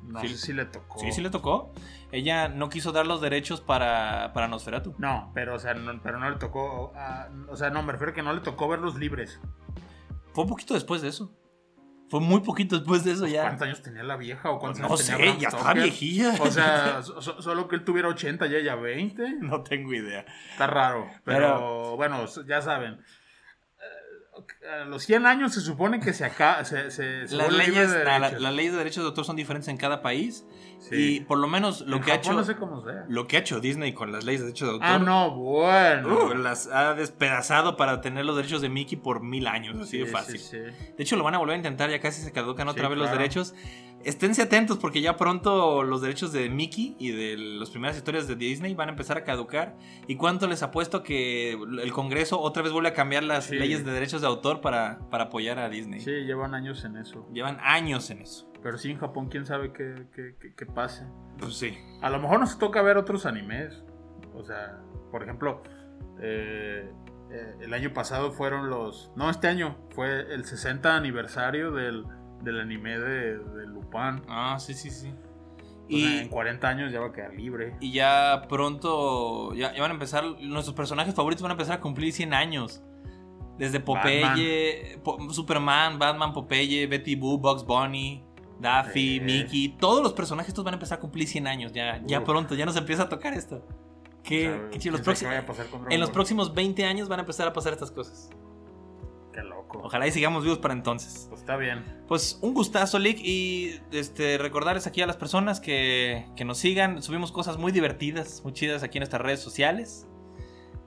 No 0.07 0.21
Sí. 0.21 0.29
sé 0.29 0.37
si 0.39 0.53
le 0.53 0.65
tocó. 0.67 0.99
Sí, 1.01 1.13
sí 1.13 1.21
le 1.23 1.31
tocó. 1.31 1.73
Ella 2.13 2.49
no 2.49 2.69
quiso 2.69 2.93
dar 2.93 3.07
los 3.07 3.21
derechos 3.21 3.61
para, 3.61 4.33
para 4.35 4.49
Nosferatu. 4.49 4.95
No, 4.99 5.31
pero 5.35 5.55
o 5.55 5.59
sea, 5.59 5.75
no, 5.75 6.01
pero 6.03 6.19
no 6.19 6.31
le 6.31 6.37
tocó, 6.37 6.93
ah, 6.95 7.29
o 7.49 7.57
sea, 7.57 7.71
no, 7.71 7.83
me 7.83 7.93
refiero 7.93 8.13
que 8.13 8.23
no 8.23 8.33
le 8.33 8.41
tocó 8.41 8.69
verlos 8.69 8.97
libres. 8.97 9.41
Fue 10.33 10.45
un 10.45 10.51
poquito 10.51 10.75
después 10.75 11.03
de 11.03 11.09
eso. 11.09 11.33
Fue 12.11 12.21
muy 12.21 12.41
poquito 12.41 12.77
después 12.79 13.03
de 13.03 13.13
eso 13.13 13.27
ya. 13.27 13.43
¿Cuántos 13.43 13.63
años 13.67 13.83
tenía 13.83 14.03
la 14.03 14.17
vieja 14.17 14.51
o 14.51 14.59
cuántos 14.59 14.81
No 14.81 14.87
años 14.89 15.01
sé, 15.01 15.17
tenía 15.17 15.39
ya 15.39 15.49
estaba 15.49 15.73
viejilla. 15.73 16.35
O 16.39 16.51
sea, 16.51 17.03
so- 17.03 17.21
so- 17.23 17.41
solo 17.43 17.67
que 17.67 17.77
él 17.77 17.85
tuviera 17.85 18.09
80 18.09 18.47
y 18.47 18.55
ella 18.55 18.75
20. 18.77 19.37
no 19.41 19.63
tengo 19.63 19.93
idea. 19.95 20.25
Está 20.53 20.67
raro. 20.67 21.07
Pero, 21.25 21.39
Pero- 21.39 21.97
bueno, 21.97 22.25
ya 22.47 22.61
saben. 22.61 23.01
A 24.81 24.85
los 24.85 25.05
100 25.05 25.27
años 25.27 25.55
se 25.55 25.61
supone 25.61 26.01
que 26.01 26.13
se 26.13 26.25
acaba. 26.25 26.65
Se, 26.65 26.91
se, 26.91 27.29
se 27.29 27.37
Las 27.37 27.53
leyes, 27.53 27.91
de 27.91 28.05
la- 28.05 28.19
las 28.19 28.55
leyes 28.55 28.73
de 28.73 28.79
derechos 28.79 29.05
de 29.05 29.09
autor 29.09 29.25
son 29.25 29.37
diferentes 29.37 29.69
en 29.69 29.77
cada 29.77 30.03
país. 30.03 30.45
Sí. 30.89 31.17
Y 31.17 31.21
por 31.21 31.39
lo 31.39 31.49
menos 31.49 31.81
lo 31.83 31.97
En 31.97 32.03
que 32.03 32.13
ha 32.13 32.17
hecho. 32.17 32.33
No 32.33 32.45
sé 32.45 32.57
cómo 32.57 32.83
sea. 32.85 33.05
Lo 33.09 33.27
que 33.27 33.37
ha 33.37 33.41
hecho 33.41 33.61
Disney 33.61 33.93
con 33.95 34.13
las 34.13 34.25
leyes 34.25 34.41
de 34.43 34.47
derechos 34.49 34.69
de 34.69 34.75
autor. 34.75 34.89
Ah, 34.89 34.99
no, 34.99 35.31
bueno. 35.31 36.27
uh, 36.27 36.35
las 36.35 36.67
ha 36.67 36.95
despedazado 36.95 37.77
para 37.77 38.01
tener 38.01 38.25
los 38.25 38.37
derechos 38.37 38.61
de 38.61 38.69
Mickey 38.69 38.99
por 38.99 39.23
mil 39.23 39.47
años, 39.47 39.81
así 39.81 39.99
de 39.99 40.07
fácil. 40.07 40.39
sí. 40.39 40.59
De 40.59 40.95
hecho, 40.99 41.17
lo 41.17 41.25
van 41.25 41.35
a 41.35 41.39
volver 41.39 41.55
a 41.55 41.57
intentar, 41.57 41.91
ya 41.91 42.01
casi 42.01 42.23
se 42.23 42.33
caducan 42.33 42.69
otra 42.69 42.89
vez 42.89 42.99
los 42.99 43.11
derechos. 43.11 43.55
Esténse 44.05 44.43
atentos 44.43 44.77
porque 44.77 45.01
ya 45.01 45.17
pronto 45.17 45.83
los 45.83 46.03
derechos 46.03 46.31
de 46.31 46.51
Mickey 46.51 46.95
y 46.99 47.13
de 47.13 47.39
las 47.39 47.71
primeras 47.71 47.97
historias 47.97 48.29
de 48.29 48.37
Disney 48.37 48.75
van 48.75 48.89
a 48.91 48.93
empezar 48.93 49.17
a 49.17 49.25
caducar. 49.25 49.79
¿Y 50.07 50.17
cuánto 50.17 50.47
les 50.47 50.63
apuesto 50.63 51.03
que 51.03 51.53
el 51.53 51.93
Congreso 51.93 52.39
otra 52.39 52.63
vez 52.63 52.71
vuelve 52.71 52.91
a 52.91 52.93
cambiar 52.93 53.25
las 53.25 53.51
leyes 53.51 53.83
de 53.83 53.93
derechos 53.93 54.21
de 54.21 54.27
autor 54.27 54.61
para, 54.61 54.99
para 55.09 55.25
apoyar 55.25 55.59
a 55.59 55.71
Disney? 55.71 56.01
Sí, 56.01 56.11
llevan 56.11 56.55
años 56.55 56.85
en 56.85 56.99
eso. 56.99 57.27
Llevan 57.33 57.59
años 57.63 58.11
en 58.11 58.21
eso. 58.21 58.47
Pero 58.65 58.79
sí, 58.79 58.91
en 58.91 58.99
Japón, 58.99 59.29
quién 59.29 59.45
sabe 59.47 59.73
qué, 59.73 60.07
qué, 60.17 60.35
qué- 60.41 60.55
qué 60.57 60.67
pase. 60.67 61.05
Pues 61.39 61.55
sí. 61.57 61.77
A 62.03 62.09
lo 62.11 62.19
mejor 62.19 62.41
nos 62.41 62.59
toca 62.59 62.81
ver 62.83 62.97
otros 62.97 63.27
animes. 63.27 63.85
O 64.35 64.43
sea, 64.43 64.81
por 65.13 65.23
ejemplo, 65.23 65.63
eh, 66.21 66.91
eh, 67.31 67.55
el 67.61 67.75
año 67.75 67.93
pasado 67.93 68.33
fueron 68.33 68.71
los. 68.71 69.13
No, 69.17 69.29
este 69.29 69.49
año 69.49 69.77
fue 69.91 70.33
el 70.35 70.45
60 70.47 70.97
aniversario 70.97 71.73
del, 71.73 72.05
del 72.43 72.59
anime 72.61 72.99
de, 72.99 73.39
de 73.39 73.67
Lupin. 73.67 74.23
Ah, 74.29 74.57
sí, 74.59 74.73
sí, 74.75 74.91
sí. 74.91 75.13
Y, 75.87 76.21
en 76.21 76.29
40 76.31 76.67
años 76.67 76.91
ya 76.91 77.01
va 77.01 77.09
a 77.09 77.13
quedar 77.13 77.35
libre. 77.35 77.77
y 77.81 77.93
ya 77.93 78.47
pronto, 78.49 79.53
ya, 79.55 79.75
ya 79.75 79.83
van 79.83 79.91
a 79.91 79.95
empezar, 79.95 80.25
nuestros 80.41 80.75
personajes 80.75 81.15
favoritos 81.15 81.43
van 81.43 81.51
a 81.51 81.55
empezar 81.55 81.77
a 81.77 81.81
cumplir 81.83 82.11
100 82.15 82.33
años. 82.33 82.83
Desde 83.59 83.79
Popeye, 83.81 84.99
Po- 85.05 85.31
Superman, 85.31 85.99
Batman, 85.99 86.33
Popeye, 86.33 86.87
Betty 86.87 87.15
Boo, 87.17 87.37
Bugs 87.39 87.65
Bunny, 87.67 88.25
Daffy, 88.61 89.17
Eh. 89.17 89.21
Mickey, 89.21 89.69
todos 89.79 90.03
los 90.03 90.13
personajes 90.13 90.49
estos 90.49 90.65
van 90.65 90.75
a 90.75 90.77
empezar 90.77 90.99
a 90.99 91.01
cumplir 91.01 91.27
100 91.29 91.47
años. 91.47 91.73
Ya, 91.73 92.01
ya 92.07 92.21
Uf. 92.21 92.25
pronto, 92.25 92.55
ya 92.55 92.65
nos 92.67 92.77
empieza 92.77 93.05
a 93.05 93.09
tocar 93.09 93.35
esto. 93.35 93.67
Qué, 94.23 94.49
O 94.49 94.53
sea, 94.53 94.71
qué 94.71 94.79
chido. 94.79 94.93
Los 94.93 95.01
próximos- 95.03 95.35
en 95.91 96.01
los 96.01 96.11
próximos 96.11 96.55
20 96.55 96.85
años 96.87 97.09
van 97.09 97.19
a 97.19 97.23
empezar 97.23 97.47
a 97.47 97.53
pasar 97.53 97.73
estas 97.75 97.91
cosas. 97.91 98.31
Qué 99.33 99.43
loco. 99.43 99.81
Ojalá 99.83 100.07
y 100.07 100.13
sigamos 100.13 100.45
vivos 100.45 100.59
para 100.59 100.73
entonces. 100.73 101.27
Pues 101.29 101.41
está 101.41 101.57
bien. 101.57 101.85
Pues 102.07 102.39
un 102.41 102.55
gustazo, 102.55 102.99
Lick, 103.01 103.19
y 103.21 103.81
este, 103.91 104.39
recordarles 104.39 104.87
aquí 104.87 105.03
a 105.03 105.07
las 105.07 105.17
personas 105.17 105.59
que, 105.61 106.27
que 106.37 106.45
nos 106.45 106.57
sigan. 106.59 107.03
Subimos 107.03 107.33
cosas 107.33 107.59
muy 107.59 107.73
divertidas, 107.73 108.43
muy 108.45 108.53
chidas 108.53 108.83
aquí 108.85 108.99
en 108.99 109.01
nuestras 109.01 109.21
redes 109.23 109.41
sociales. 109.41 110.07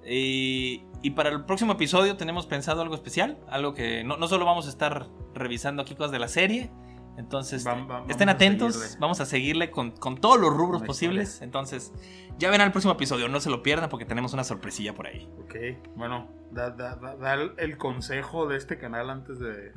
Y, 0.09 0.83
y 1.01 1.11
para 1.11 1.29
el 1.29 1.43
próximo 1.43 1.73
episodio 1.73 2.15
tenemos 2.15 2.45
pensado 2.45 2.81
algo 2.81 2.95
especial, 2.95 3.37
algo 3.49 3.73
que 3.73 4.03
no, 4.05 4.15
no 4.15 4.27
solo 4.29 4.45
vamos 4.45 4.65
a 4.65 4.69
estar 4.69 5.09
revisando 5.33 5.81
aquí 5.81 5.95
cosas 5.95 6.11
de 6.13 6.19
la 6.19 6.29
serie. 6.29 6.71
Entonces, 7.17 7.65
estén 8.07 8.29
a 8.29 8.33
atentos, 8.33 8.97
vamos 8.99 9.19
a 9.19 9.25
seguirle 9.25 9.71
con, 9.71 9.91
con 9.91 10.17
todos 10.17 10.39
los 10.39 10.53
rubros 10.53 10.81
Una 10.81 10.87
posibles. 10.87 11.41
Entonces, 11.41 11.91
ya 12.37 12.49
verán 12.51 12.67
el 12.67 12.71
próximo 12.71 12.93
episodio, 12.93 13.27
no 13.27 13.39
se 13.39 13.49
lo 13.49 13.63
pierdan 13.63 13.89
porque 13.89 14.05
tenemos 14.05 14.33
una 14.33 14.43
sorpresilla 14.43 14.93
por 14.93 15.07
ahí. 15.07 15.27
Ok, 15.43 15.55
bueno, 15.95 16.29
da, 16.51 16.69
da- 16.69 16.95
da- 16.95 17.33
el 17.57 17.77
consejo 17.77 18.45
de 18.47 18.57
este 18.57 18.77
canal 18.77 19.09
antes 19.09 19.39
de, 19.39 19.71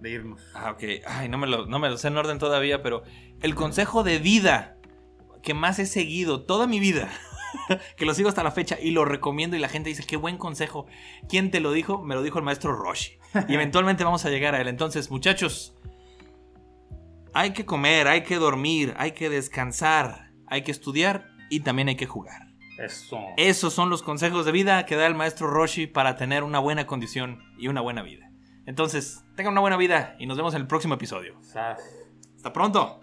de 0.00 0.10
irnos. 0.10 0.40
Ah, 0.54 0.70
ok. 0.70 0.82
Ay, 1.06 1.28
no 1.28 1.38
me, 1.38 1.48
lo, 1.48 1.66
no 1.66 1.78
me 1.80 1.90
lo 1.90 1.98
sé 1.98 2.08
en 2.08 2.16
orden 2.16 2.38
todavía, 2.38 2.82
pero 2.82 3.02
el 3.40 3.54
consejo 3.56 4.04
de 4.04 4.18
vida 4.18 4.76
que 5.42 5.54
más 5.54 5.80
he 5.80 5.86
seguido 5.86 6.42
toda 6.44 6.68
mi 6.68 6.78
vida, 6.78 7.08
que 7.96 8.06
lo 8.06 8.14
sigo 8.14 8.28
hasta 8.28 8.44
la 8.44 8.52
fecha 8.52 8.78
y 8.80 8.92
lo 8.92 9.04
recomiendo 9.04 9.56
y 9.56 9.58
la 9.58 9.68
gente 9.68 9.88
dice, 9.88 10.04
qué 10.06 10.16
buen 10.16 10.38
consejo. 10.38 10.86
¿Quién 11.28 11.50
te 11.50 11.58
lo 11.58 11.72
dijo? 11.72 12.00
Me 12.04 12.14
lo 12.14 12.22
dijo 12.22 12.38
el 12.38 12.44
maestro 12.44 12.72
Roshi. 12.76 13.18
Y 13.48 13.54
eventualmente 13.54 14.04
vamos 14.04 14.24
a 14.24 14.30
llegar 14.30 14.54
a 14.54 14.60
él. 14.60 14.68
Entonces, 14.68 15.10
muchachos, 15.10 15.74
hay 17.34 17.52
que 17.52 17.64
comer, 17.64 18.08
hay 18.08 18.22
que 18.22 18.36
dormir, 18.36 18.94
hay 18.96 19.12
que 19.12 19.30
descansar, 19.30 20.32
hay 20.46 20.62
que 20.62 20.70
estudiar 20.70 21.30
y 21.50 21.60
también 21.60 21.88
hay 21.88 21.96
que 21.96 22.06
jugar. 22.06 22.48
Eso. 22.78 23.18
Esos 23.36 23.72
son 23.72 23.90
los 23.90 24.02
consejos 24.02 24.44
de 24.44 24.52
vida 24.52 24.86
que 24.86 24.96
da 24.96 25.06
el 25.06 25.14
maestro 25.14 25.46
Roshi 25.46 25.86
para 25.86 26.16
tener 26.16 26.42
una 26.42 26.58
buena 26.58 26.86
condición 26.86 27.42
y 27.58 27.68
una 27.68 27.80
buena 27.80 28.02
vida. 28.02 28.30
Entonces, 28.66 29.24
tengan 29.36 29.52
una 29.52 29.60
buena 29.60 29.76
vida 29.76 30.16
y 30.18 30.26
nos 30.26 30.36
vemos 30.36 30.54
en 30.54 30.62
el 30.62 30.66
próximo 30.66 30.94
episodio. 30.94 31.36
Sas. 31.42 31.80
Hasta 32.36 32.52
pronto. 32.52 33.01